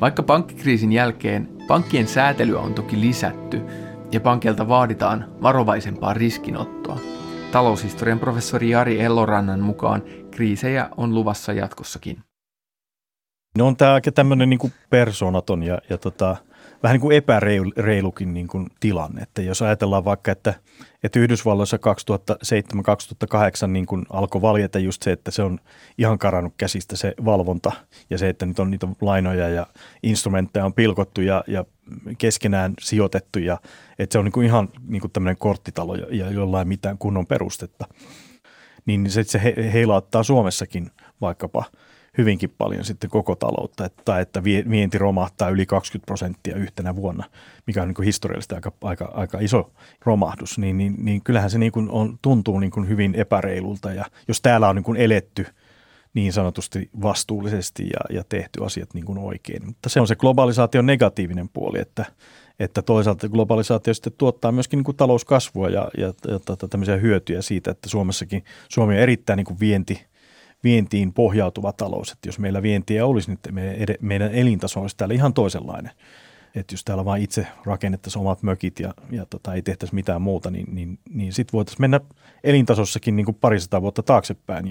Vaikka 0.01 0.23
pankkikriisin 0.23 0.91
jälkeen 0.91 1.49
pankkien 1.67 2.07
säätelyä 2.07 2.59
on 2.59 2.73
toki 2.73 3.01
lisätty 3.01 3.61
ja 4.11 4.19
pankilta 4.19 4.67
vaaditaan 4.67 5.25
varovaisempaa 5.41 6.13
riskinottoa, 6.13 6.99
taloushistorian 7.51 8.19
professori 8.19 8.69
Jari 8.69 9.01
Ellorannan 9.01 9.59
mukaan 9.59 10.03
kriisejä 10.31 10.89
on 10.97 11.15
luvassa 11.15 11.53
jatkossakin. 11.53 12.23
No 13.57 13.67
on 13.67 13.77
tämä 13.77 13.93
aika 13.93 14.11
tämmöinen 14.11 14.49
niin 14.49 14.73
persoonaton 14.89 15.63
ja, 15.63 15.81
ja 15.89 15.97
tota, 15.97 16.37
vähän 16.83 16.93
niin 16.93 17.01
kuin 17.01 17.17
epäreilukin 17.17 18.33
niin 18.33 18.47
kuin 18.47 18.67
tilanne. 18.79 19.21
Että 19.21 19.41
jos 19.41 19.61
ajatellaan 19.61 20.05
vaikka, 20.05 20.31
että, 20.31 20.53
että 21.03 21.19
Yhdysvalloissa 21.19 21.77
2007-2008 23.65 23.67
niin 23.67 23.85
kuin 23.85 24.05
alkoi 24.09 24.41
valjeta 24.41 24.79
just 24.79 25.03
se, 25.03 25.11
että 25.11 25.31
se 25.31 25.43
on 25.43 25.59
ihan 25.97 26.19
karannut 26.19 26.53
käsistä 26.57 26.95
se 26.95 27.13
valvonta 27.25 27.71
ja 28.09 28.17
se, 28.17 28.29
että 28.29 28.45
nyt 28.45 28.59
on 28.59 28.71
niitä 28.71 28.87
lainoja 29.01 29.49
ja 29.49 29.67
instrumentteja 30.03 30.65
on 30.65 30.73
pilkottu 30.73 31.21
ja, 31.21 31.43
ja 31.47 31.65
keskenään 32.17 32.73
sijoitettu 32.79 33.39
ja 33.39 33.57
että 33.99 34.13
se 34.13 34.19
on 34.19 34.25
niin 34.25 34.33
kuin 34.33 34.45
ihan 34.45 34.69
niin 34.87 35.01
kuin 35.01 35.11
tämmöinen 35.11 35.37
korttitalo 35.37 35.95
ja 35.95 36.31
jollain 36.31 36.67
mitään 36.67 36.97
kunnon 36.97 37.27
perustetta. 37.27 37.85
Niin 38.85 39.11
se, 39.11 39.23
se 39.23 39.55
heilauttaa 39.73 40.23
Suomessakin 40.23 40.91
vaikkapa– 41.21 41.63
hyvinkin 42.17 42.53
paljon 42.57 42.85
sitten 42.85 43.09
koko 43.09 43.35
taloutta, 43.35 43.85
että, 43.85 44.19
että 44.19 44.43
vienti 44.43 44.97
romahtaa 44.97 45.49
yli 45.49 45.65
20 45.65 46.05
prosenttia 46.05 46.55
yhtenä 46.55 46.95
vuonna, 46.95 47.23
mikä 47.67 47.81
on 47.81 47.87
niin 47.87 48.05
historiallisesti 48.05 48.55
aika, 48.55 48.71
aika, 48.81 49.11
aika 49.13 49.39
iso 49.39 49.71
romahdus, 50.05 50.57
niin, 50.57 50.77
niin, 50.77 50.95
niin 50.97 51.23
kyllähän 51.23 51.49
se 51.49 51.57
niin 51.57 51.71
kuin 51.71 51.89
on, 51.89 52.19
tuntuu 52.21 52.59
niin 52.59 52.71
kuin 52.71 52.87
hyvin 52.87 53.15
epäreilulta 53.15 53.93
ja 53.93 54.05
jos 54.27 54.41
täällä 54.41 54.69
on 54.69 54.75
niin 54.75 54.83
kuin 54.83 54.97
eletty 54.97 55.45
niin 56.13 56.33
sanotusti 56.33 56.89
vastuullisesti 57.01 57.83
ja, 57.83 58.15
ja 58.17 58.23
tehty 58.29 58.65
asiat 58.65 58.93
niin 58.93 59.05
kuin 59.05 59.17
oikein. 59.17 59.65
Mutta 59.65 59.89
se 59.89 60.01
on 60.01 60.07
se 60.07 60.15
globalisaation 60.15 60.85
negatiivinen 60.85 61.49
puoli, 61.49 61.79
että, 61.79 62.05
että 62.59 62.81
toisaalta 62.81 63.29
globalisaatio 63.29 63.93
sitten 63.93 64.13
tuottaa 64.17 64.51
myöskin 64.51 64.77
niin 64.77 64.85
kuin 64.85 64.97
talouskasvua 64.97 65.69
ja, 65.69 65.89
ja, 65.97 66.13
ja 66.27 66.39
tota, 66.45 66.67
tämmöisiä 66.67 66.95
hyötyjä 66.95 67.41
siitä, 67.41 67.71
että 67.71 67.89
Suomessakin, 67.89 68.43
Suomi 68.69 68.93
on 68.93 68.99
erittäin 68.99 69.37
niin 69.37 69.45
kuin 69.45 69.59
vienti, 69.59 70.05
vientiin 70.63 71.13
pohjautuva 71.13 71.73
talous. 71.73 72.11
Että 72.11 72.27
jos 72.27 72.39
meillä 72.39 72.61
vientiä 72.61 73.05
olisi, 73.05 73.31
niin 73.31 73.39
meidän 74.01 74.31
elintaso 74.31 74.81
olisi 74.81 74.97
täällä 74.97 75.15
ihan 75.15 75.33
toisenlainen. 75.33 75.91
Että 76.55 76.73
jos 76.73 76.83
täällä 76.83 77.05
vain 77.05 77.23
itse 77.23 77.47
rakennettaisiin 77.65 78.21
omat 78.21 78.43
mökit 78.43 78.79
ja, 78.79 78.93
ja 79.11 79.25
tota, 79.25 79.53
ei 79.53 79.61
tehtäisi 79.61 79.95
mitään 79.95 80.21
muuta, 80.21 80.51
niin, 80.51 80.75
niin, 80.75 80.99
niin 81.09 81.33
sitten 81.33 81.53
voitaisiin 81.53 81.81
mennä 81.81 81.99
elintasossakin 82.43 83.15
niin 83.15 83.25
kuin 83.25 83.37
parisataa 83.41 83.81
vuotta 83.81 84.03
taaksepäin. 84.03 84.69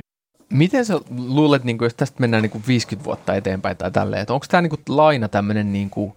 Miten 0.53 0.84
sä 0.84 1.01
luulet, 1.18 1.64
niin 1.64 1.78
kuin, 1.78 1.86
jos 1.86 1.95
tästä 1.95 2.20
mennään 2.20 2.43
niin 2.43 2.51
kuin 2.51 2.64
50 2.68 3.05
vuotta 3.05 3.34
eteenpäin 3.34 3.76
tai 3.76 3.91
tälleen, 3.91 4.22
että 4.22 4.34
onko 4.34 4.47
tämä 4.49 4.62
niin 4.62 4.72
laina 4.89 5.28
tämmöinen 5.28 5.72
niin 5.72 5.91
kuin 5.91 6.12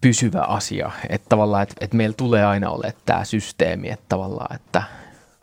pysyvä 0.00 0.40
asia, 0.40 0.90
että 1.08 1.28
tavallaan, 1.28 1.62
että, 1.62 1.74
että 1.80 1.96
meillä 1.96 2.14
tulee 2.16 2.44
aina 2.44 2.70
olla 2.70 2.90
tämä 3.06 3.24
systeemi, 3.24 3.90
että 3.90 4.04
tavallaan, 4.08 4.54
että 4.54 4.82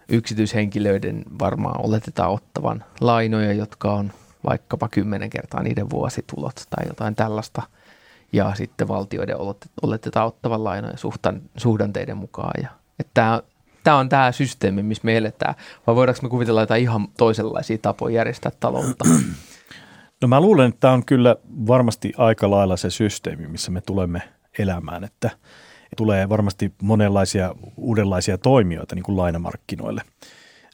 yksityishenkilöiden 0.09 1.23
varmaan 1.39 1.85
oletetaan 1.85 2.31
ottavan 2.31 2.83
lainoja, 3.01 3.53
jotka 3.53 3.93
on 3.93 4.11
vaikkapa 4.45 4.89
kymmenen 4.89 5.29
kertaa 5.29 5.63
niiden 5.63 5.89
vuositulot 5.89 6.55
tai 6.69 6.87
jotain 6.87 7.15
tällaista. 7.15 7.61
Ja 8.33 8.55
sitten 8.55 8.87
valtioiden 8.87 9.35
oletetaan 9.81 10.27
ottavan 10.27 10.63
lainoja 10.63 10.97
suhtan, 10.97 11.41
suhdanteiden 11.57 12.17
mukaan. 12.17 12.63
Ja, 12.63 12.69
että 12.99 13.43
tämä, 13.83 13.97
on 13.97 14.09
tämä 14.09 14.31
systeemi, 14.31 14.83
missä 14.83 15.05
me 15.05 15.17
eletään. 15.17 15.55
Vai 15.87 15.95
voidaanko 15.95 16.19
me 16.23 16.29
kuvitella 16.29 16.61
jotain 16.61 16.81
ihan 16.81 17.07
toisenlaisia 17.17 17.77
tapoja 17.81 18.15
järjestää 18.15 18.51
taloutta? 18.59 19.05
No 20.21 20.27
mä 20.27 20.41
luulen, 20.41 20.69
että 20.69 20.79
tämä 20.79 20.93
on 20.93 21.05
kyllä 21.05 21.35
varmasti 21.67 22.13
aika 22.17 22.51
lailla 22.51 22.77
se 22.77 22.89
systeemi, 22.89 23.47
missä 23.47 23.71
me 23.71 23.81
tulemme 23.81 24.21
elämään, 24.59 25.03
että– 25.03 25.29
tulee 25.95 26.29
varmasti 26.29 26.73
monenlaisia 26.81 27.55
uudenlaisia 27.77 28.37
toimijoita 28.37 28.95
niin 28.95 29.03
kuin 29.03 29.17
lainamarkkinoille 29.17 30.01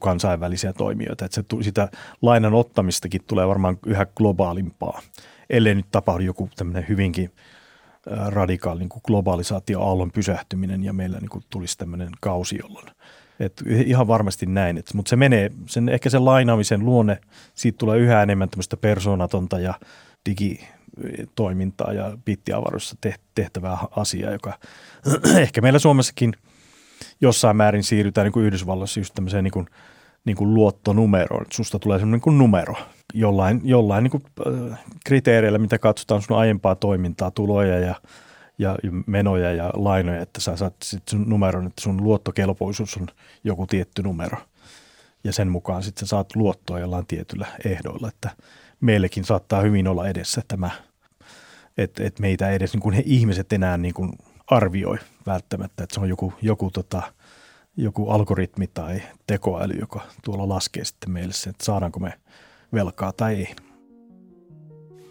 kansainvälisiä 0.02 0.74
toimijoita. 0.74 1.26
Että 1.26 1.36
se, 1.36 1.44
sitä 1.64 1.90
lainan 2.22 2.54
ottamistakin 2.54 3.22
tulee 3.28 3.48
varmaan 3.48 3.78
yhä 3.86 4.06
globaalimpaa, 4.06 5.02
ellei 5.50 5.76
nyt 5.76 5.92
tapahdu 5.92 6.24
joku 6.24 6.50
tämmöinen 6.56 6.86
hyvinkin 6.90 7.32
radikaali 8.28 8.80
niin 8.80 8.90
kuin 8.90 9.02
globalisaatioaallon 9.08 10.12
pysähtyminen 10.12 10.84
ja 10.84 10.94
meillä 10.94 11.20
niin 11.20 11.30
kuin 11.30 11.44
tulisi 11.50 11.78
tämmöinen 11.78 12.10
kausi, 12.22 12.58
jolloin 12.62 12.88
et 13.40 13.64
ihan 13.86 14.08
varmasti 14.08 14.46
näin, 14.46 14.78
Et, 14.78 14.94
mutta 14.94 15.10
se 15.10 15.16
menee, 15.16 15.52
sen, 15.66 15.90
ehkä 15.90 16.10
sen 16.10 16.26
lainaamisen 16.26 16.86
luonne, 16.86 17.18
siitä 17.54 17.78
tulee 17.78 17.98
yhä 17.98 18.24
enemmän 18.24 18.50
tämmöistä 18.50 18.78
persoonatonta 18.78 19.60
ja 19.60 19.74
digi, 20.30 20.68
toimintaa 21.36 21.94
ja 21.94 22.18
bittiavaruudessa 22.26 22.96
tehtävää 23.36 23.78
asiaa, 23.92 24.32
joka 24.32 24.54
ehkä 25.44 25.62
meillä 25.62 25.80
Suomessakin 25.80 26.34
jossain 27.22 27.58
määrin 27.58 27.84
siirrytään 27.84 28.26
niin 28.26 28.34
kuin 28.34 28.46
Yhdysvalloissa 28.46 29.00
just 29.00 29.14
tämmöiseen 29.14 29.44
niin 29.44 29.52
kuin, 29.52 29.66
niin 30.26 30.38
kuin 30.38 30.54
luottonumeroon, 30.54 31.42
että 31.42 31.56
susta 31.56 31.80
tulee 31.80 32.00
semmoinen 32.00 32.22
niin 32.26 32.38
numero 32.38 32.76
jollain, 33.14 33.62
jollain 33.64 34.04
niin 34.04 34.12
kuin 34.12 34.24
kriteereillä, 35.06 35.58
mitä 35.58 35.80
katsotaan 35.80 36.22
sun 36.22 36.38
aiempaa 36.38 36.76
toimintaa, 36.76 37.32
tuloja 37.32 37.80
ja, 37.80 37.96
ja 38.58 38.78
menoja 39.06 39.54
ja 39.54 39.72
lainoja, 39.74 40.22
että 40.22 40.42
sä 40.42 40.56
saat 40.56 40.76
sitten 40.84 41.12
sun 41.12 41.30
numeron, 41.30 41.68
että 41.68 41.82
sun 41.82 42.04
luottokelpoisuus 42.04 42.98
on 42.98 43.08
joku 43.44 43.68
tietty 43.68 44.04
numero. 44.04 44.38
Ja 45.24 45.34
sen 45.34 45.48
mukaan 45.48 45.84
sitten 45.84 46.08
saat 46.08 46.36
luottoa 46.36 46.80
jollain 46.80 47.06
tietyllä 47.08 47.48
ehdoilla, 47.66 48.08
että 48.08 48.30
meillekin 48.82 49.24
saattaa 49.24 49.62
hyvin 49.62 49.88
olla 49.88 50.08
edessä 50.08 50.42
tämä– 50.48 50.70
että 51.84 52.04
et 52.04 52.20
meitä 52.20 52.52
edes 52.52 52.74
niin 52.74 52.82
kuin 52.82 52.96
he 52.96 53.04
ihmiset 53.06 53.54
enää 53.54 53.78
niin 53.78 53.94
kuin 53.94 54.12
arvioi 54.48 54.98
välttämättä, 55.26 55.84
että 55.84 55.94
se 55.94 56.00
on 56.00 56.10
joku, 56.10 56.34
joku, 56.42 56.72
tota, 56.72 57.02
joku 57.78 58.10
algoritmi 58.10 58.68
tai 58.68 59.02
tekoäly, 59.28 59.74
joka 59.74 60.02
tuolla 60.24 60.50
laskee 60.50 60.86
sitten 60.86 61.12
meille 61.12 61.34
sen, 61.34 61.50
että 61.50 61.66
saadaanko 61.66 62.00
me 62.00 62.14
velkaa 62.74 63.12
tai 63.12 63.36
ei. 63.36 63.56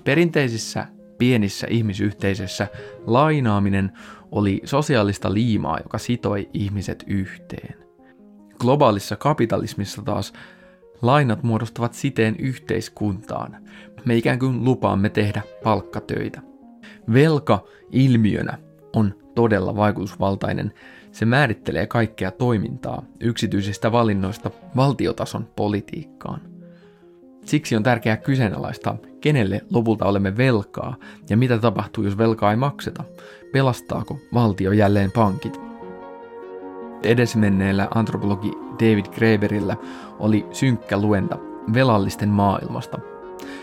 Perinteisissä 0.04 0.86
pienissä 1.18 1.66
ihmisyhteisöissä 1.70 2.68
lainaaminen 3.06 3.92
oli 4.30 4.60
sosiaalista 4.64 5.34
liimaa, 5.34 5.78
joka 5.82 5.98
sitoi 5.98 6.50
ihmiset 6.52 7.04
yhteen. 7.06 7.74
Globaalissa 8.58 9.16
kapitalismissa 9.16 10.02
taas 10.02 10.32
lainat 11.02 11.42
muodostavat 11.42 11.94
siteen 11.94 12.36
yhteiskuntaan. 12.38 13.56
Me 14.04 14.16
ikään 14.16 14.38
kuin 14.38 14.64
lupaamme 14.64 15.08
tehdä 15.08 15.42
palkkatöitä. 15.64 16.42
Velka 17.12 17.64
ilmiönä 17.92 18.59
on 18.96 19.14
todella 19.34 19.76
vaikutusvaltainen. 19.76 20.72
Se 21.12 21.24
määrittelee 21.24 21.86
kaikkea 21.86 22.30
toimintaa 22.30 23.02
yksityisistä 23.20 23.92
valinnoista 23.92 24.50
valtiotason 24.76 25.48
politiikkaan. 25.56 26.40
Siksi 27.44 27.76
on 27.76 27.82
tärkeää 27.82 28.16
kyseenalaistaa, 28.16 28.96
kenelle 29.20 29.61
lopulta 29.70 30.04
olemme 30.04 30.36
velkaa 30.36 30.96
ja 31.30 31.36
mitä 31.36 31.59
tapahtuu, 31.59 32.04
jos 32.04 32.18
velkaa 32.18 32.50
ei 32.50 32.56
makseta. 32.56 33.04
Pelastaako 33.52 34.18
valtio 34.34 34.72
jälleen 34.72 35.12
pankit? 35.12 35.61
Edesmenneellä 37.02 37.88
antropologi 37.94 38.52
David 38.72 39.06
Graeberillä 39.14 39.76
oli 40.18 40.46
synkkä 40.52 40.98
luenta 40.98 41.38
velallisten 41.74 42.28
maailmasta. 42.28 42.98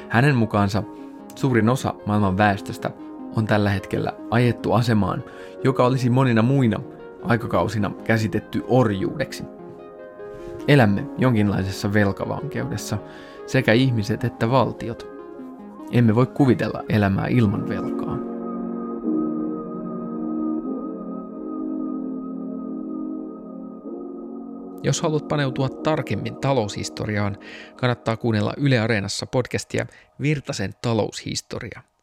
Hänen 0.10 0.36
mukaansa 0.36 0.84
suurin 1.36 1.70
osa 1.70 1.94
maailman 2.06 2.38
väestöstä 2.38 2.92
on 3.36 3.48
tällä 3.48 3.70
hetkellä 3.70 4.14
ajettu 4.32 4.74
asemaan, 4.74 5.24
joka 5.64 5.86
olisi 5.86 6.10
monina 6.10 6.42
muina 6.42 6.80
aikakausina 7.24 7.92
käsitetty 8.04 8.64
orjuudeksi. 8.68 9.44
Elämme 10.68 11.06
jonkinlaisessa 11.18 11.94
velkavankeudessa, 11.94 12.98
sekä 13.48 13.74
ihmiset 13.74 14.24
että 14.24 14.52
valtiot. 14.52 15.08
Emme 15.92 16.16
voi 16.16 16.26
kuvitella 16.26 16.84
elämää 16.90 17.28
ilman 17.28 17.70
velkaa. 17.70 18.18
Jos 24.84 25.02
haluat 25.02 25.28
paneutua 25.28 25.70
tarkemmin 25.70 26.36
taloushistoriaan, 26.36 27.38
kannattaa 27.76 28.18
kuunnella 28.18 28.54
Yle 28.58 28.80
Areenassa 28.80 29.26
podcastia 29.26 29.86
Virtasen 30.22 30.74
taloushistoria– 30.82 31.82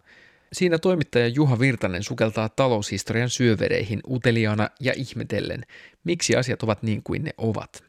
Siinä 0.53 0.79
toimittaja 0.79 1.29
Juha 1.29 1.59
Virtanen 1.59 2.03
sukeltaa 2.03 2.49
taloushistorian 2.49 3.31
syövereihin 3.31 4.01
uteliaana 4.11 4.69
ja 4.81 4.93
ihmetellen, 4.97 5.63
miksi 6.05 6.37
asiat 6.37 6.63
ovat 6.63 6.83
niin 6.83 7.03
kuin 7.03 7.25
ne 7.25 7.31
ovat. 7.39 7.85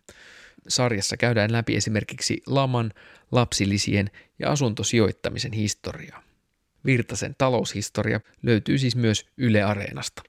Sarjassa 0.67 1.17
käydään 1.17 1.51
läpi 1.51 1.75
esimerkiksi 1.75 2.41
laman, 2.47 2.91
lapsilisien 3.31 4.11
ja 4.39 4.51
asuntosijoittamisen 4.51 5.53
historiaa. 5.53 6.23
Virtasen 6.85 7.35
taloushistoria 7.37 8.19
löytyy 8.43 8.77
siis 8.77 8.95
myös 8.95 9.25
Yle 9.37 9.63
Areenasta. 9.63 10.23